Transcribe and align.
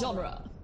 genre. 0.00 0.55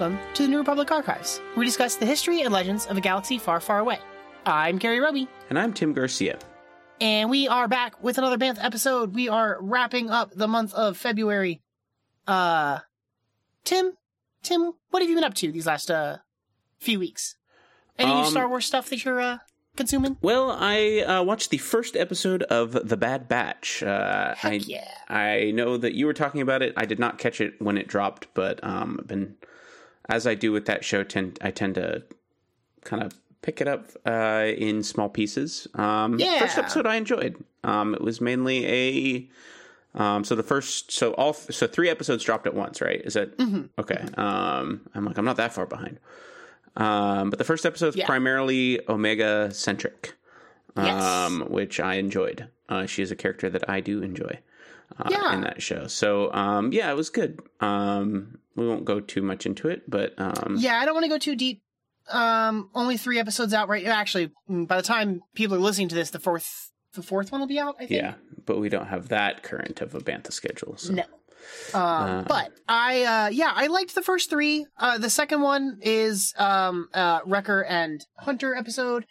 Welcome 0.00 0.18
to 0.32 0.44
the 0.44 0.48
New 0.48 0.56
Republic 0.56 0.90
Archives, 0.90 1.40
where 1.52 1.58
we 1.58 1.66
discuss 1.66 1.96
the 1.96 2.06
history 2.06 2.40
and 2.40 2.54
legends 2.54 2.86
of 2.86 2.96
a 2.96 3.02
galaxy 3.02 3.36
far, 3.36 3.60
far 3.60 3.80
away. 3.80 3.98
I'm 4.46 4.78
Gary 4.78 4.98
Roby, 4.98 5.28
And 5.50 5.58
I'm 5.58 5.74
Tim 5.74 5.92
Garcia. 5.92 6.38
and 7.02 7.28
we 7.28 7.46
are 7.48 7.68
back 7.68 8.02
with 8.02 8.16
another 8.16 8.38
Bantha 8.38 8.64
episode. 8.64 9.14
We 9.14 9.28
are 9.28 9.58
wrapping 9.60 10.08
up 10.08 10.30
the 10.34 10.48
month 10.48 10.72
of 10.72 10.96
February. 10.96 11.60
Uh, 12.26 12.78
Tim, 13.64 13.92
Tim, 14.42 14.72
what 14.88 15.02
have 15.02 15.10
you 15.10 15.14
been 15.16 15.24
up 15.24 15.34
to 15.34 15.52
these 15.52 15.66
last 15.66 15.90
uh 15.90 16.16
few 16.78 16.98
weeks? 16.98 17.36
Any 17.98 18.10
new 18.14 18.20
Um, 18.20 18.30
Star 18.30 18.48
Wars 18.48 18.64
stuff 18.64 18.88
that 18.88 19.04
you're 19.04 19.20
uh 19.20 19.38
consuming? 19.76 20.16
Well, 20.22 20.50
I 20.50 21.00
uh, 21.00 21.22
watched 21.24 21.50
the 21.50 21.58
first 21.58 21.94
episode 21.94 22.42
of 22.44 22.88
The 22.88 22.96
Bad 22.96 23.28
Batch. 23.28 23.82
Uh, 23.82 24.34
Heck 24.34 24.52
I, 24.52 24.54
yeah. 24.64 24.88
I 25.08 25.50
know 25.50 25.76
that 25.76 25.92
you 25.92 26.06
were 26.06 26.14
talking 26.14 26.40
about 26.40 26.62
it. 26.62 26.72
I 26.78 26.86
did 26.86 26.98
not 26.98 27.18
catch 27.18 27.42
it 27.42 27.60
when 27.60 27.76
it 27.76 27.86
dropped, 27.86 28.28
but 28.32 28.64
um, 28.64 28.96
I've 28.98 29.06
been, 29.06 29.34
as 30.08 30.26
I 30.26 30.34
do 30.34 30.52
with 30.52 30.66
that 30.66 30.84
show, 30.84 31.02
tend 31.04 31.38
I 31.42 31.50
tend 31.50 31.74
to 31.76 32.02
kind 32.84 33.02
of 33.02 33.12
pick 33.42 33.60
it 33.60 33.68
up 33.68 33.86
uh, 34.06 34.46
in 34.56 34.82
small 34.82 35.08
pieces. 35.08 35.66
Um, 35.74 36.18
Yeah. 36.18 36.38
First 36.40 36.58
episode 36.58 36.86
I 36.86 36.96
enjoyed. 36.96 37.42
Um, 37.64 37.94
it 37.94 38.00
was 38.02 38.20
mainly 38.20 38.66
a. 38.66 39.28
Um, 40.00 40.22
so 40.24 40.34
the 40.36 40.42
first, 40.44 40.92
so 40.92 41.12
all, 41.14 41.32
so 41.32 41.66
three 41.66 41.88
episodes 41.88 42.22
dropped 42.22 42.46
at 42.46 42.54
once, 42.54 42.80
right? 42.80 43.00
Is 43.04 43.14
that 43.14 43.36
Mm-hmm. 43.38 43.62
okay? 43.78 44.04
Um, 44.16 44.82
I'm 44.94 45.04
like, 45.04 45.18
I'm 45.18 45.24
not 45.24 45.36
that 45.38 45.52
far 45.52 45.66
behind. 45.66 45.98
Um, 46.76 47.30
but 47.30 47.38
the 47.40 47.44
first 47.44 47.66
episode 47.66 47.88
is 47.88 47.96
Yeah. 47.96 48.06
primarily 48.06 48.80
Omega 48.88 49.52
centric, 49.52 50.14
Yes. 50.76 51.02
um, 51.02 51.40
which 51.48 51.80
I 51.80 51.94
enjoyed. 51.94 52.46
Uh, 52.68 52.86
she 52.86 53.02
is 53.02 53.10
a 53.10 53.16
character 53.16 53.50
that 53.50 53.68
I 53.68 53.80
do 53.80 54.00
enjoy 54.02 54.38
uh, 54.98 55.08
Yeah. 55.10 55.34
in 55.34 55.40
that 55.42 55.62
show. 55.62 55.86
So 55.86 56.32
um, 56.32 56.72
yeah, 56.72 56.90
it 56.90 56.96
was 56.96 57.10
good. 57.10 57.40
Um, 57.60 58.38
we 58.56 58.66
won't 58.66 58.84
go 58.84 59.00
too 59.00 59.22
much 59.22 59.46
into 59.46 59.68
it, 59.68 59.88
but 59.88 60.14
um, 60.18 60.56
Yeah, 60.58 60.78
I 60.78 60.84
don't 60.84 60.94
want 60.94 61.04
to 61.04 61.08
go 61.10 61.18
too 61.18 61.36
deep. 61.36 61.62
Um, 62.10 62.70
only 62.74 62.96
three 62.96 63.18
episodes 63.18 63.54
out 63.54 63.68
right. 63.68 63.86
Actually, 63.86 64.32
mm, 64.50 64.66
by 64.66 64.76
the 64.76 64.82
time 64.82 65.20
people 65.34 65.56
are 65.56 65.60
listening 65.60 65.88
to 65.88 65.94
this, 65.94 66.10
the 66.10 66.18
fourth, 66.18 66.70
the 66.94 67.02
fourth 67.02 67.30
one 67.30 67.40
will 67.40 67.48
be 67.48 67.58
out. 67.60 67.76
I 67.78 67.86
think. 67.86 67.90
yeah, 67.92 68.14
but 68.46 68.58
we 68.58 68.68
don't 68.68 68.88
have 68.88 69.08
that 69.08 69.42
current 69.44 69.80
of 69.80 69.94
a 69.94 70.00
bantha 70.00 70.32
schedule. 70.32 70.76
So. 70.76 70.92
No. 70.94 71.04
Um, 71.72 72.24
but 72.28 72.52
I, 72.68 73.02
uh, 73.04 73.28
yeah, 73.30 73.52
I 73.54 73.68
liked 73.68 73.94
the 73.94 74.02
first 74.02 74.28
three. 74.28 74.66
Uh, 74.76 74.98
the 74.98 75.08
second 75.08 75.40
one 75.40 75.78
is, 75.82 76.34
um, 76.36 76.88
uh, 76.92 77.20
Wrecker 77.24 77.64
and 77.64 78.04
Hunter 78.18 78.54
episode. 78.54 79.06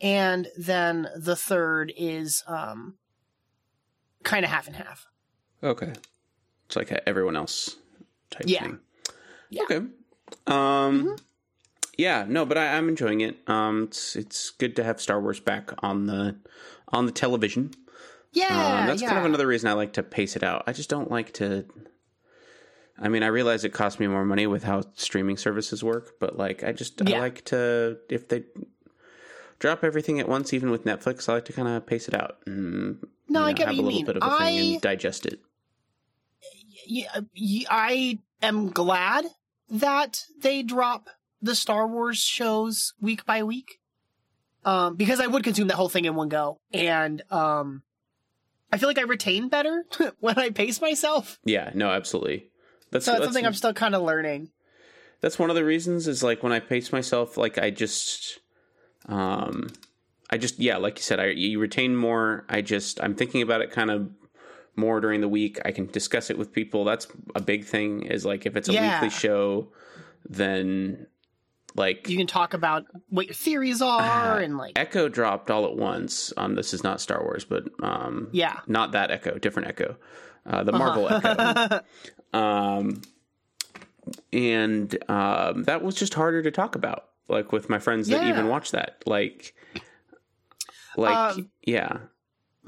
And 0.00 0.48
then 0.56 1.06
the 1.16 1.36
third 1.36 1.92
is, 1.96 2.42
um, 2.46 2.96
kind 4.24 4.44
of 4.44 4.50
half 4.50 4.66
and 4.66 4.76
half. 4.76 5.06
Okay, 5.62 5.92
it's 6.66 6.76
like 6.76 6.90
a 6.90 7.06
everyone 7.08 7.36
else 7.36 7.76
type 8.30 8.44
Yeah. 8.46 8.62
thing. 8.64 8.78
Yeah. 9.50 9.62
Okay. 9.64 9.80
Um. 10.46 11.16
Yeah, 11.96 12.24
no, 12.28 12.46
but 12.46 12.56
I, 12.56 12.76
I'm 12.76 12.88
enjoying 12.88 13.22
it. 13.22 13.38
Um, 13.48 13.84
it's 13.84 14.14
it's 14.14 14.50
good 14.50 14.76
to 14.76 14.84
have 14.84 15.00
Star 15.00 15.20
Wars 15.20 15.40
back 15.40 15.70
on 15.82 16.06
the 16.06 16.36
on 16.88 17.06
the 17.06 17.12
television. 17.12 17.72
Yeah. 18.32 18.46
Um, 18.82 18.86
that's 18.86 19.02
yeah. 19.02 19.08
kind 19.08 19.18
of 19.20 19.24
another 19.24 19.46
reason 19.46 19.68
I 19.68 19.72
like 19.72 19.94
to 19.94 20.02
pace 20.02 20.36
it 20.36 20.42
out. 20.44 20.62
I 20.66 20.72
just 20.72 20.88
don't 20.88 21.10
like 21.10 21.32
to. 21.34 21.64
I 23.00 23.08
mean, 23.08 23.22
I 23.22 23.28
realize 23.28 23.64
it 23.64 23.72
costs 23.72 23.98
me 24.00 24.06
more 24.06 24.24
money 24.24 24.46
with 24.46 24.64
how 24.64 24.82
streaming 24.94 25.36
services 25.36 25.82
work, 25.84 26.14
but 26.20 26.36
like, 26.36 26.62
I 26.64 26.72
just 26.72 27.00
Yeah. 27.04 27.16
I 27.16 27.20
like 27.20 27.44
to 27.46 27.98
if 28.08 28.28
they 28.28 28.44
drop 29.58 29.82
everything 29.82 30.20
at 30.20 30.28
once, 30.28 30.52
even 30.52 30.70
with 30.70 30.84
Netflix, 30.84 31.28
I 31.28 31.34
like 31.34 31.44
to 31.46 31.52
kind 31.52 31.66
of 31.68 31.84
pace 31.86 32.06
it 32.06 32.14
out 32.14 32.38
and 32.46 32.98
No, 33.28 33.40
you 33.40 33.46
I 33.46 33.52
get 33.54 33.66
have 33.68 33.68
what 33.68 33.76
you 33.76 33.82
a 33.82 33.84
little 33.84 33.98
mean. 33.98 34.06
bit 34.06 34.16
of 34.18 34.22
a 34.22 34.26
I- 34.26 34.38
thing 34.38 34.72
and 34.74 34.80
digest 34.82 35.26
it. 35.26 35.40
Yeah, 36.88 37.20
y- 37.38 37.64
I 37.70 38.18
am 38.42 38.70
glad 38.70 39.26
that 39.70 40.24
they 40.40 40.62
drop 40.62 41.08
the 41.42 41.54
Star 41.54 41.86
Wars 41.86 42.18
shows 42.18 42.94
week 43.00 43.24
by 43.26 43.42
week. 43.42 43.78
Um, 44.64 44.96
because 44.96 45.20
I 45.20 45.26
would 45.28 45.44
consume 45.44 45.68
that 45.68 45.76
whole 45.76 45.88
thing 45.88 46.04
in 46.04 46.14
one 46.14 46.28
go. 46.28 46.58
And, 46.74 47.22
um, 47.30 47.82
I 48.72 48.76
feel 48.76 48.88
like 48.88 48.98
I 48.98 49.02
retain 49.02 49.48
better 49.48 49.84
when 50.20 50.38
I 50.38 50.50
pace 50.50 50.80
myself. 50.80 51.38
Yeah, 51.44 51.70
no, 51.74 51.90
absolutely. 51.90 52.50
That's 52.90 53.04
So 53.04 53.12
that's 53.12 53.20
that's, 53.20 53.26
something 53.28 53.46
I'm 53.46 53.54
still 53.54 53.72
kind 53.72 53.94
of 53.94 54.02
learning. 54.02 54.50
that's 55.20 55.38
one 55.38 55.48
of 55.48 55.56
the 55.56 55.64
reasons 55.64 56.06
is 56.08 56.22
like 56.22 56.42
when 56.42 56.52
I 56.52 56.60
pace 56.60 56.92
myself, 56.92 57.36
like 57.36 57.56
I 57.56 57.70
just, 57.70 58.40
um, 59.06 59.68
I 60.28 60.36
just 60.36 60.58
yeah, 60.58 60.76
like 60.76 60.98
you 60.98 61.02
said, 61.02 61.18
I 61.20 61.26
you 61.28 61.58
retain 61.60 61.96
more. 61.96 62.44
I 62.48 62.60
just 62.60 63.00
I'm 63.02 63.14
thinking 63.14 63.40
about 63.40 63.62
it 63.62 63.70
kind 63.70 63.90
of 63.90 64.10
more 64.76 65.00
during 65.00 65.20
the 65.20 65.28
week. 65.28 65.58
I 65.64 65.72
can 65.72 65.86
discuss 65.86 66.30
it 66.30 66.38
with 66.38 66.52
people. 66.52 66.84
That's 66.84 67.06
a 67.34 67.40
big 67.40 67.64
thing. 67.64 68.02
Is 68.02 68.24
like 68.24 68.46
if 68.46 68.56
it's 68.56 68.68
a 68.68 68.72
Yeah. 68.72 68.94
weekly 69.00 69.10
show, 69.10 69.68
then 70.28 71.06
like 71.74 72.08
You 72.08 72.16
can 72.16 72.26
talk 72.26 72.54
about 72.54 72.86
what 73.08 73.26
your 73.26 73.34
theories 73.34 73.82
are 73.82 74.38
and 74.40 74.56
like, 74.56 74.72
Echo 74.78 75.08
dropped 75.08 75.50
all 75.50 75.64
at 75.66 75.76
once. 75.76 76.32
Um, 76.36 76.54
this 76.54 76.72
is 76.74 76.82
not 76.82 77.00
Star 77.00 77.22
Wars, 77.22 77.44
but 77.44 77.64
um, 77.82 78.28
yeah. 78.32 78.60
not 78.66 78.92
that 78.92 79.10
Echo, 79.10 79.38
different 79.38 79.68
Echo, 79.68 79.96
uh, 80.46 80.64
the 80.64 80.72
Marvel 80.72 81.08
Echo. 81.08 81.80
Um, 82.34 83.00
and 84.32 84.96
um, 85.10 85.64
that 85.64 85.82
was 85.82 85.94
just 85.94 86.14
harder 86.14 86.42
to 86.42 86.50
talk 86.50 86.74
about, 86.74 87.08
like 87.28 87.52
with 87.52 87.68
my 87.70 87.78
friends 87.78 88.08
that 88.08 88.22
even 88.24 88.48
watch 88.48 88.70
that. 88.72 89.02
Like, 89.06 89.54
like 90.96 91.36
Um, 91.38 91.50
yeah, 91.62 91.98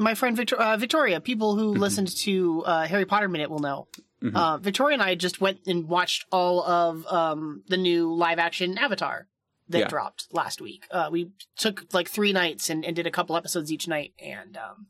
My 0.01 0.15
friend 0.15 0.37
Victor- 0.37 0.57
uh, 0.61 0.77
Victoria, 0.77 1.21
people 1.21 1.57
who 1.57 1.73
Mm-hmm. 1.73 1.81
listened 1.81 2.17
to 2.19 2.63
uh, 2.65 2.87
Harry 2.87 3.05
Potter 3.05 3.29
Minute 3.29 3.51
will 3.51 3.59
know. 3.61 3.87
Mhm. 4.23 4.35
Uh, 4.35 4.59
Victoria 4.59 4.95
and 4.95 5.03
I 5.03 5.15
just 5.15 5.41
went 5.41 5.61
and 5.67 5.89
watched 5.89 6.25
all 6.33 6.63
of 6.65 7.07
um, 7.07 7.63
the 7.69 7.77
new 7.77 8.13
live 8.13 8.39
action 8.39 8.77
Avatar 8.79 9.29
that 9.69 9.79
Yeah. 9.79 9.89
dropped 9.89 10.27
last 10.33 10.61
week. 10.61 10.87
Uh, 10.91 11.09
we 11.13 11.31
took 11.57 11.85
like 11.93 12.09
three 12.09 12.33
nights 12.33 12.69
and, 12.71 12.85
and 12.85 12.95
did 12.97 13.07
a 13.07 13.11
couple 13.11 13.37
episodes 13.37 13.71
each 13.73 13.87
night, 13.89 14.13
and 14.19 14.57
um, 14.57 14.87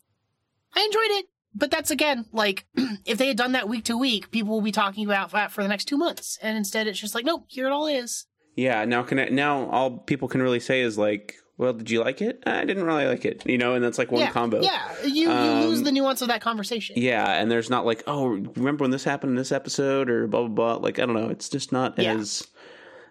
I 0.75 0.81
enjoyed 0.84 1.10
it. 1.20 1.26
But 1.54 1.70
that's 1.70 1.91
again 1.91 2.26
like 2.32 2.66
if 3.04 3.19
they 3.19 3.26
had 3.28 3.37
done 3.37 3.53
that 3.53 3.69
week 3.69 3.84
to 3.87 3.97
week, 3.99 4.31
people 4.31 4.53
will 4.54 4.60
be 4.62 4.72
talking 4.72 5.04
about 5.04 5.32
that 5.32 5.50
for 5.53 5.62
the 5.62 5.69
next 5.69 5.87
two 5.87 5.97
months, 5.99 6.38
and 6.43 6.56
instead 6.56 6.87
it's 6.87 6.99
just 7.00 7.15
like, 7.15 7.25
nope, 7.25 7.44
here 7.49 7.66
it 7.66 7.72
all 7.72 7.87
is. 7.87 8.26
yeah. 8.56 8.84
Now 8.84 9.03
can 9.03 9.19
I, 9.19 9.28
now 9.28 9.69
all 9.70 9.99
people 9.99 10.28
can 10.28 10.41
really 10.43 10.60
say 10.60 10.81
is 10.81 10.97
like, 10.99 11.34
well, 11.60 11.75
did 11.75 11.91
you 11.91 12.00
like 12.00 12.22
it? 12.22 12.43
I 12.47 12.65
didn't 12.65 12.84
really 12.84 13.04
like 13.04 13.26
it, 13.26 13.44
you 13.47 13.59
know, 13.59 13.75
and 13.75 13.84
that's 13.84 13.98
like 13.98 14.10
one 14.10 14.22
yeah, 14.22 14.31
combo. 14.31 14.62
Yeah, 14.62 14.81
you, 15.04 15.25
you 15.25 15.31
Um, 15.31 15.60
lose 15.65 15.82
the 15.82 15.93
nuance 15.93 16.22
of 16.22 16.28
that 16.28 16.41
conversation. 16.41 16.97
Yeah, 16.98 17.31
and 17.41 17.50
there's 17.50 17.69
not 17.69 17.84
like, 17.84 18.03
oh, 18.06 18.26
remember 18.28 18.82
when 18.84 18.91
this 18.91 19.04
happened 19.04 19.31
in 19.31 19.37
this 19.37 19.53
episode 19.53 20.09
or 20.09 20.26
blah 20.26 20.41
blah 20.47 20.49
blah. 20.49 20.75
Like 20.82 20.99
I 20.99 21.04
don't 21.04 21.15
know, 21.15 21.28
it's 21.28 21.50
just 21.50 21.70
not 21.70 21.99
Yeah. 21.99 22.15
as, 22.15 22.49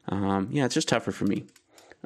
um, 0.08 0.50
yeah, 0.52 0.66
it's 0.66 0.74
just 0.74 0.88
tougher 0.90 1.12
for 1.12 1.26
me. 1.26 1.46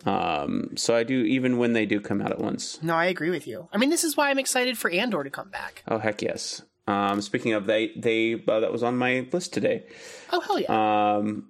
Um, 0.05 0.75
so 0.75 0.95
I 0.95 1.03
do 1.03 1.19
even 1.23 1.57
when 1.57 1.73
they 1.73 1.85
do 1.85 2.01
come 2.01 2.21
out 2.21 2.31
at 2.31 2.39
once. 2.39 2.81
No, 2.81 2.93
I 2.95 3.05
agree 3.05 3.29
with 3.29 3.47
you. 3.47 3.69
I 3.71 3.77
mean, 3.77 3.89
this 3.89 4.03
is 4.03 4.17
why 4.17 4.29
I'm 4.29 4.39
excited 4.39 4.77
for 4.77 4.89
Andor 4.91 5.23
to 5.23 5.29
come 5.29 5.49
back. 5.49 5.83
Oh 5.87 5.97
heck 5.99 6.21
yes. 6.21 6.61
Um, 6.87 7.21
speaking 7.21 7.53
of 7.53 7.65
they, 7.67 7.93
they 7.95 8.43
uh, 8.45 8.59
that 8.59 8.71
was 8.71 8.83
on 8.83 8.97
my 8.97 9.25
list 9.31 9.53
today. 9.53 9.85
Oh 10.33 10.41
hell 10.41 10.59
yeah! 10.59 11.15
Um, 11.15 11.47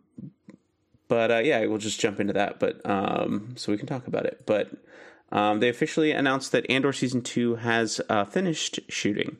but 1.07 1.31
uh, 1.31 1.37
yeah, 1.39 1.65
we'll 1.65 1.77
just 1.79 1.99
jump 1.99 2.19
into 2.19 2.33
that. 2.33 2.59
But 2.59 2.87
um, 2.87 3.55
so 3.55 3.71
we 3.71 3.77
can 3.79 3.87
talk 3.87 4.05
about 4.07 4.25
it. 4.27 4.43
But 4.45 4.69
um, 5.31 5.59
they 5.59 5.69
officially 5.69 6.11
announced 6.11 6.51
that 6.51 6.69
Andor 6.69 6.93
season 6.93 7.21
two 7.21 7.55
has 7.55 8.01
uh, 8.09 8.25
finished 8.25 8.79
shooting. 8.89 9.37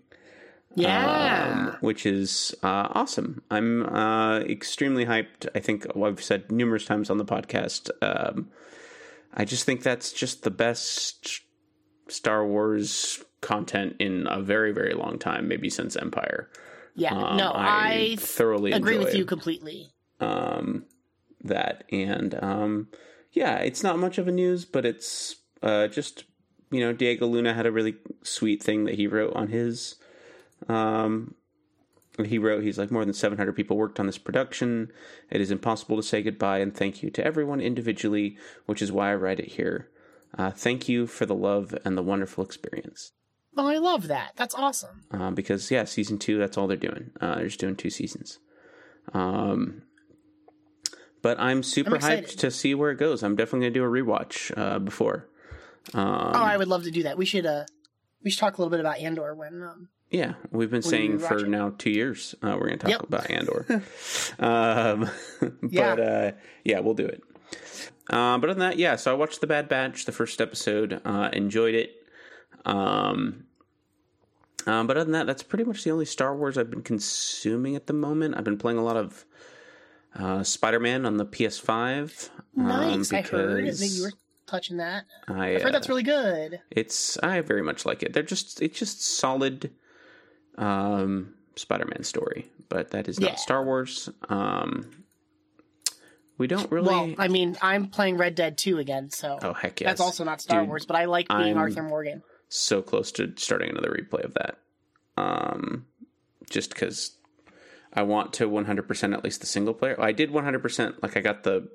yeah. 0.76 1.52
um, 1.52 1.78
which 1.82 2.06
is 2.06 2.56
uh, 2.64 2.88
awesome. 2.92 3.44
I'm 3.52 3.84
uh, 3.86 4.40
extremely 4.40 5.06
hyped. 5.06 5.48
I 5.54 5.60
think 5.60 5.86
I've 5.96 6.24
said 6.24 6.52
numerous 6.52 6.86
times 6.86 7.10
on 7.10 7.18
the 7.18 7.26
podcast. 7.26 7.92
Um, 8.02 8.50
I 9.34 9.46
just 9.46 9.66
think 9.66 9.84
that's 9.84 10.12
just 10.12 10.44
the 10.44 10.52
best 10.52 11.42
Star 12.08 12.46
Wars 12.46 13.24
content 13.42 13.96
in 14.00 14.28
a 14.30 14.42
very, 14.42 14.72
very 14.72 14.94
long 14.94 15.20
time, 15.20 15.48
maybe 15.48 15.70
since 15.70 15.96
Empire. 15.96 16.50
yeah. 16.96 17.14
Um, 17.14 17.38
no, 17.38 17.52
I, 17.54 18.16
thoroughly 18.20 18.72
agree 18.72 18.98
with 18.98 19.14
you 19.14 19.26
completely. 19.26 19.92
um, 20.20 20.86
that. 21.44 21.84
And 21.92 22.38
um, 22.42 22.88
yeah, 23.32 23.58
it's 23.58 23.84
not 23.84 24.00
much 24.00 24.18
of 24.18 24.28
a 24.28 24.32
news, 24.32 24.66
but 24.66 24.86
it's 24.86 25.36
uh, 25.64 25.88
just 25.88 26.26
you 26.70 26.82
know 26.82 26.94
Diego 26.94 27.26
Luna 27.26 27.54
had 27.54 27.66
a 27.66 27.72
really 27.72 27.96
sweet 28.22 28.62
thing 28.62 28.86
that 28.86 28.96
he 28.96 29.08
wrote 29.08 29.34
on 29.36 29.48
his 29.48 29.96
um, 30.70 31.36
he 32.24 32.38
wrote, 32.38 32.64
he's 32.64 32.78
like, 32.78 32.92
more 32.92 33.04
than 33.04 33.14
700 33.14 33.54
people 33.54 33.76
worked 33.76 34.00
on 34.00 34.06
this 34.06 34.18
production. 34.18 34.92
It 35.32 35.42
is 35.42 35.50
impossible 35.50 35.98
to 35.98 36.04
say 36.04 36.22
goodbye 36.22 36.60
and 36.60 36.76
thank 36.76 37.02
you 37.02 37.10
to 37.10 37.26
everyone 37.26 37.60
individually, 37.60 38.38
which 38.66 38.82
is 38.82 38.92
why 38.92 39.12
I 39.12 39.16
write 39.16 39.40
it 39.40 39.54
here. 39.54 39.90
Uh, 40.38 40.52
thank 40.52 40.88
you 40.88 41.08
for 41.08 41.26
the 41.26 41.36
love 41.36 41.76
and 41.84 41.98
the 41.98 42.04
wonderful 42.04 42.44
experience. 42.44 43.12
Well, 43.56 43.68
I 43.68 43.78
love 43.78 44.08
that. 44.08 44.34
That's 44.36 44.56
awesome. 44.56 45.04
Uh, 45.12 45.32
because, 45.32 45.70
yeah, 45.72 45.86
season 45.86 46.20
two, 46.20 46.38
that's 46.38 46.58
all 46.58 46.68
they're 46.68 46.78
doing. 46.78 47.12
Uh, 47.20 47.36
they're 47.36 47.48
just 47.48 47.60
doing 47.60 47.76
two 47.76 47.90
seasons. 47.90 48.40
Um, 49.14 49.84
but 51.22 51.40
I'm 51.40 51.64
super 51.64 51.96
I'm 51.96 52.02
hyped 52.02 52.38
to 52.40 52.52
see 52.52 52.76
where 52.76 52.92
it 52.92 52.98
goes. 52.98 53.24
I'm 53.24 53.36
definitely 53.36 53.62
going 53.62 53.74
to 53.74 53.80
do 53.80 53.86
a 53.86 53.88
rewatch 53.88 54.56
uh, 54.58 54.80
before. 54.80 55.30
Um, 55.94 56.32
oh, 56.36 56.44
I 56.44 56.58
would 56.58 56.68
love 56.68 56.84
to 56.84 56.92
do 56.92 57.04
that. 57.04 57.18
We 57.18 57.26
should 57.26 57.46
uh 57.46 57.66
we 58.24 58.30
should 58.32 58.40
talk 58.40 58.58
a 58.58 58.62
little 58.62 58.72
bit 58.72 58.80
about 58.80 59.00
Andor 59.00 59.36
when 59.36 59.62
um 59.64 59.90
Yeah, 60.12 60.34
we've 60.52 60.72
been 60.72 60.82
saying 60.82 61.20
for 61.20 61.46
now 61.46 61.74
two 61.78 61.90
years 61.90 62.36
uh, 62.42 62.56
we're 62.60 62.68
going 62.68 62.80
to 62.80 62.88
talk 62.88 62.90
Yep. 62.92 63.04
about 63.04 63.30
Andor. 63.30 63.66
um, 64.40 65.10
but 65.62 65.72
Yeah. 65.72 65.94
uh, 65.94 66.32
yeah, 66.64 66.80
we'll 66.80 66.94
do 66.94 67.06
it. 67.06 67.22
Um, 68.10 68.42
but 68.42 68.50
other 68.50 68.60
than 68.60 68.70
that, 68.70 68.78
yeah. 68.80 68.96
So 68.96 69.12
I 69.12 69.16
watched 69.16 69.42
The 69.42 69.48
Bad 69.48 69.68
Batch, 69.70 70.06
the 70.06 70.12
first 70.12 70.40
episode, 70.42 71.02
uh, 71.06 71.30
enjoyed 71.34 71.74
it. 71.76 71.96
Um, 72.66 73.46
um, 74.66 74.88
but 74.88 74.96
other 74.98 75.04
than 75.06 75.14
that, 75.14 75.28
that's 75.28 75.44
pretty 75.44 75.64
much 75.66 75.84
the 75.84 75.92
only 75.92 76.06
Star 76.06 76.36
Wars 76.36 76.58
I've 76.58 76.70
been 76.70 76.82
consuming 76.84 77.76
at 77.76 77.88
the 77.88 77.94
moment. 77.94 78.36
I've 78.38 78.44
been 78.46 78.58
playing 78.58 78.78
a 78.78 78.84
lot 78.84 78.96
of 78.98 79.26
uh, 80.16 80.44
Spider 80.44 80.80
Man 80.80 81.06
on 81.06 81.18
the 81.18 81.26
PS5. 81.26 82.30
um, 82.58 82.68
nice. 82.68 83.12
I 83.12 83.22
heard 83.22 83.66
that 83.68 83.88
you 83.88 84.04
were 84.04 84.12
touching 84.46 84.78
that. 84.78 85.06
I, 85.28 85.56
I've 85.56 85.62
heard 85.62 85.70
uh, 85.70 85.72
that's 85.72 85.90
really 85.90 86.04
good. 86.04 86.60
it's 86.72 87.18
I 87.24 87.42
very 87.42 87.62
much 87.62 87.86
like 87.86 88.04
it. 88.04 88.14
They're 88.14 88.24
just 88.24 88.62
it's 88.62 88.78
just 88.78 89.02
solid 89.02 89.72
um 90.58 91.34
Spider-Man 91.56 92.04
story, 92.04 92.52
but 92.70 92.92
that 92.92 93.08
is 93.08 93.20
not 93.20 93.32
Yeah. 93.32 93.36
Star 93.36 93.64
Wars. 93.64 94.10
Um 94.30 95.04
we 96.38 96.48
don't 96.48 96.72
really 96.72 96.88
Well, 96.88 97.14
I 97.20 97.28
mean, 97.28 97.56
I'm 97.62 97.88
playing 97.88 98.18
Red 98.18 98.36
Dead 98.36 98.58
2 98.58 98.80
again, 98.80 99.12
so 99.12 99.38
Oh 99.42 99.54
heck 99.54 99.80
yes. 99.82 99.88
that's 99.90 100.02
also 100.02 100.24
not 100.24 100.42
Star 100.42 100.62
Dude, 100.62 100.70
Wars, 100.70 100.86
but 100.86 100.96
I 100.96 101.06
like 101.06 101.28
being 101.28 101.42
I'm- 101.42 101.58
Arthur 101.58 101.84
Morgan. 101.84 102.24
so 102.50 102.82
close 102.82 103.12
to 103.14 103.34
starting 103.38 103.70
another 103.70 103.90
replay 103.92 104.24
of 104.24 104.34
that. 104.36 104.58
Um 105.18 105.86
just 106.50 106.76
cuz 106.76 107.18
I 107.96 108.02
want 108.02 108.34
to 108.34 108.50
100% 108.50 109.14
at 109.14 109.24
least 109.24 109.42
the 109.42 109.46
single 109.48 109.76
player. 109.76 109.96
I 110.02 110.12
did 110.14 110.32
100% 110.32 111.04
like 111.04 111.16
I 111.16 111.22
got 111.22 111.44
the 111.44 111.70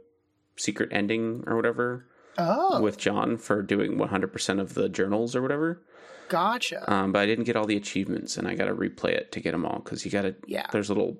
secret 0.57 0.89
ending 0.93 1.45
or 1.47 1.55
whatever 1.55 2.07
Oh, 2.39 2.81
with 2.81 2.97
John 2.99 3.37
for 3.37 3.63
doing 3.63 3.99
100% 3.99 4.61
of 4.61 4.75
the 4.75 4.89
journals 4.89 5.35
or 5.35 5.43
whatever. 5.43 5.83
gotcha. 6.29 6.91
Um, 6.93 7.11
but 7.13 7.19
I 7.21 7.27
didn't 7.27 7.45
get 7.45 7.57
all 7.57 7.67
the 7.67 7.77
achievements, 7.77 8.37
and 8.37 8.47
I 8.47 8.55
got 8.55 8.67
to 8.67 8.75
replay 8.75 9.11
it 9.13 9.33
to 9.33 9.41
get 9.41 9.53
them 9.53 9.65
all 9.67 9.81
because 9.81 10.05
you 10.05 10.11
got 10.11 10.23
to. 10.23 10.35
Yeah. 10.47 10.67
There's 10.73 10.89
little. 10.89 11.17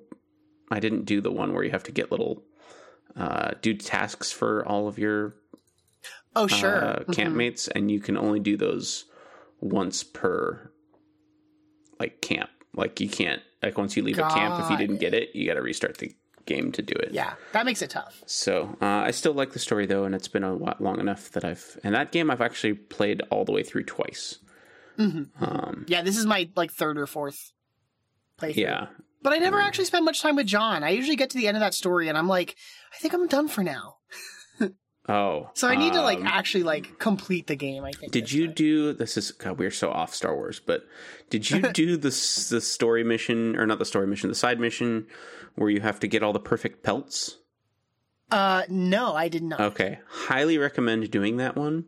I 0.71 0.79
didn't 0.79 1.05
do 1.05 1.19
the 1.19 1.31
one 1.31 1.53
where 1.53 1.63
you 1.63 1.71
have 1.71 1.83
to 1.83 1.91
get 1.91 2.11
little, 2.11 2.43
uh, 3.17 3.51
do 3.61 3.73
tasks 3.73 4.31
for 4.31 4.63
all 4.67 4.87
of 4.87 4.99
your 4.99 5.35
oh, 6.35 6.45
sure. 6.47 6.85
uh, 6.85 6.99
Mhm. 7.07 7.15
campmates, 7.15 7.67
and 7.73 7.89
you 7.91 7.99
can 7.99 8.15
only 8.17 8.39
do 8.39 8.55
those 8.55 9.05
once 9.59 10.03
per, 10.03 10.71
like 11.99 12.21
camp. 12.21 12.49
Like 12.75 13.01
you 13.01 13.09
can't 13.09 13.41
like 13.63 13.77
once 13.77 13.97
you 13.97 14.03
leave 14.03 14.19
a 14.19 14.29
camp 14.29 14.63
if 14.63 14.69
you 14.69 14.77
didn't 14.77 14.99
get 15.01 15.13
it, 15.15 15.29
you 15.35 15.47
got 15.47 15.55
to 15.55 15.61
restart 15.61 15.97
the 15.97 16.15
game 16.49 16.73
to 16.73 16.81
do 16.81 16.93
it. 16.97 17.13
Yeah, 17.13 17.35
that 17.53 17.65
makes 17.65 17.81
it 17.81 17.91
tough. 17.91 18.21
So 18.25 18.75
uh, 18.81 18.85
I 19.07 19.11
still 19.11 19.31
like 19.33 19.53
the 19.53 19.59
story 19.59 19.85
though, 19.85 20.03
and 20.03 20.13
it's 20.13 20.27
been 20.27 20.43
a 20.43 20.53
lot 20.53 20.81
long 20.81 20.99
enough 20.99 21.31
that 21.31 21.45
I've 21.45 21.79
and 21.83 21.95
that 21.95 22.11
game 22.11 22.29
I've 22.29 22.41
actually 22.41 22.73
played 22.73 23.21
all 23.29 23.45
the 23.45 23.53
way 23.53 23.63
through 23.63 23.83
twice. 23.85 24.39
Um, 24.99 25.85
Yeah, 25.87 26.01
this 26.01 26.17
is 26.17 26.25
my 26.25 26.49
like 26.57 26.71
third 26.73 26.97
or 26.97 27.07
fourth 27.07 27.53
playthrough. 28.37 28.57
yeah, 28.57 28.87
But 29.21 29.31
I 29.31 29.37
never 29.37 29.61
actually 29.61 29.85
spend 29.85 30.03
much 30.03 30.21
time 30.21 30.35
with 30.35 30.47
John. 30.47 30.83
I 30.83 30.89
usually 30.89 31.15
get 31.15 31.29
to 31.29 31.37
the 31.37 31.47
end 31.47 31.55
of 31.55 31.61
that 31.61 31.73
story 31.73 32.09
and 32.09 32.17
I'm 32.17 32.27
like, 32.27 32.55
I 32.93 32.97
think 32.97 33.13
I'm 33.13 33.27
done 33.27 33.47
for 33.47 33.63
now. 33.63 33.95
Oh, 35.11 35.49
So 35.55 35.67
I 35.67 35.75
need 35.75 35.93
to 35.93 36.01
like 36.03 36.19
um, 36.19 36.27
actually 36.27 36.61
like 36.61 36.99
complete 36.99 37.47
the 37.47 37.55
game, 37.55 37.83
I 37.83 37.91
think. 37.93 38.11
Did 38.11 38.31
you 38.31 38.45
time. 38.45 38.53
do 38.53 38.93
this? 38.93 39.17
Is 39.17 39.31
God, 39.31 39.57
we're 39.57 39.71
so 39.71 39.89
off 39.89 40.13
Star 40.13 40.35
Wars, 40.35 40.61
but 40.63 40.83
did 41.31 41.49
you 41.49 41.61
do 41.73 41.97
the 41.97 42.09
the 42.09 42.61
story 42.61 43.03
mission 43.03 43.55
or 43.55 43.65
not 43.65 43.79
the 43.79 43.85
story 43.85 44.05
mission, 44.05 44.29
the 44.29 44.35
side 44.35 44.59
mission 44.59 45.07
where 45.59 45.69
you 45.69 45.81
have 45.81 45.99
to 45.99 46.07
get 46.07 46.23
all 46.23 46.33
the 46.33 46.39
perfect 46.39 46.83
pelts? 46.83 47.37
Uh 48.31 48.63
no, 48.69 49.15
I 49.15 49.27
did 49.27 49.43
not. 49.43 49.59
Okay, 49.59 49.99
highly 50.07 50.57
recommend 50.57 51.09
doing 51.11 51.37
that 51.37 51.55
one, 51.55 51.85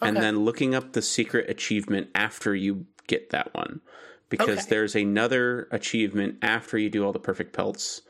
and 0.00 0.16
then 0.16 0.44
looking 0.44 0.74
up 0.74 0.92
the 0.92 1.02
secret 1.02 1.50
achievement 1.50 2.08
after 2.14 2.54
you 2.54 2.86
get 3.06 3.30
that 3.30 3.52
one, 3.54 3.80
because 4.28 4.58
Okay. 4.60 4.66
there's 4.70 4.94
another 4.94 5.66
achievement 5.72 6.36
after 6.42 6.78
you 6.78 6.88
do 6.90 7.04
all 7.04 7.12
the 7.12 7.18
perfect 7.18 7.52
pelts 7.52 8.02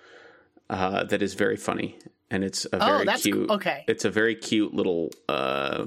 uh, 0.71 1.05
that 1.05 1.23
is 1.23 1.35
very 1.35 1.57
funny, 1.57 1.99
and 2.31 2.45
it's 2.45 2.67
a 2.67 2.77
Oh, 2.77 2.87
very 2.87 3.05
that's 3.07 3.23
cute. 3.23 3.51
okay. 3.51 3.85
It's 3.89 4.05
a 4.05 4.11
very 4.11 4.35
cute 4.35 4.75
little 4.75 5.11
uh, 5.29 5.87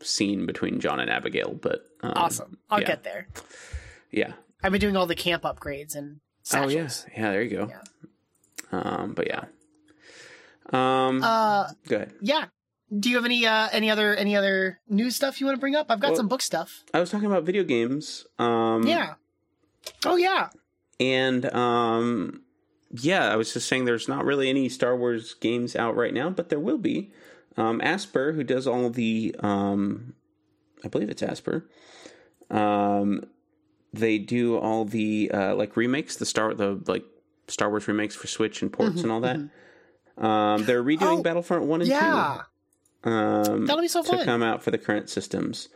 scene 0.00 0.46
between 0.46 0.78
John 0.80 1.00
and 1.00 1.10
Abigail, 1.10 1.54
but 1.60 1.84
um, 2.02 2.12
Awesome. 2.16 2.58
I'll 2.70 2.80
yeah. 2.80 2.86
get 2.86 3.02
there. 3.02 3.26
Yeah. 4.12 4.32
I've 4.62 4.70
been 4.72 4.80
doing 4.80 4.96
all 4.96 5.06
the 5.06 5.14
camp 5.16 5.42
upgrades 5.42 5.94
and 5.96 6.20
Oh 6.54 6.68
yeah, 6.68 6.88
yeah. 7.16 7.30
There 7.32 7.42
you 7.42 7.50
go. 7.56 7.68
Yeah. 7.70 7.82
Um, 8.72 9.12
but 9.14 9.26
yeah. 9.26 9.44
Um, 10.72 11.22
Uh 11.22 11.68
go 11.88 11.96
ahead. 11.96 12.12
yeah. 12.20 12.46
Do 12.96 13.10
you 13.10 13.16
have 13.16 13.24
any 13.24 13.46
uh 13.46 13.68
any 13.72 13.90
other 13.90 14.14
any 14.14 14.36
other 14.36 14.80
news 14.88 15.16
stuff 15.16 15.40
you 15.40 15.46
want 15.46 15.56
to 15.56 15.60
bring 15.60 15.74
up? 15.76 15.86
I've 15.90 16.00
got 16.00 16.08
Well- 16.10 16.16
some 16.16 16.28
book 16.28 16.42
stuff. 16.42 16.84
I 16.94 17.00
was 17.00 17.10
talking 17.10 17.26
about 17.26 17.44
video 17.44 17.64
games. 17.64 18.26
Um, 18.38 18.86
yeah. 18.86 19.14
Oh 20.04 20.16
yeah. 20.16 20.48
and 21.00 21.52
um, 21.54 22.42
yeah, 22.92 23.30
I 23.32 23.36
was 23.36 23.52
just 23.52 23.68
saying 23.68 23.84
there's 23.84 24.08
not 24.08 24.24
really 24.24 24.48
any 24.48 24.68
Star 24.68 24.96
Wars 24.96 25.34
games 25.34 25.76
out 25.76 25.96
right 25.96 26.12
now, 26.14 26.30
but 26.30 26.48
there 26.48 26.60
will 26.60 26.78
be. 26.78 27.10
Um, 27.56 27.80
Aspyr, 27.80 28.34
who 28.34 28.44
does 28.44 28.66
all 28.68 28.88
the, 28.88 29.34
um, 29.40 30.14
I 30.84 30.88
believe 30.88 31.10
it's 31.10 31.22
Aspyr. 31.22 31.64
Um, 32.50 33.24
they 33.92 34.18
do 34.18 34.56
all 34.58 34.84
the 34.84 35.30
uh, 35.32 35.54
like 35.54 35.76
remakes, 35.76 36.16
the 36.16 36.26
Star 36.26 36.54
the 36.54 36.80
like 36.86 37.04
Star 37.48 37.70
Wars 37.70 37.88
remakes 37.88 38.14
for 38.14 38.26
Switch 38.26 38.62
and 38.62 38.72
ports 38.72 39.02
and 39.02 39.10
all 39.12 39.20
that. 39.20 39.36
Um, 40.16 40.64
they're 40.64 40.82
redoing 40.82 40.98
Mm-hmm, 40.98 41.18
Oh, 41.20 41.22
Battlefront 41.22 41.64
one 41.64 41.80
and 41.80 41.88
Yeah. 41.90 42.42
two. 43.04 43.10
Um, 43.10 43.66
That'll 43.66 43.82
be 43.82 43.88
so 43.88 44.02
fun 44.02 44.18
to 44.18 44.24
come 44.24 44.42
out 44.42 44.62
for 44.62 44.70
the 44.70 44.78
current 44.78 45.08
systems. 45.08 45.68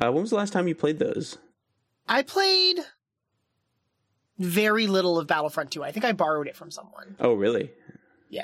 Uh, 0.00 0.12
when 0.12 0.22
was 0.22 0.30
the 0.30 0.36
last 0.36 0.52
time 0.52 0.68
you 0.68 0.74
played 0.74 0.98
those? 1.00 1.36
I 2.08 2.22
played 2.22 2.78
very 4.38 4.86
little 4.86 5.18
of 5.18 5.26
Battlefront 5.26 5.72
2. 5.72 5.82
I 5.82 5.90
think 5.90 6.04
I 6.04 6.12
borrowed 6.12 6.46
it 6.46 6.56
from 6.56 6.70
someone. 6.70 7.16
Oh, 7.18 7.34
really? 7.34 7.72
Yeah. 8.30 8.42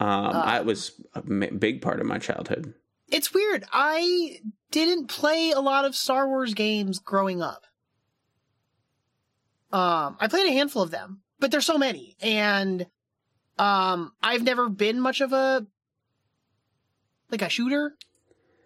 Um, 0.00 0.08
Uh, 0.08 0.42
I 0.44 0.60
was 0.62 0.92
a 1.14 1.20
big 1.22 1.82
part 1.82 2.00
of 2.00 2.06
my 2.06 2.18
childhood. 2.18 2.74
It's 3.08 3.32
weird. 3.34 3.64
I 3.72 4.40
didn't 4.70 5.06
play 5.08 5.50
a 5.50 5.60
lot 5.60 5.84
of 5.84 5.94
Star 5.94 6.26
Wars 6.26 6.54
games 6.54 6.98
growing 6.98 7.42
up. 7.42 7.64
Um, 9.76 10.16
I 10.20 10.28
played 10.28 10.46
a 10.48 10.52
handful 10.52 10.82
of 10.82 10.90
them, 10.90 11.20
but 11.38 11.50
there's 11.50 11.66
so 11.66 11.76
many, 11.76 12.16
and 12.22 12.86
um, 13.58 14.12
I've 14.22 14.42
never 14.42 14.68
been 14.70 15.00
much 15.00 15.20
of 15.20 15.32
a 15.32 15.66
like 17.30 17.42
a 17.42 17.48
shooter 17.48 17.94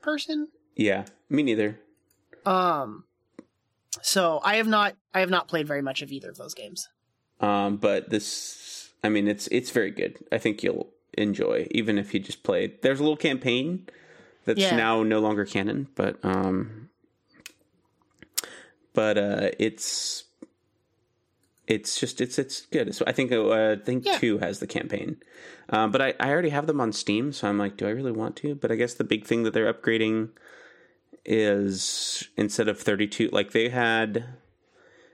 person. 0.02 0.48
Yeah, 0.76 1.06
me 1.28 1.42
neither. 1.42 1.80
Um, 2.46 3.04
so 4.02 4.40
I 4.44 4.56
have 4.56 4.68
not 4.68 4.94
I 5.12 5.20
have 5.20 5.30
not 5.30 5.48
played 5.48 5.66
very 5.66 5.82
much 5.82 6.00
of 6.02 6.12
either 6.12 6.30
of 6.30 6.36
those 6.36 6.54
games. 6.54 6.88
Um, 7.40 7.76
but 7.78 8.10
this, 8.10 8.90
I 9.02 9.08
mean, 9.08 9.26
it's 9.26 9.46
it's 9.48 9.70
very 9.70 9.90
good. 9.90 10.18
I 10.30 10.38
think 10.38 10.62
you'll 10.62 10.90
enjoy, 11.18 11.66
even 11.72 11.98
if 11.98 12.14
you 12.14 12.20
just 12.20 12.42
play. 12.44 12.74
There's 12.82 13.00
a 13.00 13.02
little 13.02 13.16
campaign 13.16 13.88
that's 14.44 14.60
Yeah. 14.60 14.76
now 14.76 15.02
no 15.02 15.18
longer 15.18 15.44
canon, 15.44 15.88
but 15.96 16.24
um, 16.24 16.88
but 18.94 19.18
uh, 19.18 19.50
it's 19.58 20.24
it's 21.70 21.98
just 22.00 22.20
it's 22.20 22.38
it's 22.38 22.66
good. 22.66 22.94
So 22.94 23.04
I 23.06 23.12
think 23.12 23.30
uh, 23.32 23.52
I 23.72 23.76
think 23.76 24.04
Yeah. 24.04 24.18
two 24.18 24.38
has 24.38 24.58
the 24.58 24.66
campaign, 24.66 25.16
um, 25.70 25.90
but 25.92 26.02
I 26.02 26.14
I 26.20 26.30
already 26.30 26.50
have 26.50 26.66
them 26.66 26.80
on 26.80 26.92
Steam, 26.92 27.32
so 27.32 27.48
I'm 27.48 27.58
like, 27.58 27.76
do 27.76 27.86
I 27.86 27.90
really 27.90 28.12
want 28.12 28.36
to? 28.36 28.54
But 28.54 28.70
I 28.72 28.76
guess 28.76 28.94
the 28.94 29.04
big 29.04 29.24
thing 29.24 29.44
that 29.44 29.52
they're 29.54 29.72
upgrading 29.72 30.30
is 31.24 32.28
instead 32.36 32.68
of 32.68 32.78
32, 32.80 33.28
like 33.32 33.52
they 33.52 33.68
had 33.68 34.24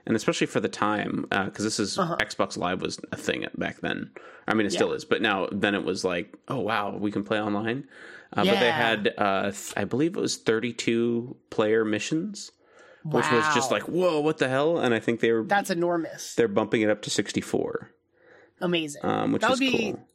and 0.05 0.15
especially 0.15 0.47
for 0.47 0.61
the 0.61 0.69
time 0.69 1.25
because 1.29 1.65
this 1.65 1.79
is 1.81 1.99
Uh-huh. 1.99 2.15
xbox 2.21 2.57
live 2.57 2.81
was 2.81 2.97
a 3.11 3.17
thing 3.17 3.45
back 3.57 3.81
then 3.81 4.09
i 4.47 4.53
mean 4.53 4.65
it 4.65 4.71
still 4.71 4.93
is 4.93 5.03
but 5.03 5.21
now 5.21 5.49
then 5.51 5.75
it 5.75 5.83
was 5.83 6.05
like 6.05 6.33
oh 6.47 6.61
wow 6.61 6.95
we 6.97 7.11
can 7.11 7.25
play 7.25 7.41
online 7.41 7.85
uh, 8.31 8.45
but 8.45 8.57
they 8.61 8.71
had 8.71 9.13
uh, 9.17 9.51
th- 9.51 9.73
i 9.75 9.83
believe 9.83 10.15
it 10.15 10.21
was 10.21 10.37
32 10.37 11.35
player 11.49 11.83
missions 11.83 12.51
which 13.11 13.31
was 13.31 13.45
just 13.55 13.71
like 13.71 13.83
whoa 13.83 14.19
what 14.19 14.37
the 14.37 14.47
hell 14.49 14.77
and 14.79 14.93
i 14.93 14.99
think 14.99 15.19
they 15.19 15.31
were 15.31 15.43
That's 15.43 15.69
enormous. 15.69 16.35
they're 16.35 16.47
bumping 16.47 16.81
it 16.81 16.89
up 16.89 17.01
to 17.03 17.09
64 17.09 17.91
Amazing. 18.59 19.05
um, 19.05 19.31
which 19.33 19.41
That 19.43 19.51
is 19.51 19.59
would 19.59 19.71
be- 19.71 19.91
cool 19.93 20.07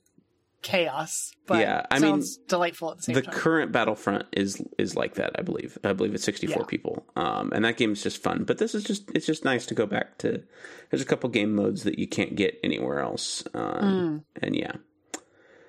chaos. 0.62 1.32
But 1.46 1.58
Yeah, 1.61 1.87
I 1.90 1.99
mean, 1.99 2.22
delightful 2.46 2.92
at 2.92 2.99
the 2.99 3.02
same 3.02 3.14
the 3.16 3.22
current 3.22 3.72
Battlefront 3.72 4.26
is 4.32 4.62
is 4.78 4.94
like 4.94 5.14
that. 5.14 5.32
I 5.37 5.42
believe. 5.42 5.76
I 5.82 5.92
believe 5.92 6.14
it's 6.14 6.22
64 6.25 6.56
Yeah. 6.62 6.66
people, 6.66 7.04
um, 7.16 7.52
and 7.52 7.64
that 7.64 7.76
game 7.76 7.90
is 7.92 8.02
just 8.02 8.22
fun. 8.22 8.44
But 8.44 8.58
this 8.58 8.72
is 8.75 8.84
just 8.84 9.11
it's 9.12 9.26
just 9.26 9.44
nice 9.44 9.66
to 9.66 9.75
go 9.75 9.87
back 9.87 10.18
to. 10.18 10.42
There's 10.90 11.02
a 11.02 11.04
couple 11.04 11.28
game 11.30 11.52
modes 11.54 11.82
that 11.82 11.99
you 11.99 12.06
can't 12.06 12.37
get 12.37 12.61
anywhere 12.62 13.00
else, 13.00 13.42
um, 13.54 14.25
and 14.40 14.54
yeah. 14.54 14.72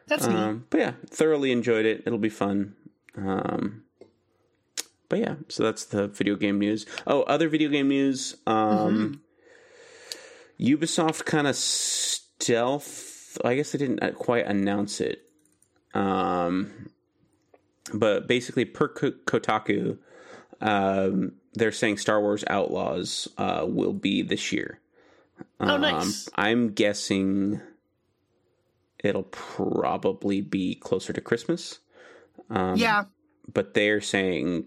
That's 0.07 0.27
neat. 0.27 0.35
Um, 0.37 0.65
but 0.69 0.79
yeah, 0.79 0.93
thoroughly 1.09 1.51
enjoyed 1.51 1.85
it. 1.87 2.03
It'll 2.05 2.19
be 2.19 2.29
fun. 2.29 2.75
Um, 3.17 3.83
but 5.09 5.19
yeah, 5.19 5.35
so 5.49 5.63
that's 5.63 5.85
the 5.85 6.07
video 6.07 6.35
game 6.35 6.59
news. 6.59 6.85
Oh, 7.05 7.21
other 7.23 7.49
video 7.49 7.69
game 7.69 7.87
news. 7.87 8.35
Um, 8.47 9.21
Ubisoft 10.59 11.25
kind 11.25 11.47
of 11.47 11.55
stealth. 11.55 13.37
I 13.43 13.55
guess 13.55 13.71
they 13.71 13.79
didn't 13.79 14.03
uh, 14.03 14.11
quite 14.11 14.45
announce 14.45 15.01
it. 15.01 15.23
Um, 15.93 16.89
but 17.93 18.27
basically, 18.27 18.65
per 18.65 18.89
Kotaku, 18.89 19.97
um, 20.61 21.33
they're 21.53 21.71
saying 21.71 21.97
Star 21.97 22.21
Wars 22.21 22.43
Outlaws 22.47 23.27
uh, 23.37 23.65
will 23.67 23.93
be 23.93 24.21
this 24.21 24.51
year. 24.51 24.79
oh, 25.59 25.77
nice. 25.77 26.27
Um, 26.27 26.33
I'm 26.35 26.69
guessing 26.73 27.61
it'll 29.03 29.23
probably 29.23 30.41
be 30.41 30.75
closer 30.75 31.13
to 31.13 31.21
Christmas, 31.21 31.79
um, 32.49 32.77
yeah, 32.77 33.03
but 33.51 33.73
they're 33.73 34.01
saying 34.01 34.65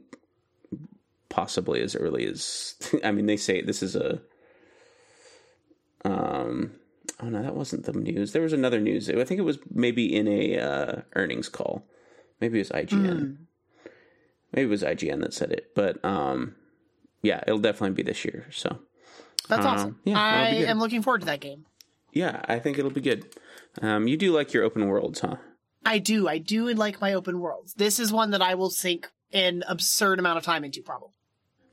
possibly 1.37 1.83
as 1.83 1.95
early 1.95 2.27
as. 2.27 2.75
I 3.05 3.13
mean, 3.13 3.27
they 3.27 3.37
say 3.37 3.61
this 3.61 3.83
is 3.83 3.95
a. 3.95 4.21
Um. 6.05 6.73
Oh 7.21 7.29
no, 7.29 7.43
that 7.43 7.55
wasn't 7.55 7.85
the 7.85 7.93
news. 7.93 8.33
There 8.33 8.43
was 8.43 8.53
another 8.53 8.81
news. 8.81 9.09
I 9.09 9.25
think 9.25 9.39
it 9.39 9.45
was 9.45 9.59
maybe 9.71 10.15
in 10.15 10.27
a 10.27 10.59
uh, 10.59 11.03
earnings 11.15 11.49
call. 11.49 11.87
Maybe 12.41 12.59
it 12.59 12.63
was 12.63 12.71
IGN. 12.71 13.37
Maybe 14.53 14.67
it 14.67 14.71
was 14.71 14.83
IGN 14.83 15.21
that 15.21 15.35
said 15.35 15.53
it, 15.53 15.73
but 15.75 16.03
um, 16.05 16.55
yeah, 17.23 17.43
it'll 17.47 17.59
definitely 17.59 17.95
be 17.95 18.03
this 18.03 18.25
year. 18.25 18.47
So 18.51 18.79
that's 19.49 19.65
um, 19.65 19.75
awesome. 19.75 20.01
yeah, 20.05 20.19
I 20.19 20.49
am 20.49 20.79
looking 20.79 21.03
forward 21.03 21.21
to 21.21 21.27
that 21.27 21.41
game. 21.41 21.65
yeah, 22.13 22.43
I 22.47 22.59
think 22.59 22.79
it'll 22.79 22.91
be 22.91 23.01
good. 23.01 23.27
Um, 23.81 24.09
you 24.09 24.17
do 24.17 24.33
like 24.33 24.53
your 24.53 24.65
open 24.65 24.87
worlds, 24.89 25.21
huh? 25.21 25.37
I 25.85 25.99
do. 25.99 26.29
I 26.29 26.39
do 26.39 26.69
like 26.75 27.01
my 27.01 27.15
open 27.15 27.41
worlds. 27.41 27.75
This 27.75 27.99
is 27.99 28.13
one 28.13 28.31
that 28.33 28.43
I 28.43 28.55
will 28.55 28.71
sink 28.71 29.09
an 29.33 29.63
absurd 29.69 30.19
amount 30.19 30.39
of 30.39 30.45
time 30.45 30.65
into, 30.65 30.83
probably. 30.83 31.16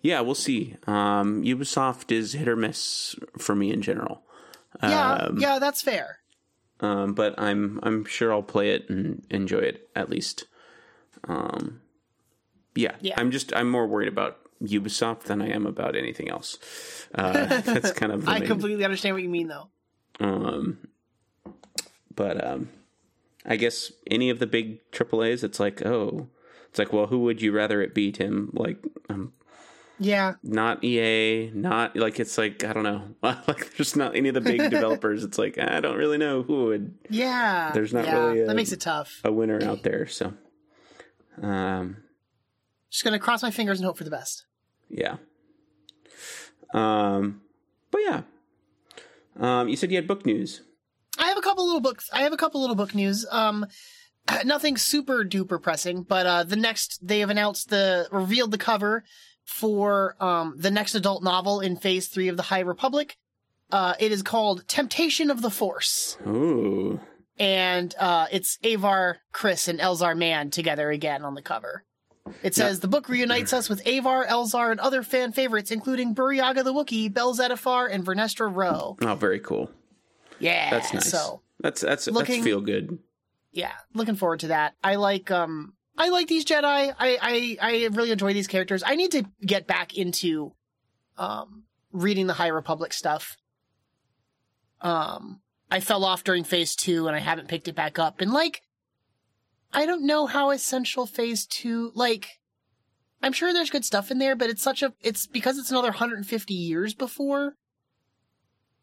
Yeah, 0.04 0.20
we'll 0.22 0.36
see. 0.36 0.76
Um, 0.86 1.44
Ubisoft 1.44 2.12
is 2.12 2.34
hit 2.34 2.48
or 2.48 2.56
miss 2.56 3.16
for 3.40 3.56
me 3.56 3.72
in 3.72 3.82
general. 3.82 4.22
Yeah, 4.82 5.14
Um, 5.14 5.40
yeah, 5.40 5.58
that's 5.60 5.82
fair. 5.82 6.20
um, 6.82 7.14
but 7.14 7.34
I'm 7.40 7.80
I'm 7.84 8.04
sure 8.06 8.32
I'll 8.34 8.44
play 8.44 8.72
it 8.72 8.90
and 8.90 9.26
enjoy 9.32 9.60
it 9.60 9.90
at 9.96 10.10
least. 10.10 10.46
Um, 11.28 11.80
yeah, 12.76 12.96
Yeah. 13.02 13.14
I'm 13.18 13.32
just 13.32 13.56
I'm 13.56 13.70
more 13.70 13.88
worried 13.88 14.10
about 14.10 14.40
Ubisoft 14.62 15.24
than 15.24 15.42
I 15.42 15.50
am 15.50 15.66
about 15.66 15.96
anything 15.96 16.30
else. 16.30 16.58
Uh, 17.16 17.32
that's 17.62 17.92
kind 17.94 18.12
of 18.12 18.28
I 18.28 18.40
main- 18.40 18.48
completely 18.48 18.84
understand 18.84 19.16
what 19.16 19.24
you 19.24 19.30
mean, 19.30 19.48
though. 19.48 19.70
Um, 20.20 20.80
but 22.16 22.44
um, 22.46 22.70
I 23.46 23.56
guess 23.56 23.92
any 24.10 24.30
of 24.30 24.40
the 24.40 24.48
big 24.48 24.80
AAA's, 24.92 25.44
it's 25.44 25.60
like 25.60 25.86
oh, 25.86 26.28
it's 26.70 26.80
like 26.80 26.92
well, 26.92 27.08
who 27.08 27.20
would 27.20 27.42
you 27.42 27.52
rather 27.54 27.82
it 27.82 27.94
be, 27.94 28.12
Tim? 28.12 28.50
Like 28.54 28.84
um, 29.10 29.34
Yeah, 30.00 30.34
not 30.44 30.84
EA, 30.84 31.52
not 31.54 31.96
like 31.96 32.20
it's 32.20 32.38
like 32.38 32.64
I 32.64 32.74
don't 32.74 32.84
know, 32.84 33.04
like 33.22 33.76
there's 33.78 33.96
not 33.96 34.16
any 34.16 34.30
of 34.30 34.34
the 34.34 34.42
big 34.42 34.58
developers. 34.70 35.24
It's 35.24 35.38
like 35.38 35.58
I 35.58 35.80
don't 35.82 35.98
really 35.98 36.18
know 36.18 36.42
who 36.44 36.66
would 36.66 36.96
yeah. 37.10 37.72
There's 37.74 37.94
not 37.94 38.06
yeah, 38.06 38.18
really 38.26 38.40
a- 38.42 38.48
that 38.48 38.56
makes 38.56 38.72
it 38.72 38.82
tough. 38.82 39.22
a 39.24 39.32
winner 39.32 39.64
out 39.64 39.84
there. 39.84 40.08
So, 40.08 40.34
um, 41.42 41.98
Just 42.90 43.04
gonna 43.04 43.20
cross 43.20 43.44
my 43.44 43.52
fingers 43.52 43.80
and 43.80 43.86
hope 43.86 43.98
for 43.98 44.04
the 44.04 44.10
best. 44.12 44.46
yeah. 44.90 45.18
Um, 46.74 47.42
but 47.92 48.02
yeah. 48.04 48.22
Um, 49.40 49.68
you 49.68 49.76
said 49.76 49.92
you 49.92 49.98
had 49.98 50.08
book 50.08 50.26
news. 50.26 50.62
I 51.20 51.28
have 51.28 51.38
a 51.38 51.42
couple 51.42 51.66
little 51.66 51.82
books. 51.82 52.10
I 52.12 52.22
have 52.24 52.34
a 52.34 52.38
couple 52.38 52.62
little 52.62 52.76
book 52.76 52.96
news. 52.96 53.26
Um, 53.32 53.66
nothing 54.46 54.78
super 54.78 55.24
duper 55.24 55.62
pressing, 55.62 56.04
but 56.04 56.26
uh, 56.26 56.44
the 56.44 56.56
next 56.56 57.06
they 57.08 57.20
have 57.20 57.30
announced 57.30 57.70
the 57.70 58.08
revealed 58.12 58.52
the 58.52 58.58
cover 58.58 59.04
for 59.46 60.16
um 60.20 60.56
the 60.58 60.72
next 60.72 60.96
adult 60.96 61.24
novel 61.24 61.60
in 61.60 61.76
Phase 61.78 62.08
Three 62.08 62.28
of 62.28 62.38
the 62.38 62.44
High 62.44 62.60
Republic. 62.62 63.18
Uh, 63.72 63.96
it 64.00 64.12
is 64.12 64.22
called 64.22 64.68
Temptation 64.68 65.32
of 65.32 65.42
the 65.42 65.50
Force, 65.50 66.18
Ooh, 66.28 67.00
and 67.40 67.96
uh, 68.00 68.28
it's 68.32 68.60
Avar 68.64 69.18
Kriss, 69.34 69.68
and 69.68 69.80
Elzar 69.80 70.16
Mann 70.16 70.52
together 70.52 70.92
again 70.92 71.24
on 71.24 71.34
the 71.34 71.42
cover. 71.42 71.84
It 72.44 72.54
says 72.56 72.80
the 72.82 72.88
book 72.88 73.10
reunites 73.10 73.52
us 73.52 73.68
with 73.70 73.86
Avar, 73.88 74.26
Elzar, 74.28 74.70
and 74.72 74.80
other 74.80 75.02
fan 75.04 75.32
favorites, 75.34 75.72
including 75.72 76.14
Burryaga 76.16 76.64
the 76.64 76.74
Wookiee, 76.74 77.12
Bel 77.14 77.36
Zettifar, 77.36 77.92
and 77.92 78.06
Vernestra 78.06 78.50
Rowe. 78.54 78.96
oh, 79.02 79.16
very 79.16 79.40
cool. 79.40 79.70
Yeah, 80.40 80.70
That's 80.70 80.94
nice. 80.94 81.10
So 81.10 81.42
That's 81.60 81.82
that's 81.82 82.08
Looking- 82.08 82.36
that's 82.36 82.44
feel 82.46 82.62
good. 82.62 83.00
yeah, 83.52 83.72
looking 83.94 84.16
forward 84.16 84.42
to 84.42 84.48
that. 84.50 84.76
I 84.84 84.96
like 84.96 85.32
um 85.32 85.74
I 85.98 86.10
like 86.10 86.28
these 86.28 86.46
Jedi. 86.46 86.64
I 86.64 86.96
I 87.00 87.58
I 87.62 87.90
really 87.92 88.12
enjoy 88.12 88.34
these 88.34 88.48
characters. 88.48 88.84
I 88.86 88.96
need 88.96 89.12
to 89.12 89.26
get 89.46 89.68
back 89.68 89.96
into 89.96 90.54
um 91.18 91.64
reading 91.92 92.28
the 92.28 92.34
High 92.34 92.48
Republic 92.48 92.94
stuff. 92.94 93.38
Um 94.82 95.42
I 95.70 95.80
fell 95.80 96.04
off 96.06 96.24
during 96.24 96.44
phase 96.44 96.76
2 96.76 97.08
and 97.08 97.16
I 97.16 97.20
haven't 97.20 97.48
picked 97.48 97.68
it 97.68 97.76
back 97.76 98.00
up. 98.00 98.22
And 98.22 98.32
like 98.32 98.62
I 99.72 99.86
don't 99.86 100.06
know 100.06 100.26
how 100.26 100.50
essential 100.50 101.06
phase 101.06 101.46
2 101.46 101.92
like 101.94 102.40
I'm 103.22 103.34
sure 103.34 103.54
there's 103.54 103.70
good 103.70 103.86
stuff 103.86 104.12
in 104.12 104.18
there, 104.18 104.36
but 104.36 104.50
it's 104.50 104.64
such 104.64 104.82
a 104.82 104.94
it's 105.02 105.28
because 105.28 105.58
it's 105.58 105.72
another 105.72 105.90
150 105.90 106.54
years 106.54 106.94
before 106.94 107.56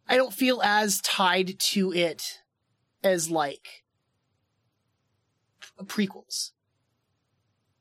I 0.08 0.16
don't 0.16 0.32
feel 0.32 0.60
as 0.62 1.00
tied 1.00 1.58
to 1.58 1.92
it 1.92 2.40
as 3.02 3.30
like 3.30 3.84
prequels. 5.84 6.50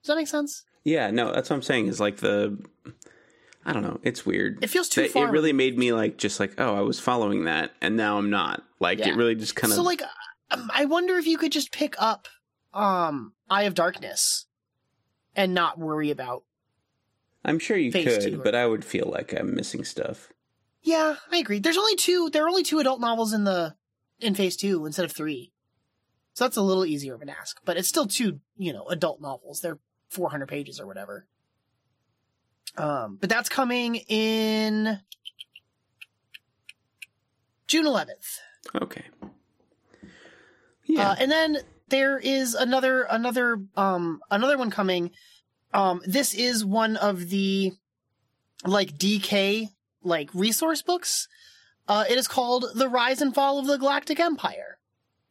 Does 0.09 0.15
that 0.15 0.21
make 0.21 0.27
sense? 0.27 0.63
Yeah, 0.85 1.11
no, 1.11 1.31
that's 1.31 1.51
what 1.51 1.57
I'm 1.57 1.61
saying. 1.61 1.85
Is 1.85 1.99
like 1.99 2.17
the, 2.17 2.57
I 3.63 3.73
don't 3.73 3.83
know. 3.83 3.99
It's 4.01 4.25
weird. 4.25 4.57
It 4.63 4.71
feels 4.71 4.89
too 4.89 5.07
far. 5.07 5.27
It 5.27 5.31
really 5.31 5.53
made 5.53 5.77
me 5.77 5.93
like 5.93 6.17
just 6.17 6.39
like 6.39 6.55
oh, 6.57 6.75
I 6.75 6.81
was 6.81 6.99
following 6.99 7.43
that, 7.43 7.73
and 7.79 7.95
now 7.95 8.17
I'm 8.17 8.31
not. 8.31 8.63
Like 8.79 8.97
Yeah. 8.97 9.09
it 9.09 9.15
really 9.15 9.35
just 9.35 9.55
kind 9.55 9.71
of. 9.71 9.75
so 9.75 9.83
like 9.83 10.01
um, 10.49 10.71
I 10.73 10.85
wonder 10.85 11.15
if 11.19 11.27
you 11.27 11.37
could 11.37 11.51
just 11.51 11.71
pick 11.71 11.93
up 12.01 12.27
um 12.73 13.33
Eye 13.51 13.63
of 13.63 13.75
Darkness 13.75 14.47
and 15.35 15.53
not 15.53 15.77
worry 15.77 16.09
about. 16.09 16.41
I'm 17.45 17.59
sure 17.59 17.77
you 17.77 17.91
could, 17.91 18.41
but 18.43 18.55
I 18.55 18.65
would 18.65 18.83
feel 18.83 19.11
like 19.13 19.31
I'm 19.39 19.53
missing 19.53 19.83
stuff. 19.83 20.33
Yeah, 20.81 21.17
I 21.31 21.37
agree. 21.37 21.59
There's 21.59 21.77
only 21.77 21.95
two. 21.97 22.31
There 22.31 22.43
are 22.43 22.49
only 22.49 22.63
two 22.63 22.79
adult 22.79 22.99
novels 22.99 23.31
in 23.31 23.43
the 23.43 23.75
in 24.19 24.33
Phase 24.33 24.55
Two 24.55 24.87
instead 24.87 25.05
of 25.05 25.11
three, 25.11 25.51
so 26.33 26.45
that's 26.45 26.57
a 26.57 26.63
little 26.63 26.83
easier 26.83 27.13
of 27.13 27.21
an 27.21 27.29
ask. 27.29 27.59
But 27.63 27.77
it's 27.77 27.87
still 27.87 28.07
two, 28.07 28.39
you 28.57 28.73
know, 28.73 28.87
adult 28.87 29.21
novels. 29.21 29.61
They're 29.61 29.77
400 30.09 30.47
pages 30.47 30.79
or 30.79 30.87
whatever. 30.87 31.25
Um, 32.77 33.17
but 33.19 33.29
that's 33.29 33.49
coming 33.49 33.95
in 33.95 34.99
June 37.67 37.85
11th. 37.85 38.39
Okay. 38.81 39.05
Yeah. 40.85 41.11
Uh, 41.11 41.15
and 41.19 41.31
then 41.31 41.57
there 41.89 42.17
is 42.17 42.55
another 42.55 43.03
another 43.03 43.61
um 43.75 44.21
another 44.31 44.57
one 44.57 44.71
coming. 44.71 45.11
Um, 45.73 46.01
this 46.05 46.33
is 46.33 46.65
one 46.65 46.95
of 46.97 47.29
the 47.29 47.73
like 48.65 48.97
DK 48.97 49.69
like 50.03 50.29
resource 50.33 50.81
books. 50.81 51.27
Uh, 51.87 52.05
it 52.09 52.17
is 52.17 52.27
called 52.27 52.65
The 52.75 52.87
Rise 52.87 53.21
and 53.21 53.33
Fall 53.33 53.59
of 53.59 53.65
the 53.65 53.77
Galactic 53.77 54.19
Empire 54.19 54.77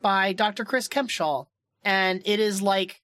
by 0.00 0.32
Dr. 0.32 0.64
Chris 0.64 0.88
Kempshall, 0.88 1.46
and 1.84 2.20
it 2.24 2.40
is 2.40 2.60
like 2.60 3.00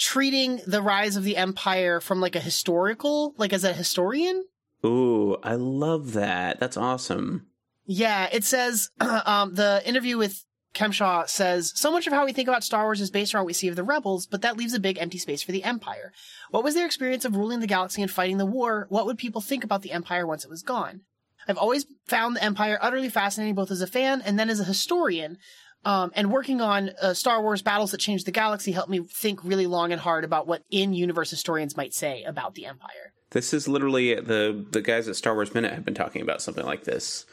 treating 0.00 0.60
the 0.66 0.80
rise 0.80 1.14
of 1.14 1.24
the 1.24 1.36
empire 1.36 2.00
from 2.00 2.20
like 2.20 2.34
a 2.34 2.40
historical, 2.40 3.34
like 3.36 3.52
as 3.52 3.64
a 3.64 3.72
historian. 3.72 4.42
Ooh, 4.84 5.36
I 5.42 5.54
love 5.54 6.14
that. 6.14 6.58
That's 6.58 6.78
awesome. 6.78 7.46
Yeah, 7.84 8.28
it 8.32 8.44
says 8.44 8.90
um, 9.00 9.54
the 9.54 9.82
interview 9.84 10.16
with 10.16 10.42
Kempshall 10.74 11.28
says 11.28 11.72
so 11.74 11.92
much 11.92 12.06
of 12.06 12.14
how 12.14 12.24
we 12.24 12.32
think 12.32 12.48
about 12.48 12.64
Star 12.64 12.84
Wars 12.84 13.00
is 13.00 13.10
based 13.10 13.34
on 13.34 13.40
what 13.40 13.46
we 13.46 13.52
see 13.52 13.68
of 13.68 13.76
the 13.76 13.84
rebels, 13.84 14.26
but 14.26 14.40
that 14.40 14.56
leaves 14.56 14.72
a 14.72 14.80
big 14.80 14.96
empty 14.98 15.18
space 15.18 15.42
for 15.42 15.52
the 15.52 15.64
Empire. 15.64 16.12
What 16.50 16.64
was 16.64 16.74
their 16.74 16.86
experience 16.86 17.26
of 17.26 17.36
ruling 17.36 17.60
the 17.60 17.66
galaxy 17.66 18.00
and 18.00 18.10
fighting 18.10 18.38
the 18.38 18.46
war? 18.46 18.86
What 18.88 19.04
would 19.04 19.18
people 19.18 19.42
think 19.42 19.64
about 19.64 19.82
the 19.82 19.92
Empire 19.92 20.26
once 20.26 20.44
it 20.44 20.50
was 20.50 20.62
gone? 20.62 21.02
I've 21.46 21.58
always 21.58 21.86
found 22.06 22.36
the 22.36 22.44
Empire 22.44 22.78
utterly 22.80 23.08
fascinating, 23.08 23.54
both 23.54 23.70
as 23.70 23.82
a 23.82 23.86
fan 23.86 24.22
and 24.22 24.38
then 24.38 24.48
as 24.48 24.60
a 24.60 24.64
historian. 24.64 25.36
Um, 25.84 26.12
and 26.14 26.30
working 26.30 26.60
on 26.60 26.90
uh, 27.00 27.14
Star 27.14 27.40
Wars 27.42 27.62
battles 27.62 27.92
that 27.92 27.98
changed 27.98 28.26
the 28.26 28.32
galaxy 28.32 28.72
helped 28.72 28.90
me 28.90 29.00
think 29.00 29.42
really 29.42 29.66
long 29.66 29.92
and 29.92 30.00
hard 30.00 30.24
about 30.24 30.46
what 30.46 30.62
in-universe 30.70 31.30
historians 31.30 31.76
might 31.76 31.94
say 31.94 32.22
about 32.24 32.54
the 32.54 32.66
Empire. 32.66 33.12
This 33.30 33.54
is 33.54 33.68
literally 33.68 34.14
the 34.16 34.66
the 34.70 34.82
guys 34.82 35.08
at 35.08 35.16
Star 35.16 35.34
Wars 35.34 35.54
Minute 35.54 35.72
have 35.72 35.84
been 35.84 35.94
talking 35.94 36.20
about 36.20 36.42
something 36.42 36.66
like 36.66 36.84
this. 36.84 37.24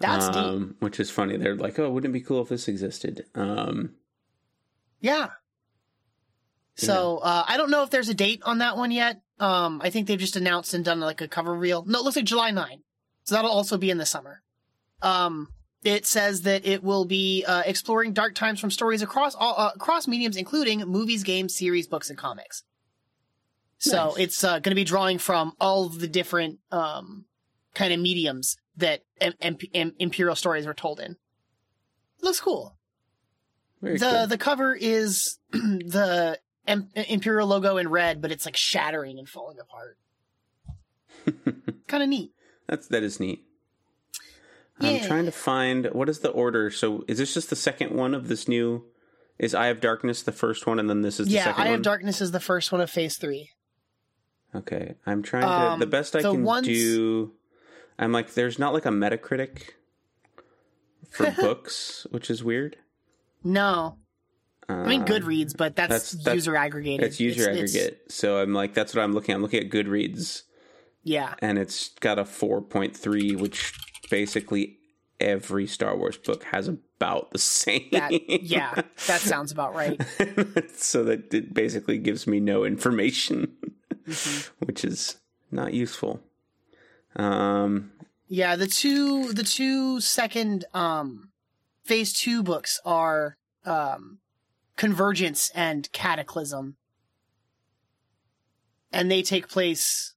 That's 0.00 0.34
um, 0.34 0.74
which 0.80 0.98
is 0.98 1.10
funny. 1.10 1.36
They're 1.36 1.54
like, 1.54 1.78
"Oh, 1.78 1.90
wouldn't 1.90 2.10
it 2.10 2.18
be 2.18 2.24
cool 2.24 2.42
if 2.42 2.48
this 2.48 2.66
existed?" 2.66 3.26
Um, 3.34 3.94
Yeah. 5.00 5.28
So 6.76 7.18
uh, 7.18 7.44
I 7.46 7.56
don't 7.56 7.70
know 7.70 7.82
if 7.82 7.90
there's 7.90 8.08
a 8.08 8.14
date 8.14 8.42
on 8.44 8.58
that 8.58 8.76
one 8.76 8.90
yet. 8.90 9.20
Um, 9.38 9.80
I 9.84 9.90
think 9.90 10.06
they've 10.06 10.18
just 10.18 10.36
announced 10.36 10.74
and 10.74 10.84
done 10.84 11.00
like 11.00 11.20
a 11.20 11.28
cover 11.28 11.54
reel. 11.54 11.84
No, 11.86 12.00
it 12.00 12.04
looks 12.04 12.16
like 12.16 12.24
July 12.24 12.50
9. 12.50 12.82
So 13.24 13.34
that'll 13.34 13.50
also 13.50 13.78
be 13.78 13.90
in 13.90 13.98
the 13.98 14.06
summer. 14.06 14.42
Um, 15.02 15.48
it 15.84 16.06
says 16.06 16.42
that 16.42 16.66
it 16.66 16.82
will 16.82 17.04
be 17.04 17.44
uh, 17.46 17.62
exploring 17.66 18.12
dark 18.12 18.34
times 18.34 18.58
from 18.60 18.70
stories 18.70 19.02
across 19.02 19.34
all 19.34 19.54
uh, 19.56 19.70
across 19.74 20.08
mediums, 20.08 20.36
including 20.36 20.80
movies, 20.80 21.22
games, 21.22 21.54
series, 21.54 21.86
books, 21.86 22.08
and 22.10 22.18
comics. 22.18 22.62
So 23.78 24.06
Nice. 24.08 24.18
it's 24.18 24.44
uh, 24.44 24.52
going 24.60 24.70
to 24.70 24.74
be 24.74 24.84
drawing 24.84 25.18
from 25.18 25.52
all 25.60 25.88
the 25.88 26.08
different 26.08 26.58
um, 26.72 27.26
kind 27.74 27.92
of 27.92 28.00
mediums 28.00 28.56
that 28.76 29.02
M- 29.20 29.34
M- 29.40 29.58
M- 29.74 29.94
Imperial 29.98 30.34
stories 30.36 30.66
were 30.66 30.74
told 30.74 31.00
in. 31.00 31.16
looks 32.22 32.40
cool. 32.40 32.76
Very 33.82 33.98
the 33.98 34.10
cool. 34.10 34.26
the 34.28 34.38
cover 34.38 34.74
is 34.74 35.38
the 35.52 36.38
Imperial 36.66 37.46
logo 37.46 37.76
in 37.76 37.88
red, 37.88 38.22
but 38.22 38.32
it's 38.32 38.46
like 38.46 38.56
shattering 38.56 39.18
and 39.18 39.28
falling 39.28 39.58
apart. 39.60 39.98
kind 41.88 42.02
of 42.02 42.08
neat. 42.08 42.32
That's 42.66 42.86
that 42.88 43.02
is 43.02 43.20
neat. 43.20 43.44
I'm 44.80 45.00
trying 45.00 45.26
to 45.26 45.32
find 45.32 45.86
what 45.92 46.08
is 46.08 46.18
the 46.20 46.30
order. 46.30 46.70
So 46.70 47.04
is 47.08 47.18
this 47.18 47.32
just 47.34 47.50
the 47.50 47.56
second 47.56 47.92
one 47.92 48.14
of 48.14 48.28
this 48.28 48.48
new? 48.48 48.84
Is 49.38 49.54
Eye 49.54 49.66
of 49.68 49.80
Darkness 49.80 50.22
the 50.22 50.32
first 50.32 50.66
one, 50.66 50.78
and 50.78 50.88
then 50.88 51.02
this 51.02 51.18
is 51.18 51.26
the 51.26 51.34
yeah, 51.34 51.44
second 51.44 51.62
Eye 51.62 51.70
one? 51.70 51.74
of 51.76 51.82
Darkness 51.82 52.20
is 52.20 52.30
the 52.30 52.40
first 52.40 52.70
one 52.70 52.80
of 52.80 52.88
Phase 52.90 53.16
Three. 53.18 53.50
Okay, 54.54 54.94
I'm 55.06 55.22
trying 55.22 55.42
to. 55.42 55.48
Um, 55.48 55.80
the 55.80 55.86
best 55.86 56.14
I 56.14 56.22
the 56.22 56.30
can 56.32 56.44
ones- 56.44 56.66
do. 56.68 57.32
I'm 57.98 58.12
like, 58.12 58.34
there's 58.34 58.58
not 58.58 58.72
like 58.72 58.86
a 58.86 58.90
Metacritic 58.90 59.70
for 61.10 61.30
books, 61.40 62.06
which 62.10 62.30
is 62.30 62.42
weird. 62.44 62.76
No, 63.42 63.98
I 64.68 64.86
mean 64.86 65.02
Uh, 65.02 65.06
Goodreads, 65.06 65.56
but 65.56 65.74
that's, 65.76 65.88
that's- 65.88 66.10
that's- 66.12 66.34
user 66.36 66.56
aggregated. 66.56 67.04
It's 67.06 67.18
user 67.20 67.50
it's- 67.50 67.74
aggregate. 67.74 68.12
So 68.12 68.38
I'm 68.40 68.52
like, 68.54 68.74
that's 68.74 68.94
what 68.94 69.02
I'm 69.02 69.12
looking. 69.12 69.32
at. 69.32 69.36
I'm 69.36 69.42
looking 69.42 69.64
at 69.64 69.70
Goodreads, 69.70 70.42
yeah, 71.02 71.34
and 71.40 71.58
it's 71.58 71.88
got 72.00 72.18
a 72.20 72.24
4.3, 72.24 73.36
which 73.38 73.72
basically 74.06 74.78
every 75.20 75.66
Star 75.66 75.96
Wars 75.96 76.16
book 76.16 76.44
has 76.44 76.68
about 76.68 77.30
the 77.30 77.38
same. 77.38 77.88
that 77.92 78.12
yeah, 78.42 78.74
that 79.06 79.20
sounds 79.20 79.52
about 79.52 79.74
right. 79.74 80.00
so 80.76 81.04
that 81.04 81.32
it 81.32 81.54
basically 81.54 81.98
gives 81.98 82.26
me 82.26 82.40
no 82.40 82.64
information, 82.64 83.52
Mm-hmm. 84.06 84.66
which 84.66 84.84
is 84.84 85.16
not 85.50 85.72
useful. 85.72 86.20
Um, 87.16 87.92
Yeah, 88.28 88.54
the 88.56 88.66
two 88.66 89.32
the 89.32 89.44
two 89.44 89.98
second 90.00 90.66
um 90.74 91.30
phase 91.84 92.12
two 92.12 92.42
books 92.42 92.80
are 92.84 93.38
um 93.64 94.18
Convergence 94.76 95.50
and 95.54 95.90
Cataclysm. 95.92 96.76
And 98.92 99.10
they 99.10 99.22
take 99.22 99.48
place 99.48 100.14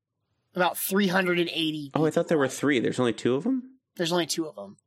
about 0.55 0.77
380. 0.77 1.91
oh, 1.95 2.05
I 2.05 2.09
thought 2.11 2.27
there 2.27 2.37
were 2.37 2.47
three. 2.47 2.79
There's 2.79 2.99
only 2.99 3.13
two 3.13 3.35
of 3.35 3.43
them. 3.43 3.76
There's 3.97 4.11
only 4.11 4.25
two 4.27 4.45
of 4.47 4.55
them. 4.55 4.77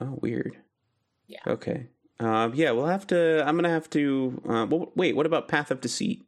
Oh, 0.00 0.18
weird. 0.20 0.56
Yeah. 1.26 1.40
Okay. 1.46 1.88
Um, 2.20 2.52
yeah, 2.54 2.70
we'll 2.72 2.86
have 2.86 3.06
to. 3.08 3.44
I'm 3.46 3.56
gonna 3.56 3.68
have 3.70 3.90
to. 3.90 4.40
Uh, 4.48 4.66
well, 4.68 4.92
wait. 4.94 5.14
What 5.16 5.26
about 5.26 5.48
Path 5.48 5.70
of 5.70 5.80
Deceit? 5.80 6.22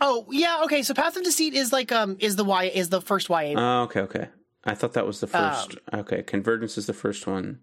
Oh, 0.00 0.26
yeah, 0.30 0.62
okay, 0.64 0.82
so 0.82 0.94
Path 0.94 1.16
of 1.16 1.22
Deceit 1.22 1.54
is 1.54 1.72
like 1.72 1.92
um 1.92 2.16
is 2.18 2.34
the 2.36 2.44
Y 2.44 2.64
is 2.64 2.88
the 2.88 3.00
first 3.00 3.28
YA. 3.28 3.54
Oh, 3.56 3.82
okay, 3.84 4.00
okay. 4.00 4.28
I 4.64 4.74
thought 4.74 4.94
that 4.94 5.06
was 5.06 5.20
the 5.20 5.26
first. 5.28 5.76
Um, 5.92 6.00
okay, 6.00 6.22
Convergence 6.22 6.76
is 6.76 6.86
the 6.86 6.92
first 6.92 7.26
one, 7.26 7.60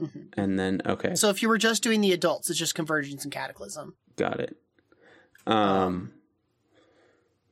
Mhm. 0.00 0.28
and 0.36 0.58
then 0.58 0.80
okay, 0.86 1.14
So 1.14 1.28
if 1.30 1.42
you 1.42 1.48
were 1.48 1.58
just 1.58 1.82
doing 1.82 2.00
the 2.00 2.12
adults, 2.12 2.50
it's 2.50 2.58
just 2.58 2.74
Convergence 2.74 3.22
and 3.24 3.32
Cataclysm. 3.32 3.94
got 4.16 4.40
it. 4.40 4.56
Um, 5.46 6.12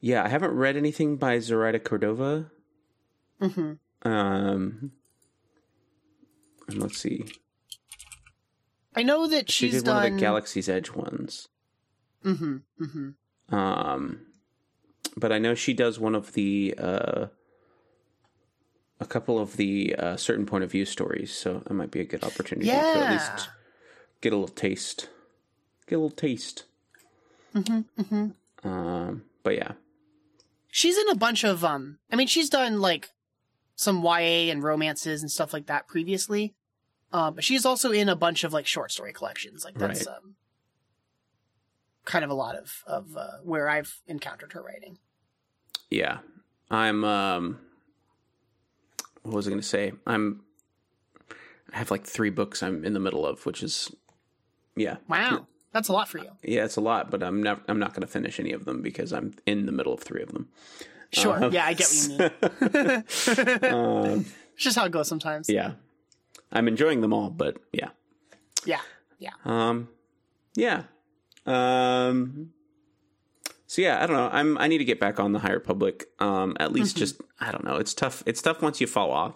yeah, 0.01 0.25
I 0.25 0.29
haven't 0.29 0.53
read 0.53 0.77
anything 0.77 1.17
by 1.17 1.39
Zoraida 1.39 1.79
Cordova. 1.79 2.51
Mhm. 3.41 3.79
Um, 4.03 4.93
and 6.73 6.83
let's 6.83 6.99
see. 6.99 7.25
I 8.95 9.03
know 9.03 9.27
that 9.27 9.51
She 9.51 9.69
she's 9.71 9.83
did 9.83 9.89
one 9.89 9.97
of 9.99 10.03
done 10.05 10.15
the 10.15 10.21
Galaxy's 10.21 10.69
Edge 10.69 10.91
ones. 10.93 11.49
Mhm. 12.25 12.63
Mhm. 12.81 13.15
Um, 13.53 14.27
but 15.17 15.33
I 15.33 15.39
know 15.39 15.55
she 15.55 15.73
does 15.73 15.99
one 15.99 16.15
of 16.15 16.33
the 16.35 16.75
uh, 16.79 17.27
a 19.01 19.07
couple 19.07 19.39
of 19.39 19.57
the 19.57 19.95
uh, 19.97 20.17
certain 20.17 20.47
point 20.47 20.63
of 20.65 20.71
view 20.71 20.85
stories, 20.85 21.33
so 21.35 21.63
it 21.67 21.73
might 21.73 21.91
be 21.91 22.01
a 22.01 22.05
good 22.05 22.23
opportunity 22.23 22.69
to 22.69 22.75
at 22.75 23.13
least 23.13 23.49
get 24.21 24.33
a 24.33 24.37
little 24.37 24.55
taste. 24.55 25.09
Get 25.87 25.97
a 25.97 25.99
little 25.99 26.11
taste. 26.17 26.65
Mm-hmm. 27.55 28.03
Mm-hmm. 28.03 28.69
Um, 28.69 29.25
but 29.43 29.57
yeah, 29.57 29.73
she's 30.69 30.97
in 30.97 31.09
a 31.09 31.15
bunch 31.15 31.45
of 31.45 31.65
um 31.65 31.99
i 32.11 32.17
mean 32.17 32.27
she's 32.27 32.49
done 32.49 32.81
like 32.81 33.11
some 33.77 34.03
ya 34.03 34.11
and 34.17 34.63
romances 34.63 35.21
and 35.21 35.31
stuff 35.31 35.53
like 35.53 35.67
that 35.67 35.87
previously 35.87 36.55
uh, 37.13 37.31
but 37.31 37.45
she's 37.45 37.65
also 37.67 37.91
in 37.93 38.09
a 38.09 38.17
bunch 38.17 38.45
of 38.45 38.53
like 38.53 38.67
short 38.67 38.91
story 38.93 39.13
collections 39.13 39.65
like 39.65 39.75
that's 39.77 40.07
Right. 40.07 40.17
um 40.17 40.35
kind 42.05 42.25
of 42.25 42.31
a 42.31 42.35
lot 42.35 42.57
of 42.57 42.83
of 42.87 43.17
uh, 43.17 43.39
where 43.45 43.69
i've 43.69 44.01
encountered 44.07 44.53
her 44.53 44.63
writing 44.63 44.99
yeah. 45.91 46.19
I'm. 46.71 47.05
Um, 47.05 47.59
what 49.25 49.35
was 49.35 49.47
I 49.47 49.51
going 49.51 49.61
to 49.61 49.67
say? 49.67 49.93
I'm. 50.07 50.41
I 51.71 51.77
have 51.77 51.91
like 51.91 52.05
three 52.05 52.31
books 52.31 52.63
I'm 52.63 52.83
in 52.87 52.95
the 52.95 52.99
middle 53.01 53.27
of, 53.27 53.45
which 53.45 53.63
is, 53.63 53.91
yeah, 54.75 54.97
wow 55.07 55.47
that's 55.73 55.89
a 55.89 55.93
lot 55.93 56.09
for 56.09 56.17
you 56.19 56.31
yeah, 56.43 56.65
it's 56.65 56.77
a 56.77 56.81
lot. 56.81 57.11
But 57.11 57.23
I'm 57.23 57.43
not. 57.43 57.61
I'm 57.69 57.79
not 57.79 57.91
going 57.93 58.01
to 58.01 58.07
finish 58.07 58.41
any 58.41 58.53
of 58.53 58.65
them 58.65 58.81
because 58.81 59.13
I'm 59.13 59.35
in 59.45 59.67
the 59.67 59.73
middle 59.73 59.93
of 59.93 60.01
three 60.01 60.23
of 60.23 60.33
them. 60.33 60.49
sure 61.13 61.45
Uh, 61.45 61.51
yeah 61.51 61.67
i 61.67 61.75
get 61.75 61.89
what 61.89 62.09
you 62.09 62.81
mean 62.81 63.73
Um, 63.75 64.25
it's 64.55 64.65
just 64.65 64.77
how 64.79 64.87
it 64.87 64.93
goes 64.93 65.09
sometimes 65.09 65.51
yeah, 65.51 65.73
I'm 66.51 66.69
enjoying 66.69 67.01
them 67.01 67.13
all, 67.13 67.31
but 67.31 67.57
yeah. 67.73 67.91
yeah 68.65 68.81
yeah 69.19 69.33
Um, 69.45 69.89
yeah. 70.55 70.85
Um, 71.47 72.53
so 73.67 73.81
yeah, 73.83 74.03
I 74.03 74.07
don't 74.07 74.17
know. 74.17 74.29
I'm 74.33 74.59
I 74.59 74.67
need 74.69 74.79
to 74.79 74.85
get 74.85 75.01
back 75.01 75.19
on 75.19 75.33
the 75.33 75.39
High 75.39 75.53
Republic. 75.53 76.05
Um, 76.19 76.57
at 76.61 76.73
least 76.73 76.97
Mhm. 76.97 76.99
just 77.01 77.21
I 77.41 77.51
don't 77.51 77.65
know. 77.65 77.77
It's 77.77 77.95
tough. 77.95 78.23
It's 78.27 78.43
tough 78.43 78.61
once 78.63 78.81
you 78.81 78.87
fall 78.87 79.11
off 79.11 79.35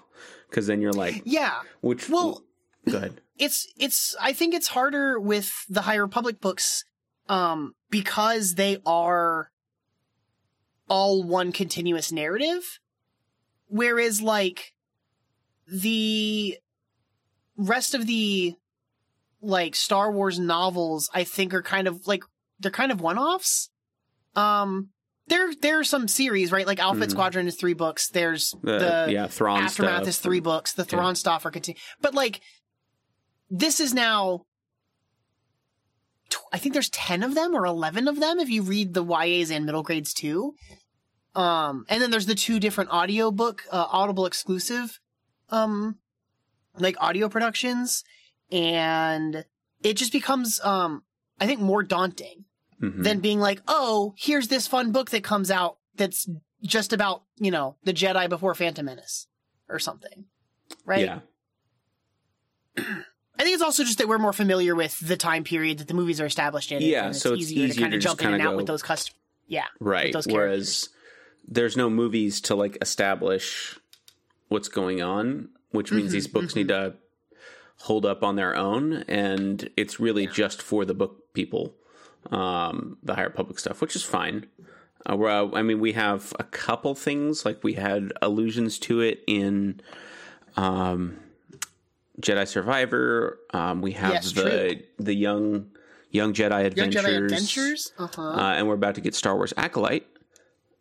because 0.50 0.66
then 0.66 0.80
you're 0.80 0.92
like, 0.92 1.22
yeah 1.24 1.62
which 1.80 2.08
well 2.08 2.42
go 2.88 2.98
ahead. 2.98 3.20
it's 3.36 3.66
it's 3.76 4.14
i 4.20 4.32
think 4.32 4.54
it's 4.54 4.68
harder 4.68 5.18
with 5.18 5.64
the 5.68 5.82
high 5.82 5.96
republic 5.96 6.40
books 6.40 6.84
um 7.28 7.74
because 7.90 8.54
they 8.54 8.78
are 8.86 9.50
all 10.88 11.24
one 11.24 11.50
continuous 11.50 12.12
narrative 12.12 12.78
whereas 13.66 14.22
like 14.22 14.72
the 15.66 16.56
rest 17.56 17.94
of 17.94 18.06
the 18.06 18.54
like 19.40 19.74
star 19.74 20.10
wars 20.12 20.38
novels 20.38 21.08
i 21.14 21.24
think 21.24 21.52
are 21.54 21.62
kind 21.62 21.86
of 21.88 22.06
like 22.06 22.22
they're 22.58 22.70
kind 22.70 22.90
of 22.92 23.00
one-offs 23.00 23.68
um 24.34 24.88
there 25.28 25.50
there 25.62 25.78
are 25.78 25.84
some 25.84 26.06
series 26.08 26.52
right 26.52 26.66
like 26.66 26.78
alpha 26.78 27.06
Mhm. 27.06 27.10
squadron 27.10 27.46
is 27.46 27.56
three 27.56 27.74
books 27.74 28.08
there's 28.08 28.54
The, 28.62 29.04
the 29.06 29.12
yeah, 29.12 29.26
Thrawn 29.26 29.62
Aftermath 29.62 29.96
stuff 30.02 30.08
is 30.08 30.18
three 30.18 30.40
books. 30.40 30.72
The 30.74 30.84
Thrawn 30.84 31.16
stuff 31.16 31.44
are 31.44 31.50
continue, 31.50 31.80
but 32.00 32.14
like 32.14 32.40
this 33.50 33.80
is 33.80 33.92
now. 33.94 34.42
tw- 36.30 36.36
I 36.52 36.58
think 36.58 36.72
there's 36.74 36.90
ten 36.90 37.22
of 37.22 37.34
them 37.34 37.54
or 37.54 37.64
eleven 37.66 38.08
of 38.08 38.20
them 38.20 38.38
if 38.38 38.48
you 38.48 38.62
read 38.62 38.94
the 38.94 39.04
YAs 39.04 39.50
and 39.50 39.64
middle 39.66 39.82
grades 39.82 40.12
too. 40.12 40.54
Um, 41.34 41.84
and 41.88 42.00
then 42.00 42.10
there's 42.10 42.26
the 42.26 42.34
two 42.34 42.58
different 42.58 42.90
audiobook, 42.90 43.62
uh, 43.70 43.86
Audible 43.90 44.26
exclusive, 44.26 44.98
um, 45.50 45.96
like 46.78 46.96
audio 47.00 47.28
productions, 47.28 48.04
and 48.52 49.44
it 49.82 49.94
just 49.94 50.12
becomes, 50.12 50.60
um, 50.64 51.02
I 51.40 51.46
think 51.46 51.60
more 51.60 51.82
daunting 51.82 52.44
Mhm. 52.82 53.02
than 53.04 53.20
being 53.20 53.40
like, 53.40 53.60
oh, 53.68 54.14
here's 54.18 54.48
this 54.48 54.66
fun 54.66 54.92
book 54.92 55.10
that 55.10 55.22
comes 55.24 55.50
out 55.50 55.78
that's 55.94 56.28
just 56.62 56.92
about, 56.92 57.22
you 57.36 57.50
know, 57.50 57.76
the 57.84 57.92
Jedi 57.92 58.28
before 58.28 58.54
Phantom 58.54 58.84
Menace 58.84 59.26
or 59.68 59.78
something. 59.78 60.24
Right? 60.84 61.04
Yeah, 61.04 61.20
I 62.78 63.42
think 63.42 63.54
it's 63.54 63.62
also 63.62 63.84
just 63.84 63.98
that 63.98 64.08
we're 64.08 64.18
more 64.18 64.32
familiar 64.32 64.74
with 64.74 64.98
the 65.06 65.16
time 65.16 65.44
period 65.44 65.78
that 65.78 65.88
the 65.88 65.94
movies 65.94 66.20
are 66.20 66.26
established 66.26 66.72
in. 66.72 66.82
Yeah, 66.82 67.06
and 67.06 67.16
so 67.16 67.34
it's 67.34 67.42
easier, 67.50 67.68
to 67.68 67.80
kind 67.80 67.94
of 67.94 68.00
jump 68.00 68.22
in 68.22 68.32
and 68.34 68.42
out 68.42 68.52
go- 68.52 68.56
with 68.56 68.66
those 68.66 68.82
cust. 68.82 69.12
Yeah. 69.46 69.66
right. 69.78 70.12
those 70.12 70.26
Whereas 70.26 70.88
there's 71.46 71.76
no 71.76 71.88
movies 71.88 72.40
to 72.42 72.54
like 72.56 72.78
establish 72.80 73.78
what's 74.48 74.68
going 74.68 75.02
on, 75.02 75.50
which 75.76 75.92
means 75.92 76.08
Mhm, 76.10 76.12
these 76.12 76.26
books 76.26 76.56
need 76.56 76.68
to 76.68 76.94
hold 77.80 78.04
up 78.06 78.22
on 78.22 78.36
their 78.36 78.56
own, 78.56 79.04
and 79.06 79.68
it's 79.76 80.00
really 80.00 80.26
just 80.26 80.60
for 80.62 80.84
the 80.84 80.94
book 80.94 81.32
people, 81.34 81.74
um, 82.30 82.98
the 83.02 83.14
High 83.14 83.22
Republic 83.24 83.58
stuff, 83.58 83.80
which 83.80 83.94
is 83.94 84.02
fine. 84.02 84.46
Uh, 85.08 85.14
where, 85.14 85.30
uh, 85.30 85.48
I 85.52 85.62
mean, 85.62 85.78
we 85.78 85.92
have 85.92 86.32
a 86.40 86.44
couple 86.44 86.94
things 86.96 87.44
like 87.44 87.62
we 87.62 87.74
had 87.74 88.12
allusions 88.20 88.78
to 88.80 89.00
it 89.00 89.22
in 89.28 89.80
um, 90.56 91.18
Jedi 92.20 92.48
Survivor. 92.48 93.38
Um, 93.52 93.82
we 93.82 93.92
have 93.92 94.14
Yes, 94.14 94.32
the 94.32 94.82
the 94.98 95.14
young 95.14 95.70
Young 96.10 96.32
Jedi 96.32 96.50
Young 96.50 96.88
Adventures, 96.88 97.04
Jedi 97.04 97.24
Adventures. 97.24 97.92
Uh-huh. 97.98 98.22
uh, 98.22 98.54
and 98.54 98.66
we're 98.66 98.74
about 98.74 98.94
to 98.94 99.00
get 99.00 99.14
Star 99.14 99.36
Wars 99.36 99.52
Acolyte. 99.56 100.06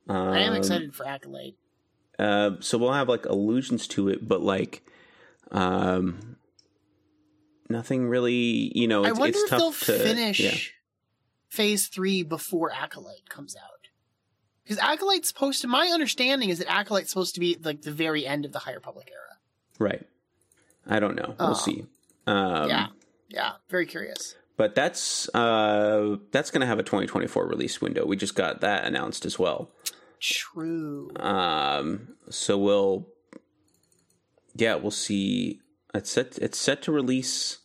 Um, 0.08 0.16
I 0.34 0.40
am 0.40 0.54
excited 0.54 0.96
for 0.96 1.06
Acolyte. 1.06 1.56
Uh, 2.18 2.52
so 2.62 2.78
we'll 2.78 2.94
have 2.94 3.10
like 3.10 3.26
allusions 3.26 3.88
to 3.90 4.08
it, 4.08 4.26
but 4.28 4.42
like, 4.42 4.85
um, 5.52 6.38
nothing 7.70 8.08
really. 8.08 8.72
You 8.78 8.88
know, 8.88 9.04
I 9.06 9.10
it's, 9.10 9.20
wonder 9.20 9.38
it's 9.38 9.44
if 9.44 9.50
tough 9.50 9.60
they'll 9.60 9.98
to 9.98 10.04
finish 10.04 10.40
yeah. 10.40 10.56
Phase 11.50 11.88
Three 11.88 12.24
before 12.24 12.72
Acolyte 12.72 13.30
comes 13.30 13.56
out. 13.56 13.72
Because 14.64 14.80
Acolyte's 14.80 15.28
supposed 15.28 15.62
to. 15.62 15.68
My 15.68 15.88
understanding 15.88 16.50
is 16.50 16.58
that 16.60 16.72
Acolyte's 16.72 17.10
supposed 17.10 17.36
to 17.36 17.40
be 17.40 17.58
like 17.64 17.84
the 17.84 17.92
very 17.92 18.26
end 18.26 18.46
of 18.46 18.52
the 18.52 18.60
High 18.60 18.74
Republic 18.74 19.10
era. 19.12 19.38
Right. 19.78 20.06
I 20.88 21.00
don't 21.00 21.16
know. 21.16 21.36
We'll 21.40 21.50
Oh. 21.50 21.54
see. 21.54 21.86
Um, 22.28 22.70
yeah, 22.70 22.88
yeah. 23.30 23.52
Very 23.70 23.86
curious. 23.86 24.36
But 24.58 24.74
that's 24.74 25.28
uh, 25.36 26.16
that's 26.32 26.50
going 26.50 26.62
to 26.62 26.68
have 26.68 26.80
a 26.80 26.84
2024 26.84 27.46
release 27.46 27.82
window. 27.82 28.06
We 28.06 28.16
just 28.16 28.36
got 28.36 28.62
that 28.62 28.86
announced 28.86 29.26
as 29.26 29.38
well. 29.38 29.70
True. 30.20 31.12
Um, 31.18 32.16
so 32.30 32.58
we'll, 32.58 33.08
yeah, 34.56 34.76
we'll 34.76 34.92
see. 34.92 35.60
It's 35.94 36.10
set. 36.10 36.38
It's 36.40 36.58
set 36.58 36.82
to 36.84 36.92
release 36.92 37.60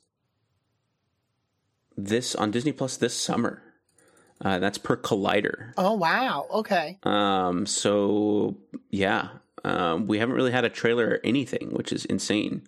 this 1.96 2.34
on 2.34 2.50
Disney 2.50 2.72
Plus 2.72 2.96
this 2.96 3.16
summer. 3.16 3.62
Uh, 4.42 4.58
that's 4.58 4.78
per 4.78 4.96
Collider. 4.96 5.72
Oh 5.76 5.94
wow. 5.94 6.46
Okay. 6.50 6.98
Um, 7.02 7.66
so 7.66 8.56
yeah, 8.90 9.28
um, 9.64 10.06
we 10.06 10.18
haven't 10.18 10.34
really 10.34 10.52
had 10.52 10.64
a 10.64 10.70
trailer 10.70 11.06
or 11.08 11.20
anything, 11.24 11.70
which 11.72 11.92
is 11.92 12.04
insane. 12.06 12.62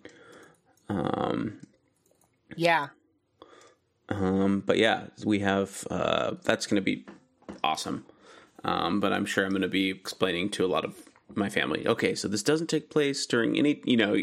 Um, 0.89 1.61
Yeah. 2.55 2.89
Um, 4.09 4.61
but 4.65 4.77
yeah, 4.77 5.05
we 5.25 5.39
have 5.39 5.87
uh, 5.89 6.35
that's 6.43 6.67
going 6.67 6.75
to 6.75 6.81
be 6.81 7.05
awesome. 7.63 8.05
Um, 8.63 8.99
but 8.99 9.11
I'm 9.11 9.25
sure 9.25 9.43
I'm 9.43 9.51
going 9.51 9.61
to 9.63 9.67
be 9.67 9.89
explaining 9.89 10.49
to 10.51 10.65
a 10.65 10.67
lot 10.67 10.85
of 10.85 10.95
my 11.35 11.49
family. 11.49 11.87
Okay, 11.87 12.15
so 12.15 12.27
this 12.27 12.43
doesn't 12.43 12.67
take 12.67 12.89
place 12.89 13.25
during 13.25 13.57
any, 13.57 13.81
you 13.85 13.97
know, 13.97 14.13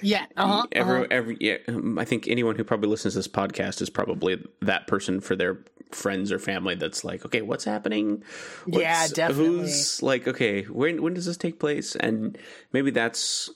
Yeah. 0.00 0.26
Uh-huh. 0.36 0.66
every 0.72 0.98
uh-huh. 1.00 1.06
every. 1.10 1.36
Yeah, 1.40 1.58
um, 1.68 1.98
I 1.98 2.04
think 2.04 2.28
anyone 2.28 2.56
who 2.56 2.64
probably 2.64 2.88
listens 2.88 3.14
to 3.14 3.18
this 3.18 3.28
podcast 3.28 3.80
is 3.80 3.90
probably 3.90 4.44
that 4.60 4.86
person 4.86 5.20
for 5.20 5.36
their 5.36 5.64
friends 5.90 6.32
or 6.32 6.38
family. 6.38 6.74
That's 6.74 7.04
like, 7.04 7.24
okay, 7.24 7.42
what's 7.42 7.64
happening? 7.64 8.22
Yeah, 8.66 9.06
definitely. 9.08 9.44
Who's 9.44 10.02
like, 10.02 10.26
okay, 10.26 10.62
when 10.64 11.02
when 11.02 11.14
does 11.14 11.26
this 11.26 11.36
take 11.36 11.60
place? 11.60 11.94
And 11.96 12.36
maybe 12.72 12.90
that's 12.90 13.50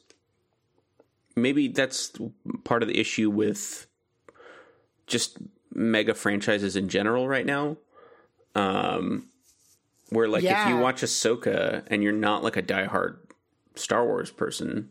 maybe 1.34 1.68
that's 1.68 2.12
part 2.64 2.82
of 2.82 2.88
the 2.88 2.98
issue 2.98 3.30
with 3.30 3.86
just 5.06 5.38
mega 5.72 6.14
franchises 6.14 6.76
in 6.76 6.88
general 6.88 7.28
right 7.28 7.46
now. 7.46 7.76
Um, 8.54 9.28
where 10.10 10.28
like 10.28 10.44
if 10.44 10.50
you 10.50 10.74
Yeah. 10.76 10.80
watch 10.80 11.02
Ahsoka 11.02 11.84
and 11.88 12.02
you're 12.02 12.12
not 12.12 12.42
like 12.42 12.56
a 12.56 12.62
diehard 12.62 13.16
Star 13.74 14.06
Wars 14.06 14.30
person, 14.30 14.90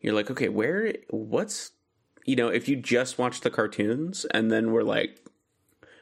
you're 0.00 0.14
like, 0.14 0.30
okay, 0.30 0.48
where, 0.48 0.94
what's, 1.10 1.72
you 2.24 2.36
know, 2.36 2.48
if 2.48 2.68
you 2.68 2.76
just 2.76 3.18
watch 3.18 3.40
the 3.40 3.50
cartoons 3.50 4.24
and 4.26 4.50
then 4.50 4.72
we're 4.72 4.82
like, 4.82 5.24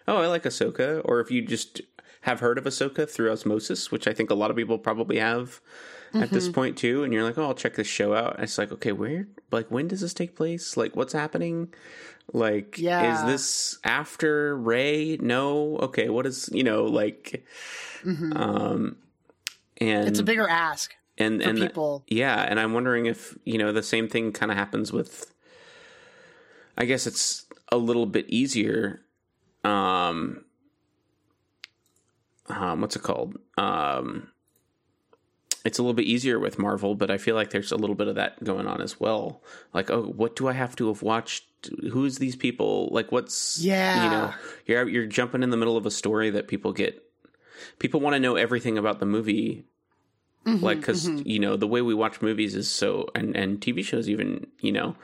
oh, 0.07 0.19
I 0.19 0.27
like 0.27 0.45
Ahsoka, 0.45 1.01
or 1.05 1.21
if 1.21 1.31
you 1.31 1.43
just 1.43 1.81
have 2.23 2.41
heard 2.41 2.59
of 2.59 2.65
Ahsoka 2.65 3.09
through 3.09 3.31
osmosis, 3.31 3.91
which 3.91 4.07
I 4.07 4.13
think 4.13 4.31
a 4.31 4.35
lot 4.35 4.51
of 4.51 4.57
people 4.57 4.79
probably 4.79 5.19
have 5.19 5.61
at 6.15 6.31
this 6.31 6.45
mm-hmm. 6.45 6.55
point 6.55 6.79
too, 6.79 7.03
and 7.03 7.13
you're 7.13 7.25
like, 7.25 7.37
oh, 7.39 7.45
I'll 7.45 7.55
check 7.55 7.75
this 7.75 7.87
show 7.87 8.15
out. 8.15 8.37
It's 8.39 8.57
like, 8.57 8.71
okay, 8.73 8.93
where, 8.93 9.27
like, 9.51 9.71
when 9.71 9.89
does 9.89 10.01
this 10.01 10.15
take 10.15 10.37
place? 10.37 10.77
Like, 10.77 10.95
what's 10.95 11.13
happening? 11.13 11.75
Like, 12.33 12.79
Yeah. 12.79 13.13
is 13.13 13.27
this 13.27 13.79
after 13.85 14.57
Rey? 14.57 15.17
No. 15.21 15.77
Okay, 15.79 16.09
what 16.09 16.27
is, 16.27 16.49
you 16.53 16.65
know, 16.65 16.85
like, 16.85 17.45
um, 18.05 18.97
and 19.79 20.09
It's 20.09 20.19
a 20.19 20.23
bigger 20.25 20.49
ask 20.49 20.95
and 21.19 21.43
for 21.43 21.49
and 21.51 21.59
people. 21.59 22.05
yeah, 22.09 22.43
and 22.43 22.59
I'm 22.59 22.73
wondering 22.73 23.07
if 23.07 23.37
you 23.45 23.59
know 23.59 23.73
the 23.73 23.83
same 23.83 24.09
thing 24.09 24.33
kind 24.33 24.51
of 24.51 24.59
happens 24.59 24.93
with. 24.93 25.33
I 26.77 26.87
guess 26.87 27.07
it's 27.07 27.47
a 27.71 27.77
little 27.77 28.07
bit 28.07 28.29
easier. 28.29 29.03
Um, 29.63 30.45
um, 32.49 32.81
what's 32.81 32.97
it 32.97 33.03
called? 33.03 33.39
Um, 33.57 34.29
it's 35.65 35.79
a 35.79 35.83
little 35.83 35.95
bit 35.95 36.07
easier 36.07 36.39
with 36.39 36.59
Marvel, 36.59 36.95
but 36.95 37.11
I 37.11 37.19
feel 37.19 37.35
like 37.35 37.51
there's 37.51 37.73
a 37.73 37.77
little 37.77 37.97
bit 37.97 38.09
of 38.09 38.17
that 38.17 38.43
going 38.45 38.67
on 38.67 38.81
as 38.81 39.01
well. 39.01 39.43
Like, 39.73 39.91
oh, 39.91 40.03
what 40.03 40.37
do 40.37 40.49
I 40.49 40.53
have 40.53 40.77
to 40.77 40.89
have 40.89 41.03
watched? 41.03 41.45
Who's 41.91 42.19
these 42.19 42.37
people? 42.37 42.89
Like, 42.93 43.11
what's 43.11 43.59
Yeah. 43.59 44.05
You 44.05 44.11
know, 44.11 44.35
you're 44.67 44.89
you're 44.89 45.07
jumping 45.07 45.43
in 45.43 45.51
the 45.51 45.57
middle 45.57 45.77
of 45.77 45.87
a 45.87 45.91
story 45.91 46.31
that 46.31 46.49
people 46.49 46.73
get. 46.73 47.03
People 47.79 48.01
want 48.01 48.15
to 48.15 48.21
know 48.21 48.37
everything 48.37 48.77
about 48.77 48.99
the 49.01 49.07
movie 49.07 49.65
Mm-hmm, 50.45 50.63
like 50.63 50.81
because 50.81 51.09
you 51.09 51.39
know 51.39 51.57
the 51.57 51.67
way 51.67 51.81
we 51.81 51.95
watch 51.95 52.21
movies 52.21 52.55
is 52.55 52.71
so 52.71 53.09
and 53.15 53.35
and 53.35 53.63
tv 53.63 53.83
shows 53.83 54.11
even 54.11 54.47
you 54.61 54.73
know 54.73 54.95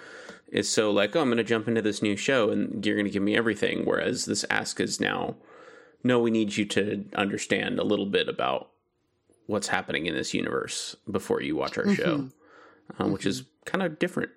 is 0.53 0.69
so 0.69 0.91
like 0.91 1.17
oh 1.17 1.23
i'm 1.23 1.31
gonna 1.31 1.43
jump 1.43 1.67
into 1.67 1.81
this 1.81 2.03
new 2.03 2.15
show 2.15 2.51
and 2.51 2.85
you're 2.85 2.97
gonna 2.97 3.09
give 3.09 3.23
me 3.23 3.35
everything 3.37 3.87
whereas 3.87 4.27
this 4.27 4.45
ask 4.51 4.81
is 4.81 5.01
now 5.01 5.37
no 6.05 6.19
we 6.19 6.31
need 6.31 6.55
you 6.59 6.67
to 6.67 7.07
understand 7.15 7.79
a 7.79 7.85
little 7.85 8.05
bit 8.05 8.29
about 8.29 8.69
what's 9.51 9.69
happening 9.69 10.07
in 10.07 10.15
this 10.15 10.33
universe 10.33 10.97
before 11.11 11.43
you 11.43 11.57
watch 11.57 11.77
our 11.79 11.93
show 11.95 12.29
uh, 12.99 13.07
which 13.09 13.27
is 13.27 13.45
kind 13.65 13.83
of 13.83 13.99
different 13.99 14.31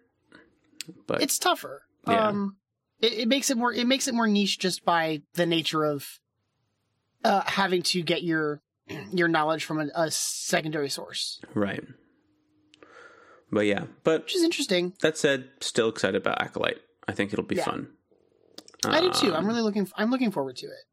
but 1.07 1.21
It's 1.21 1.39
tougher. 1.39 1.83
Yeah. 2.07 2.27
Um, 2.27 2.57
it, 2.99 3.13
it 3.13 3.27
makes 3.29 3.49
it 3.49 3.55
more. 3.57 3.71
It 3.71 3.87
makes 3.87 4.07
it 4.09 4.13
more 4.13 4.27
niche 4.27 4.59
just 4.59 4.83
by 4.83 5.21
the 5.35 5.45
nature 5.45 5.85
of 5.85 6.19
uh, 7.23 7.41
having 7.45 7.83
to 7.83 8.01
get 8.03 8.21
your 8.23 8.61
your 9.13 9.29
knowledge 9.29 9.63
from 9.63 9.79
a, 9.79 9.87
a 9.95 10.11
secondary 10.11 10.89
source, 10.89 11.39
right 11.53 11.83
but 13.51 13.65
yeah 13.65 13.85
but 14.03 14.23
which 14.23 14.35
is 14.35 14.43
interesting. 14.43 14.93
that 15.01 15.17
said 15.17 15.47
still 15.61 15.87
excited 15.87 16.19
about 16.19 16.41
acolyte 16.41 16.81
i 17.07 17.13
think 17.13 17.31
it'll 17.31 17.45
be 17.45 17.55
Yeah. 17.55 17.65
fun 17.65 17.87
I 18.85 18.99
do 18.99 19.11
too. 19.11 19.27
I'm 19.33 19.43
Um, 19.43 19.47
really 19.47 19.61
looking. 19.61 19.87
I'm 19.95 20.11
looking 20.11 20.31
forward 20.31 20.57
to 20.57 20.65
it. 20.65 20.83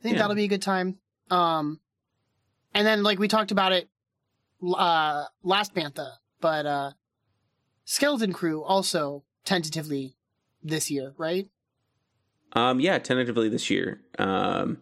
I 0.00 0.02
think 0.02 0.14
Yeah. 0.14 0.22
that'll 0.22 0.36
be 0.36 0.44
a 0.44 0.48
good 0.48 0.62
time. 0.62 0.98
Um, 1.30 1.80
and 2.76 2.86
then 2.86 3.02
like 3.02 3.18
we 3.18 3.26
talked 3.26 3.50
about 3.50 3.72
it, 3.72 3.88
uh, 4.62 5.24
last 5.42 5.74
Bantha, 5.74 6.12
but 6.40 6.66
uh, 6.66 6.90
Skeleton 7.86 8.32
Crew 8.34 8.62
also 8.62 9.24
tentatively 9.44 10.16
this 10.62 10.90
year, 10.90 11.14
right? 11.16 11.48
Um, 12.52 12.78
yeah, 12.78 12.98
tentatively 12.98 13.48
this 13.48 13.70
year. 13.70 14.02
Um, 14.18 14.78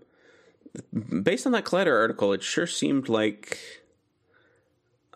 based 1.22 1.46
on 1.46 1.52
that 1.52 1.64
Collider 1.64 1.96
article, 1.98 2.32
it 2.32 2.42
sure 2.42 2.66
seemed 2.66 3.08
like, 3.08 3.58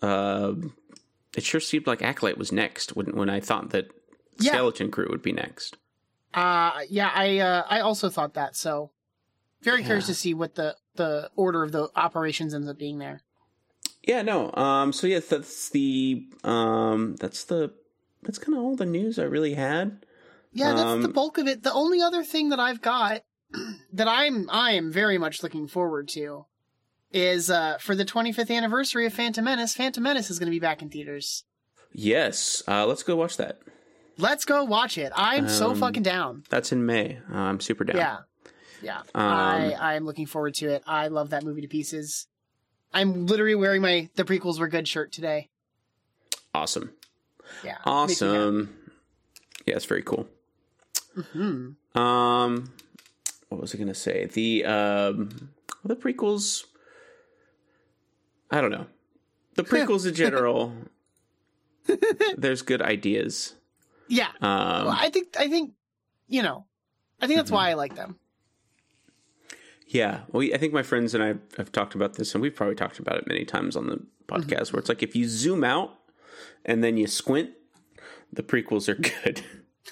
um, 0.03 0.75
it 1.37 1.43
sure 1.43 1.61
seemed 1.61 1.87
like 1.87 2.01
Acolyte 2.01 2.39
was 2.39 2.53
next 2.53 2.95
when 2.95 3.17
when 3.17 3.29
I 3.29 3.41
thought 3.41 3.71
that 3.71 3.91
Yeah. 4.39 4.53
Skeleton 4.53 4.91
Crew 4.91 5.09
would 5.11 5.23
be 5.23 5.33
next. 5.33 5.77
Uh 6.35 6.81
yeah, 6.89 7.11
I 7.15 7.39
uh, 7.39 7.65
I 7.69 7.81
also 7.81 8.09
thought 8.09 8.35
that. 8.35 8.55
So 8.55 8.91
very 9.63 9.83
curious 9.83 10.07
to 10.07 10.15
see 10.15 10.35
what 10.35 10.55
the 10.55 10.77
the 10.97 11.31
order 11.37 11.63
of 11.63 11.73
the 11.73 11.89
operations 11.97 12.55
ends 12.55 12.69
up 12.69 12.79
being 12.79 12.99
there. 12.99 13.23
Yeah, 14.03 14.23
no. 14.23 14.53
Um, 14.55 14.93
so 14.93 15.07
yes, 15.07 15.27
that's 15.27 15.69
the 15.71 16.27
um, 16.45 17.17
that's 17.17 17.45
the 17.45 17.73
that's 18.23 18.39
kind 18.39 18.57
of 18.57 18.65
all 18.65 18.77
the 18.77 18.87
news 18.87 19.19
I 19.19 19.25
really 19.25 19.55
had. 19.55 20.05
Yeah, 20.53 20.69
that's 20.73 21.01
the 21.03 21.09
Um, 21.09 21.13
bulk 21.13 21.39
of 21.39 21.47
it. 21.47 21.63
The 21.63 21.73
only 21.73 22.01
other 22.01 22.25
thing 22.25 22.49
that 22.49 22.59
I've 22.61 22.81
got 22.81 23.23
that 23.93 24.09
I'm 24.09 24.49
I 24.51 24.73
am 24.73 24.91
very 24.91 25.19
much 25.19 25.43
looking 25.43 25.69
forward 25.69 26.09
to 26.09 26.47
is 27.13 27.51
uh 27.51 27.79
for 27.81 27.95
the 27.95 28.05
25th 28.05 28.51
anniversary 28.55 29.07
of 29.07 29.13
Phantom 29.15 29.45
Menace. 29.45 29.75
Phantom 29.75 30.03
Menace 30.03 30.31
is 30.31 30.39
going 30.39 30.47
to 30.49 30.51
be 30.57 30.61
back 30.61 30.83
in 30.83 30.89
theaters. 30.91 31.45
Yes, 31.93 32.63
uh, 32.69 32.87
let's 32.87 33.03
go 33.03 33.17
watch 33.17 33.37
that. 33.39 33.61
Let's 34.19 34.45
go 34.45 34.65
watch 34.65 34.99
it. 34.99 35.13
I'm 35.15 35.49
so 35.49 35.71
Um, 35.71 35.77
fucking 35.79 36.03
down. 36.03 36.43
That's 36.51 36.73
in 36.73 36.85
May. 36.85 37.19
Uh, 37.33 37.37
I'm 37.37 37.61
super 37.61 37.85
down. 37.85 37.97
Yeah. 37.97 38.17
Yeah. 38.83 38.99
Um, 39.01 39.05
I 39.15 39.75
I'm 39.97 40.05
looking 40.05 40.27
forward 40.27 40.55
to 40.55 40.69
it. 40.69 40.83
I 40.87 41.09
love 41.09 41.31
that 41.31 41.43
movie 41.45 41.63
to 41.63 41.69
pieces. 41.69 42.27
I'm 42.93 43.27
literally 43.27 43.55
wearing 43.55 43.83
my 43.83 44.09
the 44.15 44.25
prequels 44.25 44.59
were 44.59 44.69
good 44.69 44.87
shirt 44.89 45.13
today. 45.13 45.49
Awesome. 46.55 46.93
Yeah. 47.65 47.79
Awesome. 47.85 48.75
Yeah, 49.67 49.77
it's 49.77 49.85
very 49.85 50.03
cool. 50.03 50.27
Hmm. 51.33 51.71
Um, 51.99 52.73
what 53.49 53.61
was 53.61 53.75
I 53.75 53.79
going 53.79 53.89
to 53.89 53.95
say? 53.95 54.27
The 54.27 54.65
um, 54.65 55.51
the 55.85 55.97
prequels. 55.97 56.65
I 58.51 58.61
don't 58.61 58.71
know. 58.71 58.87
The 59.57 59.65
prequels 59.65 60.07
in 60.07 60.15
general. 60.15 60.73
there's 62.37 62.63
good 62.63 62.83
ideas. 62.83 63.55
Yeah. 64.09 64.29
Um, 64.41 64.87
Well, 64.87 64.97
I 64.99 65.11
think 65.11 65.37
I 65.39 65.49
think 65.49 65.73
you 66.29 66.43
know, 66.43 66.67
I 67.21 67.27
think 67.27 67.39
that's 67.39 67.51
Mhm. 67.51 67.55
why 67.55 67.71
I 67.71 67.75
like 67.75 67.95
them. 67.95 68.19
Yeah, 69.89 70.21
we. 70.33 70.55
I 70.55 70.59
think 70.59 70.73
my 70.73 70.83
friends 70.83 71.15
and 71.15 71.23
I 71.23 71.35
have 71.57 71.73
talked 71.73 71.95
about 71.95 72.15
this, 72.15 72.35
and 72.35 72.43
we've 72.43 72.55
probably 72.55 72.77
talked 72.77 72.99
about 72.99 73.17
it 73.17 73.27
many 73.27 73.45
times 73.45 73.77
on 73.77 73.87
the 73.87 74.01
podcast. 74.29 74.73
Where 74.73 74.81
it's 74.81 74.89
like 74.89 75.03
if 75.03 75.17
you 75.17 75.27
zoom 75.27 75.65
out 75.65 75.95
and 76.65 76.85
then 76.85 76.97
you 76.97 77.07
squint, 77.07 77.51
the 78.33 78.43
prequels 78.43 78.89
are 78.89 78.95
good. 78.95 79.43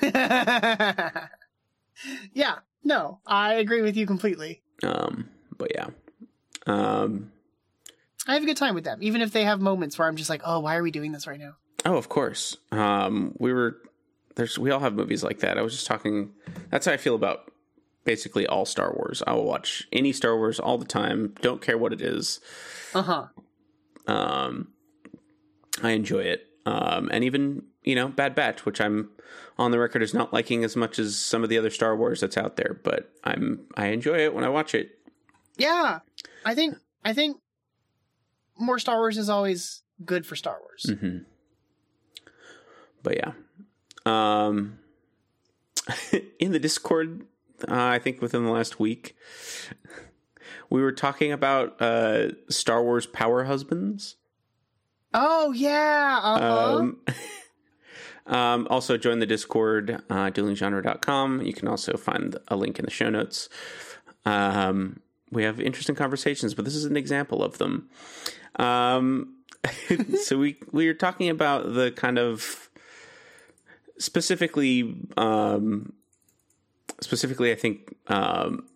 Yeah, 2.33 2.57
no, 2.85 3.21
I 3.27 3.55
agree 3.55 3.83
with 3.83 3.97
you 3.97 4.07
completely. 4.07 4.63
Um, 4.83 5.31
but 5.57 5.73
yeah. 5.75 5.87
Um, 6.67 7.33
I 8.27 8.35
have 8.35 8.43
a 8.43 8.47
good 8.47 8.57
time 8.57 8.75
with 8.75 8.85
them, 8.85 8.99
even 9.01 9.23
if 9.23 9.33
they 9.33 9.45
have 9.45 9.61
moments 9.61 9.99
where 9.99 10.09
I'm 10.09 10.17
just 10.17 10.29
like, 10.29 10.43
oh, 10.45 10.61
why 10.61 10.77
are 10.77 10.83
we 10.83 10.91
doing 10.91 11.13
this 11.13 11.27
right 11.27 11.41
now? 11.41 11.57
oh, 11.85 11.97
of 11.97 12.09
course. 12.09 12.57
Um, 12.73 13.35
we 13.39 13.53
were 13.53 13.79
there's 14.35 14.59
we 14.59 14.71
all 14.71 14.81
have 14.81 14.95
movies 14.95 15.23
like 15.23 15.39
that. 15.39 15.57
I 15.57 15.63
was 15.63 15.73
just 15.73 15.87
talking. 15.87 16.33
That's 16.71 16.85
how 16.87 16.93
I 16.93 16.97
feel 16.97 17.15
about 17.15 17.51
basically 18.07 18.47
all 18.47 18.64
Star 18.64 18.95
Wars. 18.95 19.23
I 19.27 19.35
will 19.35 19.45
watch 19.45 19.87
any 19.92 20.12
Star 20.12 20.37
Wars 20.37 20.59
all 20.59 20.79
the 20.79 20.87
time. 20.87 21.35
Don't 21.42 21.61
care 21.61 21.77
what 21.77 21.92
it 21.92 22.01
is. 22.01 22.40
Uh 22.95 23.03
huh. 23.03 23.27
Um, 24.07 24.69
I 25.83 25.90
enjoy 25.90 26.21
it. 26.21 26.47
Um, 26.64 27.11
and 27.12 27.23
even 27.23 27.64
you 27.83 27.95
know 27.95 28.09
Bad 28.09 28.35
Batch, 28.35 28.64
which 28.64 28.81
I'm 28.81 29.11
on 29.59 29.71
the 29.71 29.79
record 29.79 30.03
as 30.03 30.14
not 30.14 30.33
liking 30.33 30.64
as 30.64 30.77
much 30.77 30.99
as 30.99 31.16
some 31.16 31.42
of 31.42 31.51
the 31.51 31.59
other 31.59 31.71
Star 31.71 31.97
Wars 31.97 32.21
that's 32.21 32.37
out 32.37 32.57
there, 32.57 32.81
but 32.83 33.11
I'm 33.25 33.66
I 33.77 33.88
enjoy 33.88 34.19
it 34.19 34.35
when 34.35 34.45
I 34.45 34.49
watch 34.49 34.75
it. 34.75 34.99
Yeah, 35.59 36.01
I 36.45 36.55
think 36.55 36.77
I 37.05 37.12
think 37.12 37.38
more 38.59 38.79
Star 38.79 38.97
Wars 38.97 39.19
is 39.19 39.29
always 39.29 39.83
good 40.05 40.27
for 40.27 40.37
Star 40.37 40.59
Wars. 40.61 40.87
Mm-hmm. 40.88 41.19
But 43.03 43.16
yeah, 43.16 43.33
um, 44.05 44.79
in 46.40 46.53
the 46.53 46.59
Discord, 46.59 47.27
uh, 47.69 47.75
I 47.75 47.99
think 47.99 48.21
within 48.21 48.45
the 48.45 48.51
last 48.51 48.79
week, 48.79 49.16
we 50.71 50.81
were 50.83 50.92
talking 50.92 51.33
about 51.33 51.81
uh, 51.81 52.31
Star 52.51 52.83
Wars 52.83 53.07
power 53.07 53.45
husbands. 53.45 54.16
Oh 55.14 55.53
yeah. 55.53 56.21
Uh-huh. 56.23 56.77
Um, 56.79 57.01
um, 58.27 58.66
also, 58.71 58.97
join 58.97 59.19
the 59.19 59.27
Discord, 59.27 60.03
uh, 60.11 60.31
duelinggenre.com. 60.31 61.42
You 61.42 61.53
can 61.53 61.69
also 61.69 61.97
find 61.97 62.37
a 62.49 62.57
link 62.57 62.79
in 62.79 62.85
the 62.85 62.90
show 62.90 63.11
notes. 63.11 63.49
Um, 64.25 65.01
we 65.31 65.45
have 65.45 65.61
interesting 65.61 65.95
conversations, 65.95 66.55
but 66.55 66.64
this 66.64 66.75
is 66.75 66.85
an 66.85 66.97
example 66.97 67.42
of 67.42 67.59
them. 67.59 67.88
Um, 68.57 69.35
so 70.23 70.38
we 70.38 70.57
we 70.73 70.88
are 70.88 70.95
talking 70.95 71.29
about 71.29 71.75
the 71.75 71.90
kind 71.92 72.19
of 72.19 72.66
specifically, 73.99 74.95
um, 75.16 75.92
specifically, 77.01 77.53
I 77.53 77.55
think 77.55 77.97
um, 78.09 78.67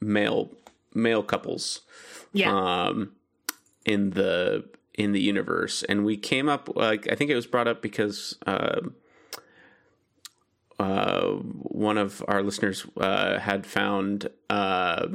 male 0.00 0.50
male 0.94 1.22
couples 1.22 1.82
yeah. 2.32 2.52
um, 2.52 3.12
in 3.84 4.10
the 4.10 4.64
in 4.94 5.12
the 5.12 5.20
universe, 5.20 5.82
and 5.84 6.04
we 6.04 6.16
came 6.16 6.48
up 6.48 6.74
like 6.76 7.10
I 7.10 7.14
think 7.14 7.30
it 7.30 7.34
was 7.34 7.46
brought 7.46 7.68
up 7.68 7.82
because 7.82 8.36
uh, 8.46 8.80
uh, 10.78 11.26
one 11.32 11.98
of 11.98 12.24
our 12.28 12.42
listeners 12.42 12.86
uh, 12.96 13.38
had 13.38 13.66
found 13.66 14.28
uh, 14.48 15.06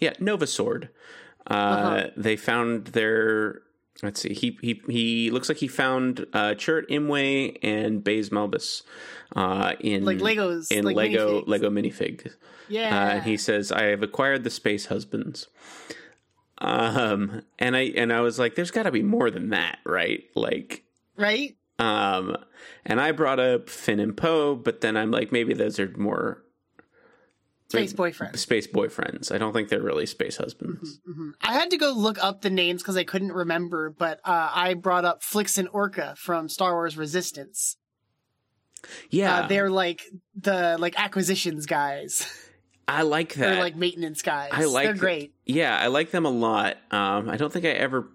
yeah 0.00 0.14
Nova 0.18 0.46
Sword. 0.46 0.88
Uh, 1.46 1.54
Uh-huh. 1.54 2.10
They 2.16 2.36
found 2.36 2.88
their 2.88 3.62
let's 4.02 4.20
see 4.20 4.34
he 4.34 4.58
he 4.60 4.82
he 4.88 5.30
looks 5.30 5.48
like 5.48 5.58
he 5.58 5.68
found 5.68 6.26
uh, 6.32 6.54
Chirrut 6.54 6.88
Imwe 6.88 7.58
and 7.62 8.02
Baze 8.02 8.30
Malbus 8.30 8.82
uh, 9.36 9.74
in 9.80 10.04
like 10.04 10.18
Legos. 10.18 10.70
in 10.70 10.84
like 10.84 10.96
Lego 10.96 11.42
minifigs. 11.42 11.48
Lego 11.48 11.70
minifig. 11.70 12.32
Yeah. 12.68 12.96
Uh, 12.96 13.10
and 13.10 13.24
he 13.24 13.36
says, 13.36 13.70
"I 13.70 13.84
have 13.84 14.02
acquired 14.02 14.44
the 14.44 14.50
space 14.50 14.86
husbands." 14.86 15.48
Um, 16.58 17.42
and 17.58 17.76
I 17.76 17.92
and 17.96 18.12
I 18.12 18.20
was 18.20 18.38
like, 18.38 18.54
"There's 18.54 18.70
got 18.70 18.84
to 18.84 18.92
be 18.92 19.02
more 19.02 19.30
than 19.30 19.50
that, 19.50 19.78
right?" 19.84 20.24
Like, 20.34 20.84
right. 21.16 21.56
um, 21.78 22.36
and 22.86 23.00
I 23.00 23.12
brought 23.12 23.40
up 23.40 23.68
Finn 23.68 24.00
and 24.00 24.16
Poe, 24.16 24.54
but 24.54 24.80
then 24.80 24.96
I'm 24.96 25.10
like, 25.10 25.32
maybe 25.32 25.54
those 25.54 25.78
are 25.80 25.92
more 25.96 26.41
Space 27.78 27.92
boyfriends. 27.92 28.38
space 28.38 28.66
boyfriends. 28.66 29.32
I 29.34 29.38
don't 29.38 29.52
think 29.52 29.68
they're 29.68 29.82
really 29.82 30.06
space 30.06 30.36
husbands. 30.36 31.00
hmm 31.06 31.30
I 31.42 31.52
had 31.54 31.70
to 31.70 31.76
go 31.76 31.92
look 31.92 32.22
up 32.22 32.42
the 32.42 32.50
names 32.50 32.82
because 32.82 32.96
I 32.96 33.04
couldn't 33.04 33.32
remember, 33.32 33.90
but 33.90 34.20
uh, 34.24 34.50
I 34.54 34.74
brought 34.74 35.04
up 35.04 35.22
Flix 35.22 35.58
and 35.58 35.68
Orka 35.70 36.16
from 36.16 36.48
Star 36.48 36.72
Wars 36.74 36.96
Resistance. 36.96 37.76
Yeah, 39.10 39.40
Uh, 39.40 39.46
they're 39.46 39.70
like 39.70 40.02
the 40.34 40.76
like 40.78 40.98
acquisitions 40.98 41.66
guys 41.66 42.26
I 42.88 43.02
like 43.02 43.34
that. 43.34 43.60
like 43.60 43.76
maintenance 43.76 44.22
guys. 44.22 44.50
I 44.52 44.64
like 44.64 44.84
They're 44.84 44.92
th- 44.94 45.00
great. 45.00 45.34
yeah, 45.46 45.78
I 45.78 45.86
like 45.86 46.10
them 46.10 46.26
a 46.26 46.30
lot. 46.30 46.78
Um, 46.90 47.28
I 47.30 47.36
don't 47.36 47.52
think 47.52 47.64
I 47.64 47.68
ever 47.70 48.08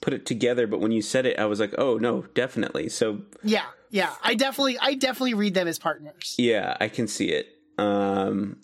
put 0.00 0.14
it 0.14 0.26
together, 0.26 0.66
but 0.68 0.80
when 0.80 0.92
you 0.92 1.02
said 1.02 1.26
it, 1.26 1.38
I 1.40 1.46
was 1.46 1.58
like, 1.58 1.74
"Oh 1.76 1.98
no, 1.98 2.22
definitely." 2.34 2.88
So 2.88 3.22
Yeah, 3.42 3.64
yeah. 3.90 4.14
I 4.22 4.36
definitely, 4.36 4.78
I 4.78 4.94
definitely 4.94 5.34
read 5.34 5.54
them 5.54 5.66
as 5.66 5.78
partners. 5.80 6.36
Yeah, 6.38 6.76
I 6.80 6.88
can 6.88 7.08
see 7.08 7.30
it. 7.30 7.48
Um, 7.78 8.60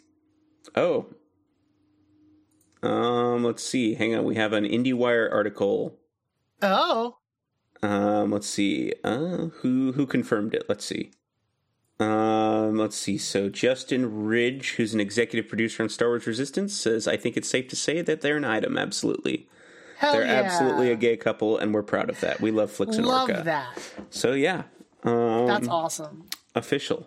oh, 0.74 1.06
um, 2.82 3.44
let's 3.44 3.62
see. 3.62 3.94
Hang 3.94 4.14
on, 4.14 4.24
we 4.24 4.36
have 4.36 4.52
an 4.52 4.64
IndieWire 4.64 5.30
article. 5.32 5.98
Oh, 6.62 7.16
Um, 7.82 8.30
let's 8.32 8.46
see. 8.48 8.92
Uh, 9.04 9.46
who 9.62 9.92
who 9.92 10.06
confirmed 10.06 10.54
it? 10.54 10.64
Let's 10.68 10.84
see. 10.84 11.10
Um, 11.98 12.78
let's 12.78 12.96
see. 12.96 13.18
So 13.18 13.48
Justin 13.50 14.24
Ridge, 14.24 14.72
who's 14.72 14.94
an 14.94 15.00
executive 15.00 15.48
producer 15.48 15.82
on 15.82 15.88
Star 15.88 16.08
Wars 16.08 16.26
Resistance, 16.26 16.74
says, 16.74 17.06
"I 17.08 17.16
think 17.16 17.36
it's 17.36 17.48
safe 17.48 17.68
to 17.68 17.76
say 17.76 18.00
that 18.02 18.20
they're 18.22 18.36
an 18.38 18.44
item. 18.44 18.78
Absolutely, 18.78 19.48
hell 19.98 20.12
they're 20.12 20.24
yeah! 20.26 20.42
absolutely 20.42 20.90
a 20.90 20.96
gay 20.96 21.16
couple, 21.16 21.58
and 21.58 21.74
we're 21.74 21.82
proud 21.82 22.08
of 22.10 22.20
that. 22.20 22.40
We 22.40 22.50
love 22.50 22.70
Flix 22.70 22.96
and 22.96 23.06
Love 23.06 23.28
Orka. 23.28 23.44
that. 23.44 23.78
So 24.10 24.32
yeah, 24.32 24.64
um, 25.04 25.46
That's 25.46 25.68
awesome. 25.68 26.24
official. 26.54 27.06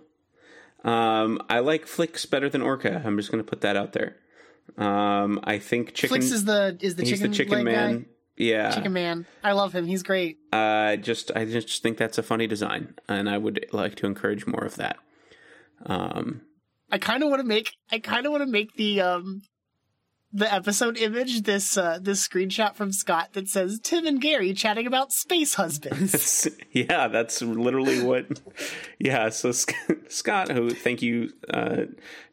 Um, 0.84 1.40
I 1.50 1.60
like 1.60 1.88
Flix 1.88 2.26
better 2.26 2.50
than 2.50 2.62
Orka. 2.62 3.06
I'm 3.06 3.18
just 3.18 3.32
going 3.32 3.44
to 3.44 3.50
put 3.50 3.62
that 3.62 3.78
out 3.78 3.94
there. 3.94 4.18
Um, 4.78 5.40
I 5.44 5.60
think 5.60 5.94
chicken. 5.94 6.10
Flix 6.10 6.32
is 6.32 6.46
the 6.46 6.78
is 6.82 6.96
the 6.96 7.04
chicken, 7.04 7.32
the 7.32 7.38
chicken 7.38 7.64
man. 7.64 7.98
guy. 7.98 8.06
Yeah. 8.36 8.72
Chicken 8.72 8.94
man. 8.94 9.26
I 9.44 9.52
love 9.52 9.74
him. 9.74 9.86
He's 9.86 10.04
great. 10.04 10.38
Uh, 10.52 10.96
just 10.96 11.32
I 11.36 11.46
just 11.46 11.84
think 11.84 11.98
that's 11.98 12.18
a 12.18 12.24
funny 12.24 12.48
design, 12.48 12.96
and 13.08 13.30
I 13.30 13.38
would 13.38 13.66
like 13.72 13.96
to 13.96 14.06
encourage 14.06 14.48
more 14.48 14.64
of 14.64 14.76
that. 14.76 14.98
Um, 15.86 16.42
I 16.92 16.98
kind 16.98 17.24
of 17.24 17.30
want 17.30 17.42
to 17.42 17.48
make. 17.48 17.76
I 17.92 18.00
kind 18.00 18.26
of 18.26 18.32
want 18.32 18.42
to 18.44 18.52
make 18.52 18.76
the 18.76 19.02
um, 19.02 19.42
the 20.34 20.52
episode 20.52 20.98
image 20.98 21.44
this 21.44 21.78
uh 21.78 22.00
this 22.02 22.28
screenshot 22.28 22.76
from 22.76 22.92
Scott 22.92 23.34
that 23.34 23.48
says 23.48 23.80
Tim 23.82 24.08
and 24.08 24.20
Gary 24.20 24.54
chatting 24.54 24.88
about 24.88 25.14
space 25.14 25.54
husbands. 25.54 26.48
yeah, 26.72 27.08
that's 27.08 27.42
literally 27.42 28.02
what. 28.02 28.42
Yeah, 29.00 29.30
so 29.30 29.52
Scott, 29.52 30.52
who 30.52 30.72
thank 30.72 31.02
you, 31.02 31.32
uh, 31.50 31.84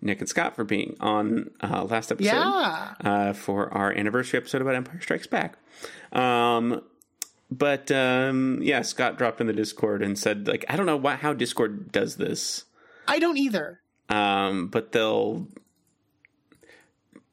Nick 0.00 0.20
and 0.20 0.28
Scott, 0.28 0.56
for 0.56 0.64
being 0.64 0.96
on 1.00 1.50
uh, 1.60 1.84
last 1.84 2.10
episode. 2.10 2.30
yeah. 2.30 2.94
uh, 3.04 3.32
for 3.32 3.72
our 3.74 3.92
anniversary 3.92 4.38
episode 4.38 4.62
about 4.62 4.74
Empire 4.74 5.00
Strikes 5.00 5.26
Back. 5.26 5.58
Um, 6.12 6.82
but 7.50 7.90
um, 7.90 8.60
yeah, 8.62 8.82
Scott 8.82 9.18
dropped 9.18 9.40
in 9.40 9.46
the 9.46 9.52
Discord 9.52 10.02
and 10.02 10.18
said, 10.18 10.46
like, 10.46 10.64
I 10.68 10.76
don't 10.76 10.86
know 10.86 10.96
why, 10.96 11.16
how 11.16 11.32
Discord 11.32 11.90
does 11.92 12.16
this, 12.16 12.64
I 13.08 13.18
don't 13.18 13.36
either. 13.36 13.80
um, 14.08 14.68
but 14.68 14.92
they'll 14.92 15.48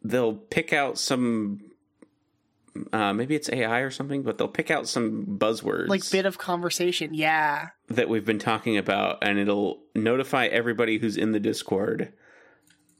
they'll 0.09 0.33
pick 0.35 0.73
out 0.73 0.97
some. 0.97 1.61
Uh, 2.93 3.11
maybe 3.11 3.33
it's 3.35 3.49
AI 3.51 3.79
or 3.79 3.89
something, 3.89 4.21
but 4.21 4.37
they'll 4.37 4.47
pick 4.47 4.69
out 4.69 4.87
some 4.87 5.25
buzzwords 5.39 5.87
Like 5.87 6.07
bit 6.11 6.27
of 6.27 6.37
conversation. 6.37 7.13
Yeah. 7.15 7.69
that 7.89 8.07
we've 8.07 8.25
been 8.25 8.37
talking 8.37 8.77
about, 8.77 9.17
and 9.23 9.39
it'll 9.39 9.81
notify 9.95 10.45
everybody 10.45 10.99
who's 10.99 11.17
in 11.17 11.31
the 11.31 11.39
Discord 11.39 12.13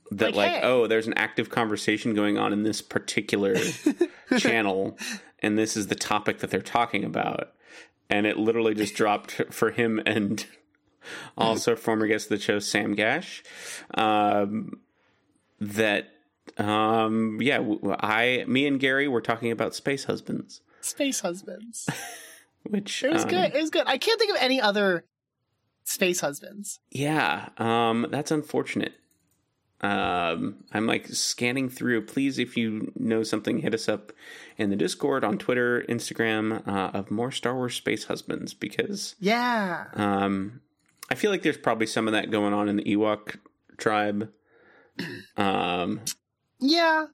that, 0.09 0.33
Like, 0.33 0.51
like, 0.53 0.61
hey. 0.61 0.67
oh, 0.67 0.87
there's 0.87 1.05
an 1.05 1.13
active 1.15 1.49
conversation 1.51 2.15
going 2.15 2.39
on 2.39 2.53
in 2.53 2.63
this 2.63 2.81
particular 2.81 3.55
channel, 4.39 4.97
and 5.43 5.59
this 5.59 5.77
is 5.77 5.87
the 5.87 5.95
topic 5.95 6.39
that 6.39 6.49
they're 6.49 6.61
talking 6.61 7.03
about. 7.03 7.51
And 8.09 8.25
it 8.25 8.37
literally 8.37 8.73
just 8.73 8.95
dropped 8.95 9.31
for 9.51 9.69
him 9.69 10.01
and 10.07 10.43
also 11.37 11.75
former 11.75 12.07
guest 12.07 12.31
of 12.31 12.39
the 12.39 12.43
show, 12.43 12.57
Sam 12.57 12.95
Gash. 12.95 13.43
Um, 13.93 14.79
that, 15.59 16.07
um, 16.57 17.39
yeah, 17.41 17.61
I, 17.99 18.45
me 18.47 18.67
and 18.67 18.79
Gary 18.79 19.07
were 19.07 19.21
talking 19.21 19.51
about 19.51 19.75
space 19.75 20.05
husbands, 20.05 20.61
Space 20.81 21.19
husbands. 21.21 21.89
which 22.63 23.03
It 23.03 23.11
was 23.13 23.23
um, 23.23 23.29
good. 23.29 23.55
It 23.55 23.61
was 23.61 23.69
good. 23.69 23.83
I 23.87 23.97
can't 23.97 24.19
think 24.19 24.31
of 24.31 24.37
any 24.41 24.59
other 24.61 25.05
space 25.83 26.19
husbands. 26.21 26.79
Yeah, 26.91 27.49
um, 27.57 28.07
that's 28.09 28.31
unfortunate. 28.31 28.93
Um, 29.79 30.63
I'm 30.73 30.87
like 30.87 31.07
scanning 31.07 31.69
through. 31.69 32.05
Please, 32.07 32.39
if 32.39 32.57
you 32.57 32.91
know 32.95 33.21
something, 33.23 33.59
hit 33.59 33.73
us 33.75 33.87
up 33.87 34.11
in 34.57 34.69
the 34.71 34.75
Discord, 34.75 35.23
on 35.23 35.37
Twitter, 35.37 35.85
Instagram, 35.87 36.67
uh, 36.67 36.91
of 36.97 37.11
more 37.11 37.31
Star 37.31 37.53
Wars 37.55 37.75
space 37.75 38.05
husbands 38.05 38.53
because 38.55 39.15
Yeah. 39.19 39.85
um, 39.93 40.61
I 41.11 41.15
feel 41.15 41.29
like 41.29 41.43
there's 41.43 41.57
probably 41.57 41.85
some 41.85 42.07
of 42.07 42.13
that 42.13 42.31
going 42.31 42.53
on 42.53 42.67
in 42.69 42.75
the 42.77 42.83
Ewok 42.85 43.37
tribe. 43.77 44.31
Um, 45.37 46.01
Yeah. 46.59 47.05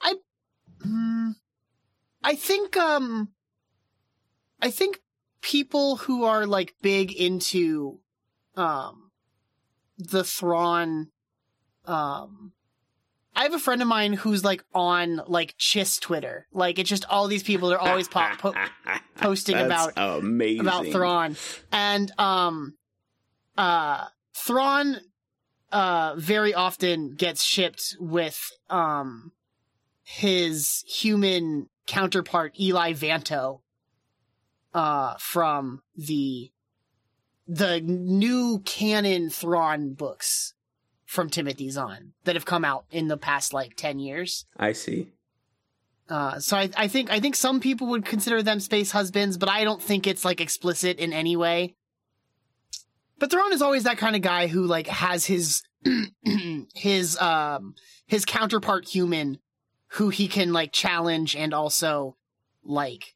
I 0.00 0.14
hmm, 0.82 1.30
I 2.22 2.34
think 2.34 2.76
um 2.76 3.28
I 4.60 4.70
think 4.70 5.00
people 5.40 5.96
who 5.96 6.24
are 6.24 6.46
like 6.46 6.74
big 6.82 7.12
into 7.12 7.98
um 8.56 9.10
the 9.98 10.24
Thrawn 10.24 11.08
um 11.86 12.52
I 13.34 13.44
have 13.44 13.54
a 13.54 13.58
friend 13.58 13.80
of 13.80 13.88
mine 13.88 14.12
who's 14.12 14.44
like 14.44 14.62
on 14.74 15.22
like 15.26 15.56
Chiss 15.56 15.98
Twitter. 15.98 16.46
Like 16.52 16.78
it's 16.78 16.90
just 16.90 17.06
all 17.06 17.28
these 17.28 17.42
people 17.42 17.72
are 17.72 17.78
always 17.78 18.06
pop 18.06 18.38
po- 18.38 18.54
posting 19.16 19.56
about 19.56 19.94
amazing. 19.96 20.60
about 20.60 20.86
Thrawn. 20.86 21.36
And 21.72 22.12
um 22.18 22.74
uh 23.56 24.06
Thrawn 24.36 24.98
uh 25.72 26.14
very 26.16 26.54
often 26.54 27.14
gets 27.14 27.42
shipped 27.42 27.96
with 27.98 28.38
um 28.70 29.32
his 30.04 30.84
human 30.86 31.68
counterpart 31.86 32.58
Eli 32.60 32.92
Vanto 32.92 33.60
uh 34.74 35.14
from 35.18 35.82
the 35.96 36.52
the 37.46 37.80
new 37.80 38.60
canon 38.64 39.28
Thrawn 39.28 39.94
books 39.94 40.54
from 41.12 41.28
Timothy 41.28 41.68
Zahn 41.68 42.12
that 42.24 42.36
have 42.36 42.46
come 42.46 42.64
out 42.64 42.86
in 42.90 43.08
the 43.08 43.18
past 43.18 43.52
like 43.52 43.76
10 43.76 43.98
years. 43.98 44.46
I 44.56 44.72
see. 44.72 45.08
Uh, 46.08 46.38
so 46.40 46.56
I, 46.56 46.70
I 46.76 46.88
think 46.88 47.10
I 47.10 47.20
think 47.20 47.36
some 47.36 47.60
people 47.60 47.88
would 47.88 48.04
consider 48.04 48.42
them 48.42 48.60
space 48.60 48.90
husbands, 48.90 49.36
but 49.36 49.48
I 49.48 49.64
don't 49.64 49.80
think 49.80 50.06
it's 50.06 50.24
like 50.24 50.40
explicit 50.40 50.98
in 50.98 51.12
any 51.12 51.36
way. 51.36 51.76
But 53.22 53.30
Thrawn 53.30 53.52
is 53.52 53.62
always 53.62 53.84
that 53.84 53.98
kind 53.98 54.16
of 54.16 54.22
guy 54.22 54.48
who 54.48 54.66
like 54.66 54.88
has 54.88 55.24
his 55.24 55.62
his 56.74 57.16
um 57.20 57.76
his 58.04 58.24
counterpart 58.24 58.88
human 58.88 59.38
who 59.90 60.08
he 60.08 60.26
can 60.26 60.52
like 60.52 60.72
challenge 60.72 61.36
and 61.36 61.54
also 61.54 62.16
like 62.64 63.14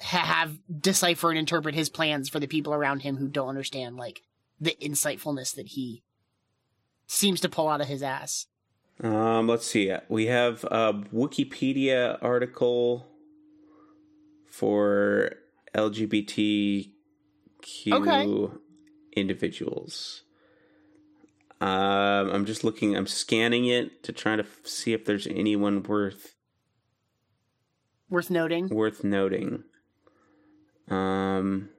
ha- 0.00 0.20
have 0.20 0.58
decipher 0.80 1.28
and 1.28 1.38
interpret 1.38 1.74
his 1.74 1.90
plans 1.90 2.30
for 2.30 2.40
the 2.40 2.46
people 2.46 2.72
around 2.72 3.00
him 3.00 3.18
who 3.18 3.28
don't 3.28 3.50
understand 3.50 3.98
like 3.98 4.22
the 4.58 4.74
insightfulness 4.80 5.54
that 5.54 5.66
he 5.66 6.02
seems 7.06 7.38
to 7.42 7.50
pull 7.50 7.68
out 7.68 7.82
of 7.82 7.88
his 7.88 8.02
ass. 8.02 8.46
Um, 9.02 9.48
let's 9.48 9.66
see. 9.66 9.94
We 10.08 10.28
have 10.28 10.64
a 10.64 10.94
Wikipedia 11.12 12.16
article 12.22 13.06
for 14.48 15.34
LGBTQ 15.74 16.92
Okay. 17.92 18.48
Individuals. 19.14 20.22
Um, 21.60 22.30
I'm 22.30 22.44
just 22.44 22.64
looking. 22.64 22.96
I'm 22.96 23.06
scanning 23.06 23.66
it 23.66 24.02
to 24.04 24.12
try 24.12 24.34
to 24.36 24.42
f- 24.42 24.66
see 24.66 24.92
if 24.92 25.04
there's 25.04 25.26
anyone 25.28 25.82
worth 25.84 26.34
Worth 28.10 28.30
noting. 28.30 28.68
worth 28.68 29.04
noting. 29.04 29.62
Um, 30.88 31.70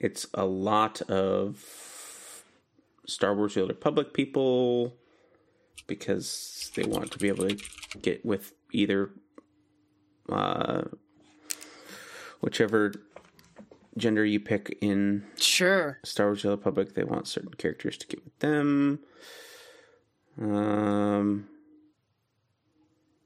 it's 0.00 0.26
a 0.34 0.46
lot 0.46 1.02
of 1.02 1.62
Star 3.06 3.34
Wars: 3.34 3.54
The 3.54 3.60
Old 3.60 3.68
Republic 3.70 4.14
people 4.14 4.96
because 5.86 6.70
they 6.74 6.84
want 6.84 7.10
to 7.12 7.18
be 7.18 7.28
able 7.28 7.48
to 7.48 7.58
get 8.00 8.24
with 8.24 8.54
either 8.72 9.10
uh, 10.30 10.82
whichever 12.40 12.92
gender 13.96 14.24
you 14.24 14.40
pick 14.40 14.78
in 14.80 15.24
Sure. 15.36 15.98
Star 16.04 16.26
Wars: 16.26 16.42
The 16.42 16.50
Republic. 16.50 16.94
They 16.94 17.04
want 17.04 17.28
certain 17.28 17.52
characters 17.54 17.96
to 17.98 18.06
get 18.06 18.24
with 18.24 18.38
them. 18.38 19.00
Um. 20.40 21.48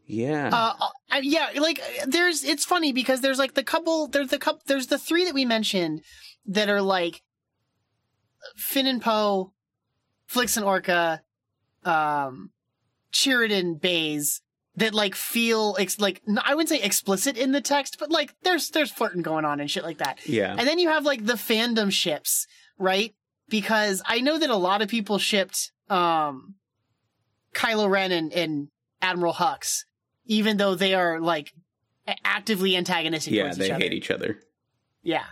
Yeah. 0.07 0.51
Uh, 0.53 0.89
I, 1.11 1.19
yeah, 1.19 1.51
like 1.57 1.81
there's 2.07 2.45
it's 2.45 2.65
funny 2.65 2.93
because 2.93 3.21
there's 3.21 3.39
like 3.39 3.55
the 3.55 3.65
couple 3.65 4.07
there's 4.07 4.29
the 4.29 4.39
couple 4.39 4.63
there's 4.67 4.87
the 4.87 4.99
three 4.99 5.25
that 5.25 5.35
we 5.35 5.45
mentioned 5.45 6.03
that 6.47 6.69
are 6.69 6.83
like 6.83 7.23
Finn 8.57 8.87
and 8.87 9.03
Poe, 9.03 9.53
Flix 10.27 10.57
and 10.57 10.65
Orka, 10.65 11.21
um, 11.85 12.51
Chirrut 13.13 13.53
and 13.53 13.81
Baze 13.81 14.43
that 14.77 14.95
like 14.95 15.15
feel 15.15 15.77
ex- 15.79 15.99
like 15.99 16.21
n- 16.29 16.39
I 16.45 16.55
wouldn't 16.55 16.69
say 16.69 16.81
explicit 16.83 17.37
in 17.37 17.53
the 17.53 17.61
text, 17.61 17.97
but 17.99 18.11
like 18.11 18.35
there's 18.43 18.71
there's 18.71 18.91
flirting 18.91 19.23
going 19.23 19.45
on 19.45 19.61
and 19.61 19.71
shit 19.71 19.85
like 19.85 19.99
that. 19.99 20.19
yeah. 20.27 20.55
And 20.57 20.67
then 20.69 20.79
you 20.79 20.89
have 20.91 21.05
like 21.05 21.25
the 21.25 21.35
fandom 21.35 21.91
ships, 21.91 22.47
right? 22.79 23.15
Because 23.49 24.03
I 24.07 24.21
know 24.21 24.39
that 24.39 24.51
a 24.51 24.57
lot 24.57 24.83
of 24.83 24.89
people 24.89 25.19
shipped 25.19 25.73
um 25.89 26.57
Kylo 27.55 27.89
Ren 27.89 28.13
and, 28.13 28.33
and 28.33 28.69
Admiral 29.01 29.33
Hux, 29.35 29.85
even 30.27 30.57
though 30.59 30.75
they 30.75 30.95
are 30.95 31.21
like 31.21 31.53
actively 32.25 32.77
antagonistic 32.77 33.33
yeah, 33.33 33.45
towards 33.45 33.57
they 33.59 33.67
each 33.67 33.71
other. 33.73 33.83
hate 33.83 33.93
each 33.95 34.11
other. 34.11 34.39
Yeah. 35.03 35.25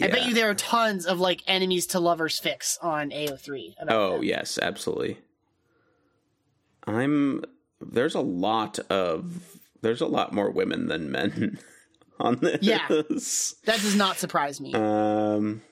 I 0.00 0.08
bet 0.08 0.26
you 0.26 0.34
there 0.34 0.50
are 0.50 0.54
tons 0.54 1.06
of 1.06 1.20
like 1.20 1.42
enemies 1.46 1.86
to 1.88 2.00
lovers 2.00 2.40
fics 2.40 2.76
on 2.82 3.10
AO3. 3.10 3.74
About 3.80 3.94
Oh, 3.96 4.18
that. 4.18 4.24
yes, 4.26 4.58
absolutely. 4.60 5.18
I'm 6.86 7.44
there's 7.92 8.14
a 8.14 8.20
lot 8.20 8.78
of 8.90 9.58
there's 9.82 10.00
a 10.00 10.06
lot 10.06 10.32
more 10.32 10.50
women 10.50 10.88
than 10.88 11.10
men 11.10 11.58
on 12.20 12.36
this. 12.36 12.58
Yeah. 12.62 12.86
That 12.88 13.80
does 13.80 13.96
not 13.96 14.16
surprise 14.18 14.60
me. 14.60 14.72
Um 14.74 15.62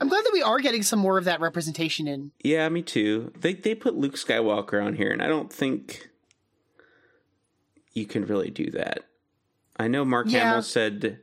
I'm 0.00 0.08
glad 0.08 0.24
that 0.24 0.32
we 0.32 0.42
are 0.42 0.60
getting 0.60 0.82
some 0.84 1.00
more 1.00 1.18
of 1.18 1.24
that 1.24 1.40
representation 1.40 2.06
in. 2.06 2.30
yeah, 2.44 2.68
me 2.68 2.82
too. 2.82 3.32
They 3.40 3.54
they 3.54 3.74
put 3.74 3.96
Luke 3.96 4.14
Skywalker 4.14 4.84
on 4.84 4.94
here 4.94 5.10
and 5.10 5.22
I 5.22 5.26
don't 5.26 5.52
think 5.52 6.08
you 7.92 8.06
can 8.06 8.24
really 8.26 8.50
do 8.50 8.70
that. 8.72 9.04
I 9.76 9.88
know 9.88 10.04
Mark 10.04 10.26
Yeah. 10.28 10.40
Hamill 10.44 10.62
said 10.62 11.20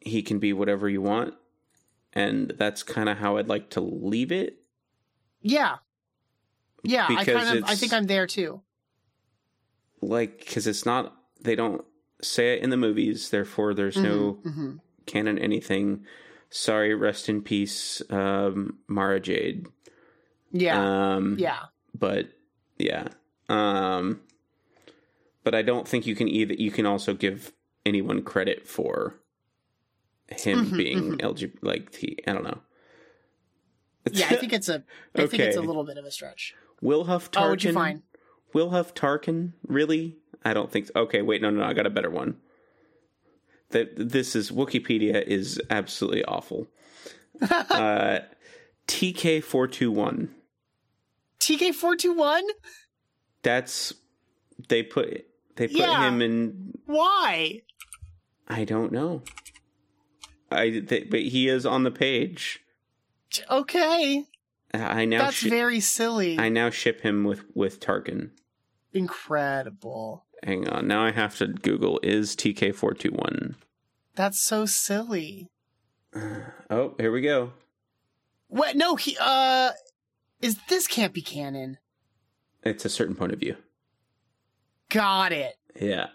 he 0.00 0.22
can 0.22 0.38
be 0.40 0.52
whatever 0.52 0.88
you 0.88 1.00
want 1.02 1.34
and 2.12 2.52
that's 2.58 2.82
kind 2.82 3.08
of 3.08 3.18
how 3.18 3.36
I'd 3.36 3.48
like 3.48 3.70
to 3.70 3.80
leave 3.80 4.32
it. 4.32 4.58
Yeah. 5.40 5.76
Yeah, 6.82 7.06
I 7.08 7.24
kind 7.24 7.58
of 7.58 7.64
I 7.64 7.74
think 7.76 7.92
I'm 7.92 8.04
there 8.04 8.26
too. 8.26 8.60
Like 10.00 10.44
cuz 10.46 10.66
it's 10.66 10.84
not 10.84 11.16
they 11.40 11.54
don't 11.54 11.84
say 12.20 12.54
it 12.54 12.62
in 12.62 12.70
the 12.70 12.76
movies, 12.76 13.30
therefore 13.30 13.74
there's 13.74 13.96
no 13.96 14.32
hmm 14.44 14.76
canon 15.06 15.38
anything. 15.38 16.04
Sorry, 16.50 16.94
rest 16.94 17.28
in 17.28 17.42
peace, 17.42 18.02
um, 18.10 18.78
Mara 18.86 19.18
Jade. 19.20 19.66
Yeah. 20.52 21.14
Um, 21.14 21.36
yeah. 21.38 21.58
But 21.94 22.28
yeah. 22.78 23.08
Um, 23.48 24.20
but 25.44 25.54
I 25.54 25.62
don't 25.62 25.88
think 25.88 26.06
you 26.06 26.14
can 26.14 26.28
either. 26.28 26.54
You 26.54 26.70
can 26.70 26.86
also 26.86 27.14
give 27.14 27.52
anyone 27.84 28.22
credit 28.22 28.68
for 28.68 29.14
him 30.30 30.66
Mhm, 30.70 30.76
being 30.76 31.18
LGBT. 31.18 31.58
Like 31.62 31.94
he, 31.96 32.18
I 32.26 32.32
don't 32.32 32.44
know. 32.44 32.60
Yeah, 34.10 34.28
I 34.30 34.36
think 34.36 34.52
it's 34.52 34.68
a 34.68 34.84
I 35.14 35.26
think 35.26 35.42
it's 35.42 35.56
a 35.56 35.62
little 35.62 35.84
bit 35.84 35.96
of 35.96 36.04
a 36.04 36.10
stretch. 36.10 36.54
Wilhuff 36.82 37.30
Tarkin. 37.30 37.42
Oh, 37.46 37.50
would 37.50 37.64
you 37.64 37.72
find? 37.72 38.02
Wilhuff 38.54 38.92
Tarkin, 38.94 39.52
really? 39.66 40.16
I 40.44 40.52
don't 40.54 40.70
think. 40.70 40.86
So. 40.88 40.92
Okay, 40.96 41.22
wait, 41.22 41.40
no, 41.40 41.50
no, 41.50 41.60
no, 41.60 41.66
I 41.66 41.72
got 41.72 41.86
a 41.86 41.90
better 41.90 42.10
one. 42.10 42.36
That 43.70 43.92
this 43.96 44.36
is 44.36 44.50
Wikipedia 44.50 45.22
is 45.22 45.60
absolutely 45.70 46.24
awful. 46.24 46.66
uh, 47.40 48.20
TK 48.86 49.42
four 49.42 49.66
two 49.66 49.90
one. 49.90 50.34
TK 51.40 51.72
four 51.72 51.96
two 51.96 52.12
one? 52.12 52.44
That's 53.42 53.94
they 54.68 54.82
put 54.82 55.24
they 55.56 55.68
put 55.68 55.76
Yeah. 55.76 56.06
him 56.08 56.20
in. 56.20 56.72
Why? 56.86 57.62
I 58.48 58.64
don't 58.64 58.92
know. 58.92 59.22
I 60.50 60.82
they, 60.84 61.04
but 61.04 61.20
he 61.20 61.48
is 61.48 61.64
on 61.64 61.84
the 61.84 61.90
page. 61.90 62.60
Okay. 63.50 64.24
I 64.74 65.04
now 65.04 65.24
That's 65.24 65.36
shi- 65.36 65.50
very 65.50 65.80
silly. 65.80 66.38
I 66.38 66.48
now 66.48 66.70
ship 66.70 67.00
him 67.02 67.24
with 67.24 67.44
with 67.54 67.80
Tarkin. 67.80 68.30
Incredible. 68.92 70.24
Hang 70.42 70.68
on, 70.68 70.86
now 70.88 71.04
I 71.04 71.12
have 71.12 71.36
to 71.38 71.46
Google 71.48 72.00
is 72.02 72.34
TK 72.34 72.74
four 72.74 72.94
two 72.94 73.10
one. 73.10 73.56
That's 74.14 74.40
so 74.40 74.66
silly. 74.66 75.48
Oh, 76.70 76.94
here 76.98 77.12
we 77.12 77.20
go. 77.20 77.52
What 78.48 78.76
no, 78.76 78.96
he 78.96 79.14
uh 79.20 79.72
is 80.40 80.56
this 80.68 80.86
can't 80.86 81.12
be 81.12 81.20
canon. 81.20 81.76
It's 82.62 82.86
a 82.86 82.88
certain 82.88 83.14
point 83.14 83.32
of 83.32 83.40
view. 83.40 83.56
Got 84.88 85.32
it. 85.32 85.54
Yeah. 85.78 86.06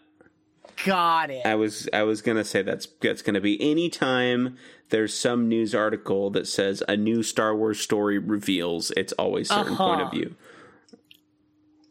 Got 0.83 1.29
it. 1.29 1.45
I 1.45 1.55
was 1.55 1.87
I 1.93 2.03
was 2.03 2.21
gonna 2.23 2.43
say 2.43 2.61
that's 2.63 2.87
that's 3.01 3.21
gonna 3.21 3.41
be 3.41 3.59
anytime 3.61 4.57
there's 4.89 5.13
some 5.13 5.47
news 5.49 5.75
article 5.75 6.29
that 6.31 6.47
says 6.47 6.81
a 6.87 6.95
new 6.97 7.21
Star 7.23 7.55
Wars 7.55 7.79
story 7.79 8.17
reveals 8.17 8.91
it's 8.97 9.13
always 9.13 9.49
certain 9.49 9.75
point 9.77 10.01
of 10.01 10.07
Uh-huh. 10.07 10.15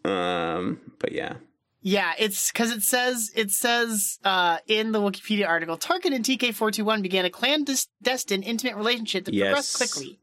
view. 0.05 0.11
Um, 0.11 0.81
but 0.99 1.13
yeah, 1.13 1.35
Yeah, 1.83 2.13
it's 2.19 2.51
because 2.53 2.71
it 2.71 2.83
says 2.83 3.31
it 3.35 3.51
says 3.51 4.19
uh, 4.25 4.59
in 4.67 4.93
the 4.93 5.01
Wikipedia 5.01 5.47
article, 5.49 5.77
Tarkin 5.77 6.15
and 6.15 6.25
TK 6.25 6.53
four 6.55 6.71
two 6.71 6.85
one 6.85 7.03
began 7.03 7.25
a 7.25 7.31
clandestine, 7.31 8.43
intimate 8.43 8.77
relationship 8.77 9.25
that 9.25 9.35
Yes. 9.35 9.47
progressed 9.49 9.77
quickly. 9.77 10.19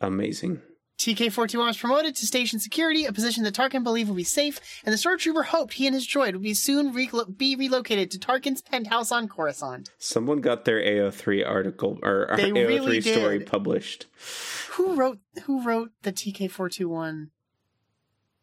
amazing. 0.00 0.60
TK-421 1.04 1.66
was 1.66 1.76
promoted 1.76 2.16
to 2.16 2.26
station 2.26 2.58
security, 2.58 3.04
a 3.04 3.12
position 3.12 3.44
that 3.44 3.54
Tarkin 3.54 3.82
believed 3.84 4.08
would 4.08 4.16
be 4.16 4.24
safe, 4.24 4.58
and 4.84 4.92
the 4.92 4.96
stormtrooper 4.96 5.44
hoped 5.44 5.74
he 5.74 5.86
and 5.86 5.94
his 5.94 6.06
droid 6.06 6.32
would 6.32 6.42
be 6.42 6.54
soon 6.54 6.94
re- 6.94 7.10
be 7.36 7.54
relocated 7.56 8.10
to 8.12 8.18
Tarkin's 8.18 8.62
penthouse 8.62 9.12
on 9.12 9.28
Coruscant. 9.28 9.90
Someone 9.98 10.40
got 10.40 10.64
their 10.64 10.80
AO3 10.80 11.46
article 11.46 11.98
or 12.02 12.32
They 12.36 12.50
AO3 12.50 12.66
really 12.68 13.00
story 13.02 13.38
did. 13.40 13.46
published. 13.48 14.06
Who 14.70 14.94
wrote 14.94 15.18
Who 15.44 15.62
wrote 15.62 15.90
the 16.02 16.12
TK-421 16.12 17.28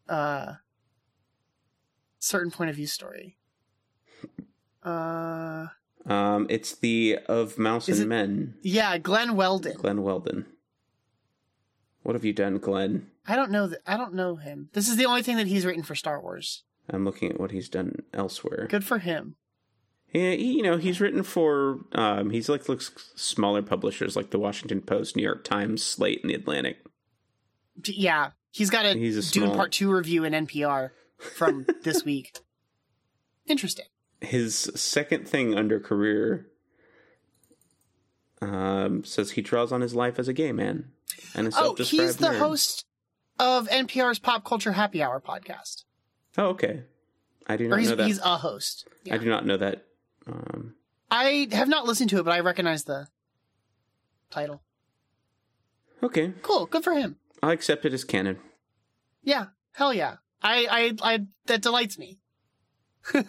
uh 0.08 0.54
certain 2.20 2.52
point 2.52 2.70
of 2.70 2.76
view 2.76 2.86
story? 2.88 3.38
Uh, 4.84 5.68
Um, 6.06 6.46
it's 6.50 6.76
the 6.76 7.18
of 7.28 7.58
Mouse 7.58 7.88
and 7.88 8.00
it- 8.02 8.08
Men, 8.08 8.56
yeah, 8.62 8.98
Glenn 9.00 9.36
Weldon. 9.36 9.74
Glenn 9.78 10.04
Weldon. 10.04 10.46
What 12.04 12.16
have 12.16 12.26
you 12.26 12.34
done, 12.34 12.58
Glenn? 12.58 13.08
I 13.28 13.36
don't 13.36 13.52
know 13.52 13.68
that. 13.68 13.80
I 13.86 13.96
don't 13.98 14.14
know 14.14 14.36
him. 14.36 14.70
This 14.74 14.88
is 14.90 14.98
the 14.98 15.06
only 15.06 15.22
thing 15.22 15.38
that 15.38 15.48
he's 15.48 15.66
written 15.66 15.84
for 15.84 15.96
Star 15.96 16.20
Wars. 16.22 16.64
I'm 16.90 17.06
looking 17.06 17.32
at 17.32 17.40
what 17.40 17.52
he's 17.52 17.70
done 17.70 18.02
elsewhere. 18.14 18.68
Good 18.70 18.84
for 18.84 18.98
him. 18.98 19.36
Yeah, 20.12 20.32
he, 20.32 20.54
you 20.58 20.64
know, 20.64 20.78
he's 20.78 21.00
written 21.00 21.24
for 21.24 21.80
um, 21.94 22.32
he's 22.32 22.50
like 22.50 22.68
looks 22.68 22.92
smaller 23.16 23.62
publishers 23.62 24.16
like 24.16 24.32
the 24.32 24.40
Washington 24.40 24.82
Post, 24.82 25.16
New 25.16 25.24
York 25.24 25.44
Times, 25.44 25.84
Slate, 25.84 26.20
and 26.22 26.30
the 26.30 26.36
Atlantic. 26.36 26.78
Yeah, 27.86 28.32
he's 28.52 28.70
got 28.70 28.86
a, 28.86 28.94
He's 28.94 29.16
a 29.18 29.32
Dune 29.32 29.46
small- 29.46 29.56
Part 29.56 29.72
Two 29.72 29.92
review 29.92 30.24
in 30.26 30.34
NPR 30.34 30.90
from 31.18 31.66
this 31.84 32.04
week. 32.04 32.38
Interesting. 33.48 33.86
His 34.20 34.56
second 34.76 35.28
thing 35.30 35.56
under 35.56 35.80
career 35.80 36.48
um, 38.42 39.04
says 39.04 39.32
he 39.32 39.42
draws 39.42 39.72
on 39.72 39.82
his 39.82 39.94
life 39.96 40.20
as 40.20 40.28
a 40.28 40.34
gay 40.34 40.52
man 40.52 40.92
and 41.36 41.48
a 41.48 41.52
Oh, 41.56 41.76
he's 41.76 42.18
the 42.18 42.28
nerd. 42.28 42.38
host 42.40 42.86
of 43.40 43.68
NPR's 43.70 44.20
Pop 44.20 44.44
Culture 44.44 44.74
Happy 44.74 45.02
Hour 45.04 45.20
podcast, 45.22 45.84
Oh, 46.38 46.48
okay. 46.50 46.84
I 47.48 47.58
do 47.58 47.68
not 47.68 47.82
know 47.82 47.96
that. 47.96 48.08
he's 48.08 48.20
a 48.20 48.38
host. 48.38 48.88
I 49.12 49.18
do 49.18 49.28
not 49.30 49.46
know 49.46 49.58
that. 49.58 49.86
Um, 50.28 50.76
I 51.10 51.48
have 51.52 51.68
not 51.68 51.86
listened 51.86 52.10
to 52.12 52.20
it, 52.20 52.24
but 52.24 52.34
I 52.34 52.40
recognize 52.40 52.84
the 52.86 53.08
title. 54.30 54.62
okay, 56.04 56.34
Cool, 56.42 56.68
good 56.68 56.84
for 56.84 56.94
him. 56.94 57.18
I'll 57.44 57.50
accept 57.50 57.86
it 57.86 57.94
as 57.94 58.04
canon. 58.04 58.38
Yeah, 59.24 59.48
hell 59.74 59.94
yeah. 59.94 60.18
I 60.44 60.94
I 61.02 61.14
I 61.14 61.20
that 61.48 61.62
delights 61.62 61.98
me. 61.98 62.20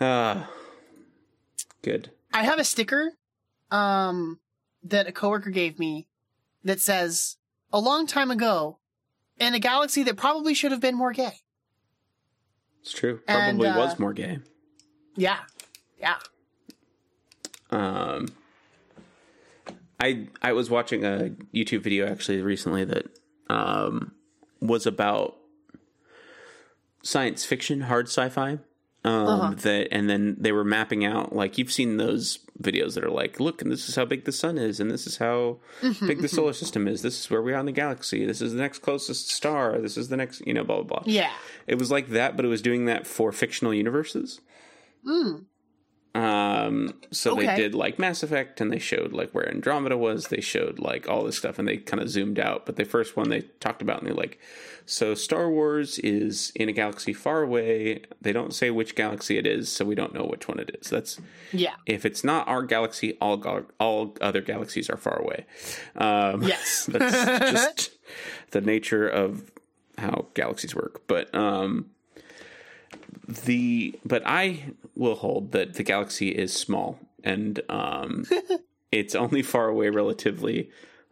Ah, 0.00 0.48
good. 1.82 2.10
I 2.32 2.42
have 2.44 2.58
a 2.58 2.64
sticker 2.64 3.12
um 3.70 4.38
that 4.82 5.06
a 5.06 5.12
coworker 5.12 5.50
gave 5.50 5.78
me 5.78 6.06
that 6.64 6.80
says 6.80 7.36
a 7.72 7.80
long 7.80 8.06
time 8.06 8.30
ago 8.30 8.78
in 9.38 9.54
a 9.54 9.58
galaxy 9.58 10.02
that 10.02 10.16
probably 10.16 10.54
should 10.54 10.72
have 10.72 10.80
been 10.80 10.96
more 10.96 11.12
gay. 11.12 11.40
It's 12.82 12.92
true. 12.92 13.20
And, 13.26 13.58
Probably 13.58 13.68
uh, 13.68 13.78
was 13.78 13.98
more 13.98 14.12
gay. 14.12 14.38
Yeah. 15.16 15.38
Yeah. 15.98 16.16
Um, 17.70 18.28
I 20.00 20.28
I 20.42 20.52
was 20.52 20.70
watching 20.70 21.04
a 21.04 21.30
YouTube 21.54 21.82
video 21.82 22.06
actually 22.06 22.40
recently 22.40 22.84
that 22.84 23.06
um, 23.48 24.12
was 24.60 24.86
about 24.86 25.36
science 27.02 27.44
fiction, 27.44 27.82
hard 27.82 28.08
sci-fi. 28.08 28.58
Um, 29.02 29.26
Uh-huh. 29.28 29.54
That 29.56 29.88
and 29.90 30.10
then 30.10 30.36
they 30.38 30.52
were 30.52 30.64
mapping 30.64 31.04
out 31.06 31.34
like 31.34 31.56
you've 31.56 31.72
seen 31.72 31.96
those 31.96 32.38
videos 32.60 32.94
that 32.94 33.04
are 33.04 33.10
like, 33.10 33.40
look, 33.40 33.62
and 33.62 33.72
this 33.72 33.88
is 33.88 33.96
how 33.96 34.04
big 34.04 34.24
the 34.26 34.32
sun 34.32 34.58
is, 34.58 34.78
and 34.78 34.90
this 34.90 35.06
is 35.06 35.16
how 35.16 35.58
Mm-hmm, 35.80 36.06
big 36.06 36.20
the 36.20 36.28
solar 36.28 36.52
system 36.52 36.86
is. 36.86 37.00
This 37.00 37.18
is 37.18 37.30
where 37.30 37.40
we 37.40 37.54
are 37.54 37.60
in 37.60 37.64
the 37.66 37.72
galaxy. 37.72 38.26
This 38.26 38.42
is 38.42 38.52
the 38.52 38.60
next 38.60 38.80
closest 38.80 39.30
star. 39.30 39.78
This 39.80 39.96
is 39.96 40.08
the 40.08 40.18
next, 40.18 40.46
you 40.46 40.52
know, 40.52 40.64
blah 40.64 40.82
blah 40.82 41.00
blah. 41.00 41.02
Yeah. 41.06 41.32
It 41.66 41.78
was 41.78 41.90
like 41.90 42.08
that, 42.10 42.36
but 42.36 42.44
it 42.44 42.48
was 42.48 42.60
doing 42.60 42.84
that 42.86 43.06
for 43.06 43.32
fictional 43.32 43.72
universes. 43.72 44.40
Mm. 45.06 45.44
Um, 46.14 46.94
so 47.12 47.34
they 47.36 47.54
did 47.54 47.74
like 47.74 47.98
Mass 47.98 48.22
Effect, 48.22 48.60
and 48.60 48.72
they 48.72 48.78
showed 48.80 49.12
like 49.12 49.30
where 49.30 49.48
Andromeda 49.48 49.96
was. 49.96 50.26
They 50.28 50.40
showed 50.40 50.78
like 50.78 51.08
all 51.08 51.24
this 51.24 51.36
stuff, 51.38 51.58
and 51.58 51.68
they 51.68 51.76
kind 51.76 52.02
of 52.02 52.08
zoomed 52.08 52.38
out. 52.40 52.66
But 52.66 52.76
the 52.76 52.84
first 52.84 53.16
one 53.16 53.28
they 53.28 53.42
talked 53.60 53.80
about, 53.80 53.98
and 54.00 54.08
they're 54.08 54.14
like, 54.14 54.38
so 54.86 55.14
Star 55.14 55.48
Wars 55.48 56.00
is 56.00 56.50
in 56.56 56.68
a 56.68 56.72
galaxy 56.72 57.12
far 57.12 57.42
away. 57.42 58.02
They 58.20 58.32
don't 58.32 58.52
say 58.52 58.70
which 58.70 58.96
galaxy 58.96 59.38
it 59.38 59.46
is, 59.46 59.68
so 59.68 59.84
we 59.84 59.94
don't 59.94 60.12
know 60.12 60.24
which 60.24 60.48
one 60.48 60.58
it 60.58 60.76
is. 60.82 60.90
That's 60.90 61.20
Yeah. 61.52 61.74
if 61.86 62.04
it's 62.04 62.24
not 62.24 62.48
our 62.48 62.64
galaxy, 62.64 63.16
all 63.20 63.36
gal- 63.36 63.66
all 63.78 64.16
other 64.20 64.40
galaxies 64.40 64.90
are 64.90 64.96
far 64.96 65.20
away. 65.20 65.46
Um, 65.94 66.42
Yes. 66.42 66.86
that's 66.92 67.52
just 67.52 67.90
the 68.50 68.60
nature 68.60 69.06
of 69.08 69.52
how 69.96 70.26
galaxies 70.34 70.74
work. 70.74 71.02
But 71.06 71.32
um, 71.36 71.90
the 73.26 73.98
but 74.04 74.22
I 74.26 74.64
will 74.94 75.14
hold 75.14 75.52
that 75.52 75.74
the 75.74 75.82
galaxy 75.82 76.30
is 76.30 76.52
small 76.52 76.98
and 77.24 77.60
um, 77.68 78.24
it's 78.92 79.14
only 79.14 79.42
far 79.42 79.68
away 79.68 79.90
relatively. 79.90 80.70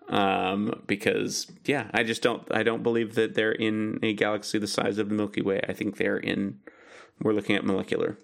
Um, 0.09 0.83
because 0.87 1.47
yeah, 1.67 1.91
I 1.93 2.03
just 2.03 2.23
don't 2.23 2.43
I 2.51 2.63
don't 2.63 2.83
believe 2.83 3.15
that 3.17 3.35
they're 3.35 3.53
in 3.53 3.99
a 4.03 4.15
galaxy 4.15 4.59
the 4.59 4.67
size 4.67 4.97
of 4.99 5.11
the 5.11 5.15
Milky 5.15 5.43
Way. 5.43 5.61
I 5.69 5.75
think 5.75 5.99
they're 5.99 6.17
in. 6.17 6.61
We're 7.21 7.35
looking 7.35 7.57
at 7.57 7.65
molecular 7.65 8.17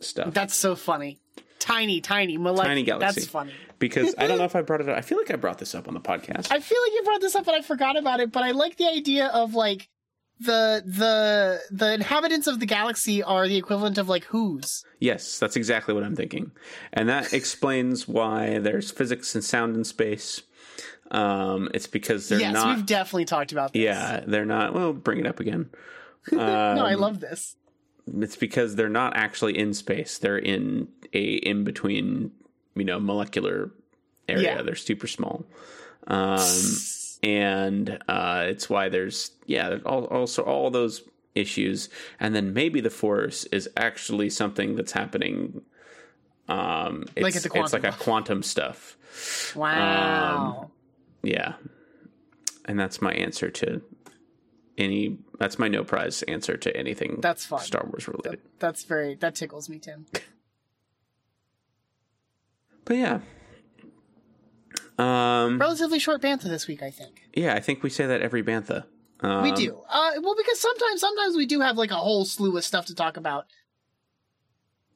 stuff. 0.00 0.32
That's 0.32 0.54
so 0.54 0.74
funny. 0.74 1.18
Tiny, 1.58 2.00
tiny, 2.00 2.38
molecular. 2.38 2.70
Tiny 2.70 2.82
galaxy. 2.82 3.20
That's 3.20 3.30
funny. 3.30 3.52
because 3.78 4.14
I 4.16 4.26
don't 4.26 4.38
know 4.38 4.44
if 4.52 4.56
I 4.56 4.62
brought 4.62 4.80
it 4.80 4.88
up. 4.88 4.96
I 4.96 5.02
feel 5.02 5.18
like 5.18 5.30
I 5.30 5.36
brought 5.36 5.58
this 5.58 5.74
up 5.74 5.86
on 5.86 5.94
the 5.94 6.00
podcast. 6.00 6.50
I 6.50 6.60
feel 6.60 6.78
like 6.82 6.92
you 6.92 7.02
brought 7.04 7.20
this 7.20 7.34
up 7.34 7.46
and 7.46 7.56
I 7.56 7.60
forgot 7.60 7.96
about 7.96 8.20
it, 8.20 8.32
but 8.32 8.42
I 8.42 8.52
like 8.52 8.76
the 8.78 8.88
idea 8.88 9.26
of 9.26 9.54
like 9.54 9.88
the 10.44 10.82
the 10.86 11.60
the 11.70 11.94
inhabitants 11.94 12.46
of 12.46 12.60
the 12.60 12.66
galaxy 12.66 13.22
are 13.22 13.46
the 13.48 13.56
equivalent 13.56 13.98
of 13.98 14.08
like 14.08 14.24
who's. 14.24 14.84
yes, 15.00 15.38
that's 15.38 15.56
exactly 15.56 15.94
what 15.94 16.04
I'm 16.04 16.16
thinking, 16.16 16.52
and 16.92 17.08
that 17.08 17.32
explains 17.32 18.06
why 18.08 18.58
there's 18.58 18.90
physics 18.90 19.34
and 19.34 19.44
sound 19.44 19.76
in 19.76 19.84
space. 19.84 20.42
Um, 21.10 21.68
it's 21.74 21.86
because 21.86 22.28
they're 22.28 22.40
yes, 22.40 22.54
not. 22.54 22.76
we've 22.76 22.86
definitely 22.86 23.26
talked 23.26 23.52
about 23.52 23.72
this. 23.72 23.82
yeah, 23.82 24.20
they're 24.26 24.46
not. 24.46 24.72
Well, 24.74 24.92
bring 24.92 25.18
it 25.20 25.26
up 25.26 25.40
again. 25.40 25.68
no, 26.32 26.40
I 26.40 26.94
Um, 26.94 27.00
love 27.00 27.20
this. 27.20 27.56
It's 28.18 28.36
because 28.36 28.76
they're 28.76 28.88
not 28.88 29.14
actually 29.16 29.58
in 29.58 29.74
space. 29.74 30.18
They're 30.18 30.38
in 30.38 30.88
a 31.12 31.34
in 31.34 31.64
between, 31.64 32.30
you 32.74 32.84
know, 32.84 32.98
molecular 32.98 33.70
area. 34.28 34.56
Yeah. 34.56 34.62
They're 34.62 34.74
super 34.74 35.06
small. 35.06 35.44
Um, 36.06 36.38
and 37.22 37.98
uh, 38.08 38.44
it's 38.48 38.68
why 38.68 38.88
there's 38.88 39.30
yeah, 39.46 39.78
all, 39.86 40.04
also 40.06 40.42
all 40.42 40.70
those 40.70 41.02
issues, 41.34 41.88
and 42.20 42.34
then 42.34 42.52
maybe 42.52 42.80
the 42.80 42.90
force 42.90 43.44
is 43.46 43.68
actually 43.76 44.30
something 44.30 44.76
that's 44.76 44.92
happening. 44.92 45.62
Um, 46.48 47.04
it's, 47.16 47.22
Like 47.22 47.34
the 47.34 47.60
it's 47.60 47.72
like 47.72 47.84
a 47.84 47.92
quantum 47.92 48.42
stuff. 48.42 48.96
Wow. 49.54 50.70
Yeah, 51.22 51.54
and 52.64 52.78
that's 52.78 53.00
my 53.00 53.12
answer 53.12 53.50
to 53.50 53.80
any. 54.76 55.18
That's 55.38 55.58
my 55.58 55.68
no 55.68 55.84
prize 55.84 56.22
answer 56.24 56.56
to 56.56 56.76
anything. 56.76 57.18
That's 57.20 57.46
fun. 57.46 57.60
Star 57.60 57.84
Wars 57.86 58.08
related. 58.08 58.40
That's 58.58 58.84
very 58.84 59.14
that 59.16 59.34
tickles 59.36 59.68
me, 59.68 59.78
Tim. 59.78 60.06
But 62.84 62.96
yeah. 62.96 63.20
Um 64.98 65.58
Relatively 65.58 65.98
short 65.98 66.20
bantha 66.20 66.44
this 66.44 66.66
week, 66.66 66.82
I 66.82 66.90
think. 66.90 67.22
yeah, 67.34 67.54
I 67.54 67.60
think 67.60 67.82
we 67.82 67.90
say 67.90 68.06
that 68.06 68.20
every 68.22 68.42
bantha. 68.42 68.84
Um, 69.20 69.42
We 69.42 69.52
do. 69.52 69.80
Uh 69.88 70.12
well 70.20 70.34
because 70.36 70.60
sometimes 70.60 71.00
sometimes 71.00 71.36
we 71.36 71.46
do 71.46 71.60
have 71.60 71.76
like 71.76 71.90
a 71.90 71.96
whole 71.96 72.24
slew 72.24 72.56
of 72.56 72.64
stuff 72.64 72.86
to 72.86 72.94
talk 72.94 73.16
about. 73.16 73.46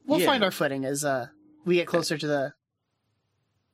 We'll 0.05 0.19
Yeah. 0.19 0.25
find 0.27 0.43
our 0.43 0.51
footing 0.51 0.85
as 0.85 1.03
uh 1.03 1.27
we 1.65 1.75
get 1.75 1.87
closer 1.87 2.17
to 2.17 2.27
the 2.27 2.53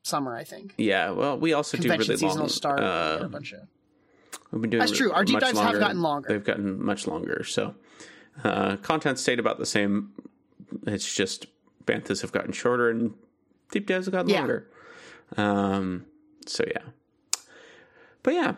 summer, 0.04 0.36
I 0.36 0.44
think. 0.44 0.74
Yeah, 0.78 1.12
well, 1.12 1.38
we 1.38 1.54
also 1.54 1.78
do 1.78 1.90
really 1.90 2.04
season 2.04 2.40
long. 2.40 2.50
start. 2.50 2.80
we 2.80 2.86
uh, 2.86 3.18
get 3.18 3.26
a 3.26 3.30
bunch 3.30 3.54
of 3.54 3.60
we've 4.52 4.62
been 4.62 4.70
doing 4.72 4.80
That's 4.80 4.92
true. 4.92 5.12
Our 5.12 5.24
deep 5.24 5.40
dives 5.40 5.60
have 5.60 5.80
gotten 5.80 6.02
longer. 6.02 6.30
They've 6.30 6.44
gotten 6.44 6.84
much 6.84 7.08
longer. 7.08 7.44
So, 7.44 7.76
uh, 8.44 8.78
content 8.78 9.20
stayed 9.20 9.40
about 9.40 9.60
the 9.60 9.66
same. 9.66 10.12
It's 10.88 11.14
just 11.14 11.46
banthas 11.86 12.22
have 12.22 12.32
gotten 12.32 12.52
shorter 12.52 12.90
and 12.90 13.14
deep 13.72 13.88
dives 13.88 14.06
have 14.08 14.14
gotten 14.14 14.30
Yeah. 14.30 14.40
longer. 14.40 14.68
Um. 15.38 16.06
So 16.50 16.64
yeah. 16.68 16.82
But 18.22 18.34
yeah. 18.34 18.56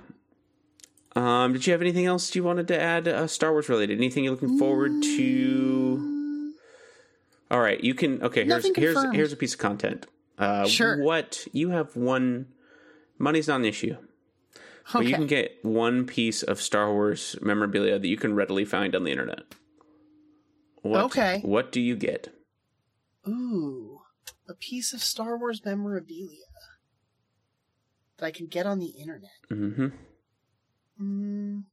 Um. 1.16 1.54
Did 1.54 1.66
you 1.66 1.72
have 1.74 1.82
anything 1.82 2.06
else 2.06 2.36
you 2.36 2.44
wanted 2.44 2.68
to 2.70 2.80
add, 2.80 3.08
uh, 3.08 3.28
Star 3.28 3.52
Wars 3.52 3.70
related? 3.70 3.98
Anything 3.98 4.24
you're 4.26 4.34
looking 4.34 4.58
forward 4.60 4.92
to? 5.02 6.54
All 7.50 7.62
right, 7.62 7.82
you 7.84 7.94
can. 7.94 8.22
Okay, 8.22 8.44
here's 8.44 8.76
here's 8.76 9.14
here's 9.14 9.32
a 9.34 9.38
piece 9.38 9.54
of 9.54 9.60
content. 9.60 10.08
Uh, 10.38 10.68
Sure. 10.68 11.02
What 11.02 11.48
you 11.54 11.70
have 11.70 11.96
one. 11.96 12.48
Money's 13.18 13.48
not 13.48 13.62
an 13.62 13.66
issue. 13.66 13.96
But 14.92 15.00
Okay. 15.00 15.10
you 15.10 15.16
can 15.16 15.26
get 15.28 15.58
one 15.64 16.06
piece 16.06 16.44
of 16.44 16.62
Star 16.62 16.92
Wars 16.94 17.38
memorabilia 17.42 17.98
that 17.98 18.08
you 18.08 18.18
can 18.18 18.36
readily 18.36 18.66
find 18.66 18.94
on 18.96 19.04
the 19.06 19.12
internet. 19.12 19.44
What, 20.82 21.06
Okay. 21.06 21.40
What 21.44 21.72
do 21.72 21.80
you 21.82 21.96
get? 21.96 22.28
Ooh. 23.28 24.02
A 24.48 24.54
piece 24.54 24.94
of 24.94 25.02
Star 25.02 25.38
Wars 25.40 25.62
memorabilia. 25.66 26.46
That 28.18 28.26
I 28.26 28.32
can 28.32 28.48
get 28.48 28.66
on 28.66 28.80
the 28.80 28.88
internet. 28.88 29.32
Mm-hmm. 29.52 29.88
Mm. 31.02 31.64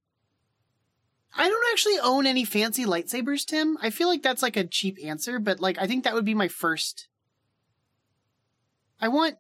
I 1.35 1.49
don't 1.49 1.73
actually 1.73 1.99
own 2.03 2.27
any 2.27 2.45
fancy 2.45 2.85
lightsabers, 2.85 3.47
Tim. 3.47 3.79
I 3.81 3.91
feel 3.91 4.09
like 4.09 4.23
that's 4.23 4.43
like 4.43 4.57
a 4.57 4.65
cheap 4.65 4.99
answer, 5.05 5.39
but 5.39 5.61
like 5.61 5.79
I 5.79 5.87
think 5.87 6.05
that 6.05 6.15
would 6.15 6.25
be 6.25 6.35
my 6.35 6.49
first. 6.49 7.09
I 9.01 9.09
want. 9.09 9.37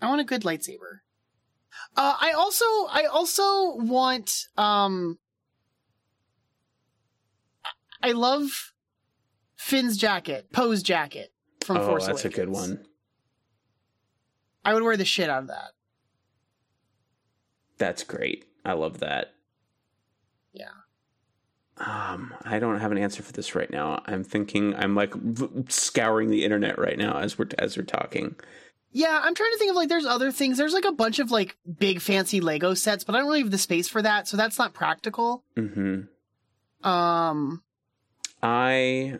I 0.00 0.08
want 0.08 0.20
a 0.20 0.24
good 0.24 0.42
lightsaber. 0.42 1.00
Uh, 1.96 2.16
I 2.20 2.32
also, 2.32 2.64
I 2.90 3.04
also 3.04 3.76
want, 3.76 4.48
um, 4.56 5.18
I 8.02 8.12
love 8.12 8.72
Finn's 9.56 9.96
jacket, 9.96 10.48
Poe's 10.52 10.82
jacket 10.82 11.32
from 11.60 11.76
Force. 11.76 11.86
Oh, 11.86 11.90
Force 11.90 12.06
that's 12.06 12.24
a 12.24 12.28
good 12.30 12.48
one. 12.48 12.84
I 14.64 14.74
would 14.74 14.82
wear 14.82 14.96
the 14.96 15.04
shit 15.04 15.28
out 15.30 15.42
of 15.42 15.48
that. 15.48 15.72
That's 17.78 18.04
great. 18.04 18.44
I 18.64 18.74
love 18.74 18.98
that. 19.00 19.34
Yeah. 20.52 20.68
Um, 21.78 22.32
I 22.44 22.58
don't 22.58 22.78
have 22.78 22.92
an 22.92 22.98
answer 22.98 23.22
for 23.22 23.32
this 23.32 23.54
right 23.54 23.70
now. 23.70 24.02
I'm 24.06 24.22
thinking. 24.22 24.74
I'm 24.76 24.94
like 24.94 25.14
v- 25.14 25.64
scouring 25.68 26.30
the 26.30 26.44
internet 26.44 26.78
right 26.78 26.96
now 26.98 27.18
as 27.18 27.38
we're 27.38 27.48
as 27.58 27.76
we're 27.76 27.82
talking. 27.84 28.36
Yeah, 28.92 29.20
I'm 29.24 29.34
trying 29.34 29.52
to 29.52 29.58
think 29.58 29.70
of 29.70 29.76
like 29.76 29.88
there's 29.88 30.04
other 30.04 30.30
things. 30.30 30.58
There's 30.58 30.74
like 30.74 30.84
a 30.84 30.92
bunch 30.92 31.18
of 31.18 31.30
like 31.30 31.56
big 31.78 32.00
fancy 32.00 32.40
Lego 32.40 32.74
sets, 32.74 33.04
but 33.04 33.14
I 33.16 33.18
don't 33.18 33.26
really 33.28 33.40
have 33.40 33.50
the 33.50 33.58
space 33.58 33.88
for 33.88 34.02
that, 34.02 34.28
so 34.28 34.36
that's 34.36 34.58
not 34.58 34.74
practical. 34.74 35.42
hmm 35.56 36.02
Um 36.84 37.62
I 38.42 39.18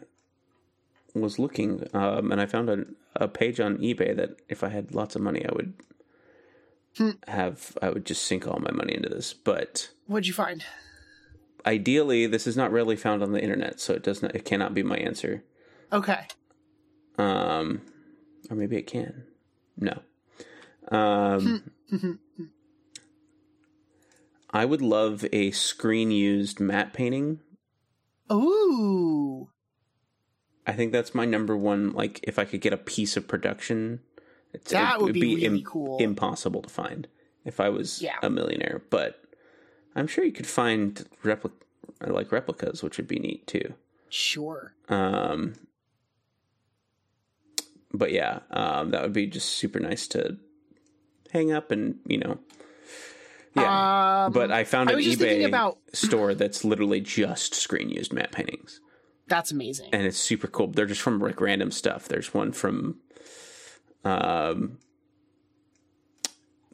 was 1.14 1.38
looking, 1.38 1.88
um, 1.94 2.32
and 2.32 2.40
I 2.40 2.46
found 2.46 2.68
a, 2.68 2.84
a 3.16 3.28
page 3.28 3.60
on 3.60 3.78
eBay 3.78 4.14
that 4.16 4.40
if 4.48 4.62
I 4.64 4.68
had 4.68 4.94
lots 4.94 5.14
of 5.16 5.22
money, 5.22 5.44
I 5.46 5.52
would 5.54 5.74
Hmm. 6.96 7.10
have. 7.26 7.76
I 7.80 7.88
would 7.90 8.04
just 8.04 8.22
sink 8.24 8.46
all 8.46 8.58
my 8.60 8.70
money 8.70 8.94
into 8.94 9.08
this. 9.08 9.32
But 9.32 9.90
what'd 10.06 10.26
you 10.26 10.32
find? 10.34 10.64
ideally, 11.64 12.26
this 12.26 12.46
is 12.46 12.56
not 12.56 12.72
really 12.72 12.96
found 12.96 13.22
on 13.22 13.32
the 13.32 13.40
internet, 13.42 13.80
so 13.80 13.94
it 13.94 14.02
does 14.02 14.20
not. 14.22 14.34
It 14.34 14.44
cannot 14.44 14.74
be 14.74 14.82
my 14.82 14.96
answer. 14.96 15.42
Okay. 15.92 16.26
Um, 17.18 17.82
or 18.50 18.56
maybe 18.56 18.76
it 18.76 18.86
can. 18.86 19.24
No. 19.76 20.02
Um, 20.90 21.70
I 24.50 24.64
would 24.64 24.82
love 24.82 25.24
a 25.32 25.50
screen 25.52 26.10
used 26.10 26.60
matte 26.60 26.92
painting. 26.92 27.40
Ooh. 28.30 29.48
I 30.66 30.72
think 30.72 30.92
that's 30.92 31.14
my 31.14 31.24
number 31.24 31.56
one. 31.56 31.92
Like, 31.92 32.20
if 32.22 32.38
I 32.38 32.44
could 32.44 32.60
get 32.60 32.72
a 32.72 32.76
piece 32.76 33.16
of 33.16 33.26
production, 33.26 34.00
it's, 34.52 34.70
That 34.70 34.96
it 35.00 35.02
would 35.02 35.14
be 35.14 35.36
really 35.36 35.62
cool. 35.66 35.98
Impossible 35.98 36.62
to 36.62 36.68
find 36.68 37.08
if 37.44 37.58
I 37.60 37.68
was 37.68 38.00
Yeah. 38.00 38.16
a 38.22 38.30
millionaire, 38.30 38.82
but 38.90 39.22
I'm 39.96 40.06
sure 40.06 40.24
you 40.24 40.32
could 40.32 40.46
find 40.46 41.04
repli- 41.24 41.50
like 42.06 42.30
replicas, 42.30 42.82
which 42.82 42.96
would 42.96 43.08
be 43.08 43.18
neat 43.18 43.46
too. 43.46 43.74
Sure. 44.08 44.74
Um, 44.88 45.54
but 47.92 48.12
yeah, 48.12 48.40
um, 48.50 48.90
that 48.90 49.02
would 49.02 49.12
be 49.12 49.26
just 49.26 49.48
super 49.50 49.80
nice 49.80 50.06
to 50.08 50.36
hang 51.30 51.52
up 51.52 51.70
and 51.70 51.98
you 52.06 52.18
know, 52.18 52.38
yeah. 53.54 54.24
Um, 54.26 54.32
but 54.32 54.50
I 54.50 54.64
found 54.64 54.90
an 54.90 54.96
thinking 54.98 55.18
eBay 55.18 55.46
about- 55.46 55.78
store 55.92 56.34
that's 56.34 56.64
literally 56.64 57.00
just 57.00 57.54
screen 57.54 57.90
used 57.90 58.12
matte 58.12 58.32
paintings, 58.32 58.80
That's 59.28 59.50
amazing. 59.50 59.90
and 59.92 60.02
it's 60.06 60.18
super 60.18 60.46
cool. 60.46 60.68
They're 60.68 60.86
just 60.86 61.00
from 61.00 61.18
like 61.18 61.40
random 61.40 61.70
stuff. 61.70 62.08
There's 62.08 62.34
one 62.34 62.52
from, 62.52 62.98
um, 64.04 64.78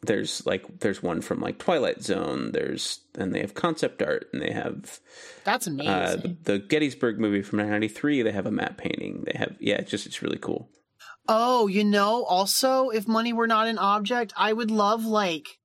there's 0.01 0.45
like 0.45 0.79
there's 0.79 1.03
one 1.03 1.21
from 1.21 1.41
like 1.41 1.57
Twilight 1.57 2.01
Zone. 2.01 2.51
There's 2.53 3.01
and 3.15 3.33
they 3.35 3.41
have 3.41 3.53
concept 3.53 4.01
art 4.01 4.27
and 4.31 4.41
they 4.41 4.51
have 4.51 4.99
That's 5.43 5.67
amazing. 5.67 5.89
uh, 5.91 6.15
the, 6.15 6.37
the 6.43 6.59
Gettysburg 6.59 7.19
movie 7.19 7.41
from 7.41 7.59
1993. 7.59 8.21
They 8.21 8.31
have 8.31 8.45
a 8.45 8.51
map 8.51 8.77
painting. 8.77 9.25
They 9.25 9.37
have 9.37 9.55
yeah, 9.59 9.75
it's 9.75 9.91
just 9.91 10.05
it's 10.05 10.21
really 10.21 10.37
cool. 10.37 10.69
oh, 11.27 11.67
you 11.67 11.83
know, 11.83 12.23
also, 12.23 12.89
if 12.89 13.07
money 13.07 13.33
were 13.33 13.47
not 13.47 13.67
an 13.67 13.77
object, 13.77 14.33
I 14.37 14.53
would 14.53 14.71
love 14.71 15.05
like 15.05 15.59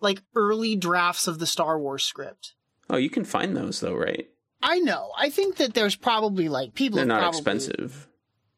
like 0.00 0.22
early 0.34 0.74
drafts 0.76 1.26
of 1.28 1.38
the 1.38 1.46
Star 1.46 1.78
Wars 1.78 2.04
script. 2.04 2.54
Oh, 2.90 2.96
you 2.96 3.10
can 3.10 3.24
find 3.24 3.56
those 3.56 3.80
though, 3.80 3.94
right? 3.94 4.28
I 4.62 4.78
know. 4.80 5.10
I 5.16 5.30
think 5.30 5.56
that 5.56 5.74
there's 5.74 5.94
probably 5.96 6.48
like 6.48 6.74
people. 6.74 6.96
They're 6.96 7.06
not 7.06 7.20
probably- 7.20 7.38
expensive. 7.38 8.08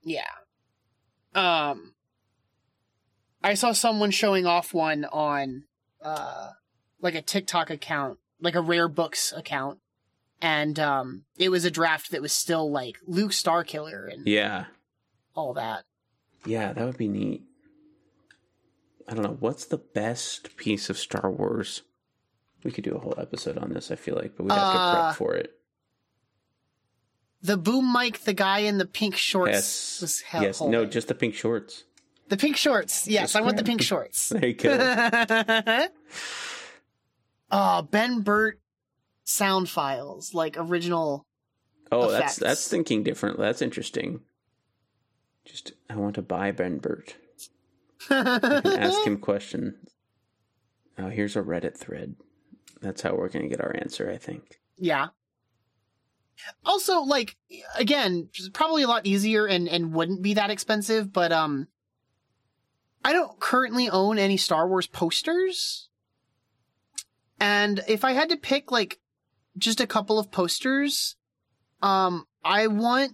Yeah. 0.03 0.25
Um 1.35 1.95
I 3.43 3.55
saw 3.55 3.73
someone 3.73 4.11
showing 4.11 4.47
off 4.47 4.73
one 4.75 5.05
on 5.07 5.65
uh 6.03 6.51
like 7.01 7.15
a 7.15 7.23
TikTok 7.23 7.71
account, 7.71 8.19
like 8.41 8.55
a 8.55 8.61
rare 8.61 8.89
books 8.89 9.33
account. 9.37 9.79
And 10.41 10.79
um 10.79 11.25
it 11.37 11.51
was 11.51 11.65
a 11.65 11.71
draft 11.71 12.11
that 12.13 12.23
was 12.23 12.33
still 12.33 12.71
like 12.71 12.97
Luke 13.07 13.33
Starkiller 13.33 14.13
and 14.13 14.27
Yeah, 14.27 14.67
all 15.35 15.53
that. 15.55 15.85
yeah, 16.47 16.73
that 16.73 16.85
would 16.85 16.97
be 16.99 17.09
neat. 17.09 17.43
I 19.07 19.15
don't 19.15 19.25
know 19.25 19.37
what's 19.41 19.67
the 19.67 19.79
best 19.79 20.57
piece 20.57 20.89
of 20.89 20.97
Star 20.97 21.31
Wars. 21.31 21.83
We 22.63 22.71
could 22.71 22.85
do 22.85 22.95
a 22.95 23.01
whole 23.01 23.15
episode 23.19 23.59
on 23.59 23.71
this. 23.73 23.91
I 23.91 23.97
feel 23.97 24.15
like, 24.15 24.37
but 24.37 24.45
we'd 24.45 24.53
have 24.53 24.73
to 24.73 24.79
Uh, 24.79 25.03
prep 25.09 25.17
for 25.17 25.35
it. 25.35 25.59
The 27.43 27.57
boom 27.57 27.93
mic, 27.93 28.21
the 28.21 28.35
guy 28.35 28.61
in 28.61 28.77
the 28.79 28.85
pink 28.87 29.17
shorts 29.17 29.51
Yes, 29.53 29.99
was 30.03 30.21
hell 30.21 30.43
yes, 30.43 30.61
no, 30.61 30.85
just 30.85 31.09
the 31.09 31.15
pink 31.15 31.35
shorts. 31.35 31.85
the 32.29 32.37
pink 32.37 32.57
shorts. 32.57 33.09
Yes, 33.09 33.23
Just 33.33 33.37
I 33.37 33.41
want 33.41 33.57
the 33.57 33.65
pink 33.65 33.81
shorts. 33.83 34.29
There 34.35 34.47
you 34.47 34.55
go. 34.55 35.87
oh, 37.51 37.83
Ben 37.91 38.21
Burtt 38.21 38.61
sound 39.25 39.69
files, 39.69 40.35
like 40.35 40.57
original 40.59 41.25
Oh, 41.93 42.11
Effects. 42.11 42.19
that's 42.19 42.37
that's 42.37 42.69
thinking 42.69 43.03
different. 43.03 43.39
That's 43.39 43.63
interesting. 43.63 44.21
Just 45.45 45.73
I 45.89 45.97
want 45.97 46.15
to 46.17 46.23
buy 46.23 46.53
Ben 46.53 46.79
Burtt. 46.79 47.17
Ask 48.11 49.03
him 49.05 49.17
questions. 49.21 49.75
Oh, 50.99 51.09
here's 51.09 51.35
a 51.37 51.43
Reddit 51.43 51.77
thread. 51.77 52.15
That's 52.81 53.03
how 53.03 53.15
we're 53.15 53.29
going 53.29 53.43
to 53.43 53.49
get 53.49 53.61
our 53.65 53.75
answer, 53.77 54.11
I 54.11 54.19
think. 54.19 54.61
Yeah. 54.79 55.09
Also, 56.65 57.01
like 57.01 57.37
again, 57.77 58.29
probably 58.53 58.83
a 58.83 58.89
lot 58.89 59.07
easier 59.07 59.47
and 59.47 59.69
and 59.69 59.93
wouldn't 59.93 60.23
be 60.23 60.35
that 60.35 60.51
expensive, 60.51 61.13
but 61.13 61.33
um 61.33 61.69
I 63.05 63.13
don't 63.13 63.41
currently 63.41 63.89
own 63.89 64.19
any 64.19 64.37
Star 64.37 64.69
Wars 64.69 64.87
posters. 64.87 65.89
And 67.39 67.83
if 67.89 68.05
I 68.05 68.13
had 68.13 68.29
to 68.29 68.37
pick 68.37 68.71
like 68.71 69.01
just 69.57 69.81
a 69.81 69.87
couple 69.87 70.19
of 70.19 70.31
posters, 70.31 71.17
um 71.83 72.27
I 72.45 72.67
want 72.67 73.13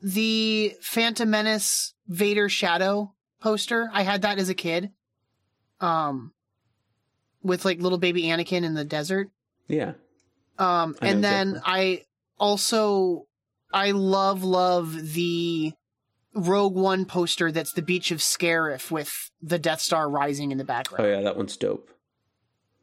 the 0.00 0.74
Phantom 0.80 1.28
Menace 1.28 1.94
Vader 2.08 2.48
Shadow 2.48 3.14
poster. 3.40 3.90
I 3.92 4.02
had 4.02 4.22
that 4.22 4.38
as 4.38 4.48
a 4.48 4.54
kid. 4.54 4.90
Um 5.80 6.32
with 7.42 7.64
like 7.64 7.80
little 7.80 7.98
baby 7.98 8.24
Anakin 8.24 8.64
in 8.64 8.74
the 8.74 8.84
desert. 8.84 9.30
Yeah. 9.68 9.92
Um, 10.58 10.96
and 11.00 11.24
then 11.24 11.48
exactly. 11.48 11.72
I 11.72 12.02
also 12.42 13.28
I 13.72 13.92
love 13.92 14.42
love 14.42 15.14
the 15.14 15.72
Rogue 16.34 16.74
One 16.74 17.04
poster 17.04 17.52
that's 17.52 17.72
the 17.72 17.82
beach 17.82 18.10
of 18.10 18.18
Scarif 18.18 18.90
with 18.90 19.30
the 19.40 19.58
Death 19.58 19.80
Star 19.80 20.10
rising 20.10 20.50
in 20.50 20.58
the 20.58 20.64
background. 20.64 21.04
Oh 21.04 21.08
yeah, 21.08 21.22
that 21.22 21.36
one's 21.36 21.56
dope. 21.56 21.90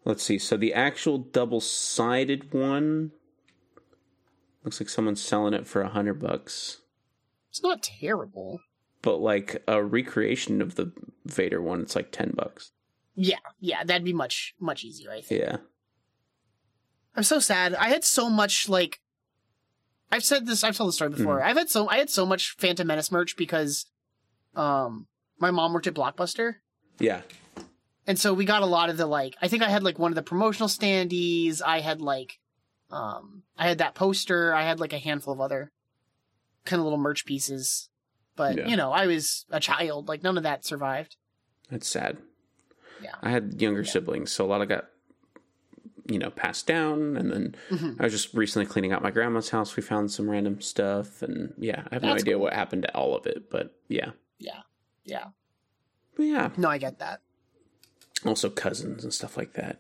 Let's 0.06 0.24
see. 0.24 0.40
So 0.40 0.56
the 0.56 0.74
actual 0.74 1.18
double-sided 1.18 2.54
one 2.54 3.12
looks 4.64 4.80
like 4.80 4.90
someone's 4.90 5.22
selling 5.22 5.54
it 5.54 5.68
for 5.68 5.82
a 5.82 5.90
hundred 5.90 6.22
bucks. 6.22 6.82
It's 7.50 7.62
not 7.62 7.84
terrible. 7.84 8.62
But 9.02 9.18
like 9.18 9.62
a 9.68 9.84
recreation 9.84 10.62
of 10.62 10.76
the 10.76 10.94
Vader 11.26 11.62
one, 11.62 11.82
it's 11.82 11.96
like 11.96 12.12
ten 12.12 12.32
bucks. 12.36 12.72
Yeah, 13.16 13.38
yeah, 13.60 13.84
that'd 13.84 14.06
be 14.06 14.14
much 14.14 14.56
much 14.60 14.86
easier. 14.86 15.12
I 15.12 15.22
think. 15.22 15.42
Yeah. 15.42 15.58
I'm 17.16 17.24
so 17.24 17.40
sad. 17.40 17.76
I 17.76 17.90
had 17.90 18.06
so 18.06 18.30
much 18.30 18.70
like. 18.70 19.02
I've 20.12 20.24
said 20.24 20.46
this. 20.48 20.64
I've 20.64 20.76
told 20.76 20.90
the 20.90 20.94
story 20.94 21.12
before. 21.12 21.44
I've 21.44 21.58
had 21.58 21.70
so 21.70 21.88
I 21.88 21.98
had 21.98 22.10
so 22.10 22.26
much 22.26 22.56
Phantom 22.58 22.86
Menace 22.88 23.12
merch 23.12 23.36
because, 23.38 23.86
um, 24.56 25.08
my 25.38 25.52
mom 25.52 25.74
worked 25.74 25.88
at 25.88 25.94
Blockbuster. 25.94 26.56
Yeah. 27.00 27.22
And 28.08 28.18
so 28.18 28.34
we 28.34 28.44
got 28.46 28.64
a 28.64 28.66
lot 28.68 28.90
of 28.90 28.98
the 28.98 29.06
like 29.06 29.36
I 29.42 29.48
think 29.48 29.62
I 29.64 29.70
had 29.70 29.84
like 29.84 30.00
one 30.00 30.12
of 30.12 30.16
the 30.16 30.24
promotional 30.24 30.68
standees, 30.68 31.62
I 31.66 31.80
had 31.82 32.02
like 32.02 32.40
um 32.92 33.44
I 33.58 33.68
had 33.68 33.78
that 33.78 33.94
poster, 33.94 34.54
I 34.54 34.64
had 34.64 34.80
like 34.80 34.94
a 34.94 34.98
handful 34.98 35.34
of 35.34 35.40
other 35.42 35.72
kind 36.66 36.80
of 36.80 36.86
little 36.86 36.98
merch 37.00 37.26
pieces. 37.26 37.90
But 38.36 38.58
Yeah. 38.58 38.68
you 38.68 38.76
know, 38.78 38.92
I 38.92 39.06
was 39.06 39.46
a 39.52 39.60
child, 39.60 40.08
like 40.08 40.24
none 40.24 40.38
of 40.38 40.44
that 40.44 40.66
survived. 40.66 41.16
That's 41.70 41.88
sad. 41.88 42.18
Yeah. 43.02 43.14
I 43.22 43.30
had 43.30 43.62
younger 43.62 43.84
siblings, 43.84 44.32
so 44.32 44.44
a 44.44 44.48
lot 44.48 44.62
of 44.62 44.68
got 44.70 44.86
you 46.10 46.20
know 46.20 46.30
passed 46.32 46.66
down, 46.68 47.16
and 47.16 47.32
then 47.32 47.56
Mhm. 47.70 48.00
I 48.00 48.04
was 48.04 48.12
just 48.14 48.34
recently 48.34 48.66
cleaning 48.66 48.92
out 48.92 49.02
my 49.02 49.12
grandma's 49.12 49.50
house. 49.52 49.76
We 49.76 49.84
found 49.84 50.12
some 50.12 50.30
random 50.30 50.60
stuff, 50.62 51.22
and 51.22 51.54
yeah, 51.58 51.84
I 51.92 51.96
have 51.96 52.04
no 52.04 52.14
idea 52.14 52.34
cool. 52.34 52.42
what 52.44 52.54
happened 52.54 52.82
to 52.84 52.96
all 52.96 53.16
of 53.16 53.26
it, 53.28 53.50
but 53.50 53.76
yeah, 53.88 54.12
Yeah. 54.40 54.62
Yeah. 55.06 55.26
but 56.16 56.24
yeah. 56.24 56.50
No, 56.58 56.68
I 56.70 56.78
get 56.78 57.00
that. 57.00 57.22
also 58.26 58.50
cousins 58.50 59.04
and 59.06 59.14
stuff 59.14 59.38
like 59.38 59.54
that. 59.54 59.80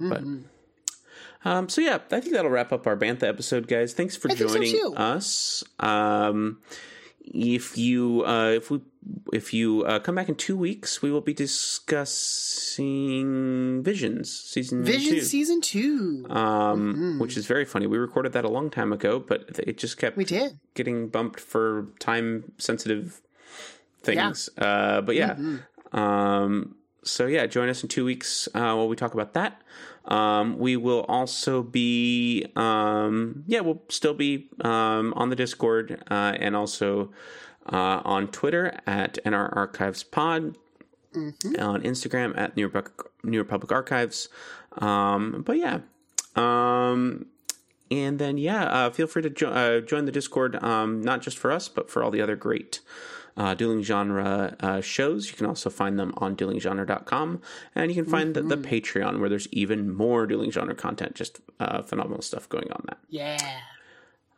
Mm-hmm. 0.00 0.08
But 0.08 1.48
um, 1.50 1.68
so 1.68 1.80
yeah, 1.80 1.98
I 2.10 2.20
think 2.20 2.32
that'll 2.34 2.50
wrap 2.50 2.72
up 2.72 2.86
our 2.86 2.96
Bantha 2.96 3.24
episode, 3.24 3.68
guys. 3.68 3.92
Thanks 3.94 4.16
for 4.16 4.30
I 4.30 4.34
think 4.34 4.48
so, 4.50 4.56
joining 4.56 4.96
us. 4.96 5.62
Um, 5.78 6.60
if 7.20 7.76
you 7.76 8.24
uh, 8.26 8.52
if 8.56 8.70
we 8.70 8.80
if 9.32 9.52
you 9.54 9.84
uh, 9.84 9.98
come 9.98 10.14
back 10.14 10.28
in 10.28 10.34
two 10.34 10.56
weeks, 10.56 11.02
we 11.02 11.10
will 11.10 11.20
be 11.20 11.34
discussing 12.68 13.82
Visions 13.82 14.30
season 14.30 14.84
Vision 14.84 15.14
two. 15.14 15.20
season 15.22 15.60
two. 15.60 16.26
um, 16.30 17.18
which 17.18 17.36
is 17.36 17.46
very 17.46 17.64
funny. 17.64 17.86
We 17.86 17.98
recorded 17.98 18.32
that 18.32 18.44
a 18.44 18.48
long 18.48 18.70
time 18.70 18.92
ago, 18.92 19.18
but 19.18 19.58
it 19.58 19.78
just 19.78 19.98
kept 19.98 20.16
we 20.16 20.24
did. 20.24 20.58
getting 20.74 21.08
bumped 21.08 21.40
for 21.40 21.88
time 21.98 22.52
sensitive 22.58 23.20
things. 24.02 24.48
Uh, 24.58 25.00
but 25.00 25.14
yeah. 25.16 25.36
Um, 25.92 26.76
so 27.02 27.26
yeah, 27.26 27.46
join 27.46 27.68
us 27.68 27.82
in 27.82 27.88
two 27.88 28.04
weeks 28.04 28.48
uh, 28.54 28.74
while 28.74 28.88
we 28.88 28.96
talk 28.96 29.14
about 29.14 29.34
that. 29.34 29.60
Um, 30.04 30.58
we 30.58 30.76
will 30.76 31.02
also 31.02 31.62
be, 31.62 32.46
um, 32.56 33.44
yeah, 33.46 33.60
we'll 33.60 33.82
still 33.90 34.14
be 34.14 34.48
um, 34.62 35.12
on 35.16 35.28
the 35.28 35.36
Discord 35.36 36.02
uh, 36.10 36.34
and 36.38 36.56
also 36.56 37.10
uh, 37.72 38.02
on 38.04 38.28
Twitter 38.28 38.78
at 38.86 39.18
NR 39.24 39.54
Archives 39.56 40.02
Pod, 40.02 40.56
on 41.14 41.82
Instagram 41.82 42.36
at 42.36 42.56
New 42.56 42.66
Republic, 42.66 43.10
New 43.24 43.38
Republic 43.38 43.72
Archives. 43.72 44.28
Um, 44.78 45.42
but 45.44 45.56
yeah, 45.56 45.80
um, 46.36 47.26
and 47.90 48.18
then, 48.18 48.38
yeah, 48.38 48.64
uh, 48.64 48.90
feel 48.90 49.06
free 49.06 49.22
to 49.22 49.30
jo- 49.30 49.50
uh, 49.50 49.80
join 49.80 50.04
the 50.04 50.12
Discord, 50.12 50.62
um, 50.62 51.02
not 51.02 51.22
just 51.22 51.38
for 51.38 51.50
us, 51.50 51.68
but 51.68 51.90
for 51.90 52.02
all 52.02 52.10
the 52.10 52.20
other 52.20 52.36
great 52.36 52.80
uh, 53.36 53.54
dueling 53.54 53.82
genre 53.82 54.56
uh, 54.60 54.80
shows. 54.80 55.30
You 55.30 55.36
can 55.36 55.46
also 55.46 55.70
find 55.70 55.98
them 55.98 56.12
on 56.18 56.36
duelinggenre.com. 56.36 57.40
And 57.74 57.90
you 57.90 58.02
can 58.02 58.10
find 58.10 58.34
the, 58.34 58.42
the 58.42 58.56
Patreon, 58.56 59.20
where 59.20 59.28
there's 59.28 59.48
even 59.52 59.94
more 59.94 60.26
dueling 60.26 60.50
genre 60.50 60.74
content. 60.74 61.14
Just 61.14 61.40
uh, 61.60 61.82
phenomenal 61.82 62.20
stuff 62.20 62.48
going 62.48 62.70
on 62.70 62.84
there. 62.86 62.98
Yeah. 63.08 63.60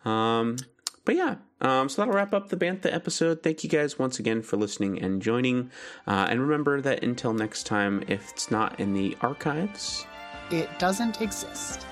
Um, 0.04 0.56
but 1.04 1.16
yeah, 1.16 1.36
um, 1.60 1.88
so 1.88 2.02
that'll 2.02 2.14
wrap 2.14 2.32
up 2.32 2.48
the 2.48 2.56
Bantha 2.56 2.92
episode. 2.92 3.42
Thank 3.42 3.64
you 3.64 3.70
guys 3.70 3.98
once 3.98 4.18
again 4.18 4.42
for 4.42 4.56
listening 4.56 5.00
and 5.00 5.20
joining. 5.20 5.70
Uh, 6.06 6.26
and 6.30 6.40
remember 6.40 6.80
that 6.80 7.02
until 7.02 7.32
next 7.32 7.64
time, 7.64 8.02
if 8.08 8.30
it's 8.30 8.50
not 8.50 8.78
in 8.80 8.94
the 8.94 9.16
archives, 9.20 10.06
It 10.50 10.68
doesn't 10.78 11.20
exist. 11.20 11.86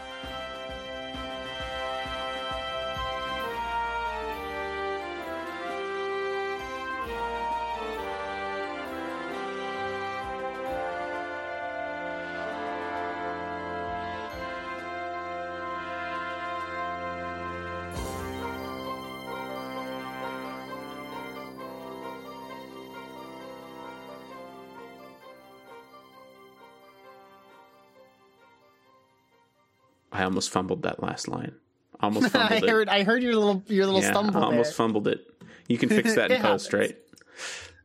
Almost 30.29 30.51
fumbled 30.51 30.83
that 30.83 31.03
last 31.03 31.27
line. 31.29 31.55
Almost 32.01 32.27
I 32.35 32.49
fumbled 32.49 32.65
it. 32.65 32.71
heard. 32.71 32.89
I 32.89 33.03
heard 33.03 33.23
your 33.23 33.35
little 33.35 33.63
your 33.67 33.87
little 33.87 34.01
yeah, 34.03 34.11
stumble 34.11 34.41
I 34.41 34.45
almost 34.47 34.71
there. 34.71 34.75
fumbled 34.87 35.09
it. 35.09 35.27
You 35.69 35.79
can 35.79 35.89
fix 35.89 36.15
that 36.15 36.31
in 36.31 36.41
post, 36.43 36.71
happens. 36.73 36.91
right? 36.91 36.99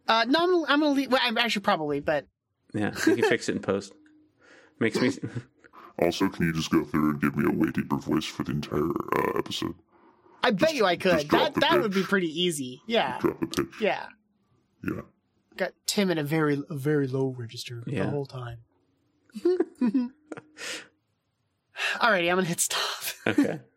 Uh, 0.07 0.25
no, 0.27 0.39
I'm, 0.65 0.71
I'm 0.73 0.79
gonna 0.81 0.91
leave. 0.93 1.11
Well, 1.11 1.21
I'm 1.23 1.37
actually 1.37 1.61
probably, 1.63 1.99
but 1.99 2.27
Yeah, 2.73 2.91
you 3.07 3.15
can 3.15 3.23
fix 3.29 3.49
it 3.49 3.55
in 3.55 3.61
post. 3.61 3.93
Makes 4.79 4.99
me. 5.01 5.11
Also, 6.01 6.27
can 6.27 6.47
you 6.47 6.53
just 6.53 6.71
go 6.71 6.83
through 6.83 7.11
and 7.11 7.21
give 7.21 7.35
me 7.37 7.45
a 7.47 7.51
way 7.55 7.69
deeper 7.69 7.97
voice 7.97 8.25
for 8.25 8.41
the 8.43 8.51
entire 8.51 8.81
uh, 8.89 9.37
episode? 9.37 9.75
I 10.43 10.49
bet 10.49 10.73
you 10.73 10.85
I 10.85 10.95
could. 10.95 11.11
just 11.11 11.27
drop 11.27 11.43
That 11.43 11.53
the 11.53 11.59
that 11.59 11.81
would 11.83 11.93
be 11.93 12.01
pretty 12.01 12.29
easy. 12.41 12.81
Yeah, 12.87 13.19
Drop 13.19 13.39
a 13.43 13.45
pitch. 13.45 13.67
yeah. 13.79 14.07
Yeah. 14.83 15.01
Got 15.55 15.73
Tim 15.85 16.09
in 16.09 16.17
a 16.17 16.23
very 16.23 16.59
a 16.67 16.75
very 16.75 17.05
low 17.07 17.35
register 17.37 17.83
Yeah. 17.85 18.05
the 18.05 18.09
whole 18.09 18.25
time. 18.25 18.57
Alrighty, 21.99 22.29
I'm 22.29 22.37
gonna 22.37 22.47
hit 22.47 22.59
stop. 22.59 22.79
Okay. 23.27 23.59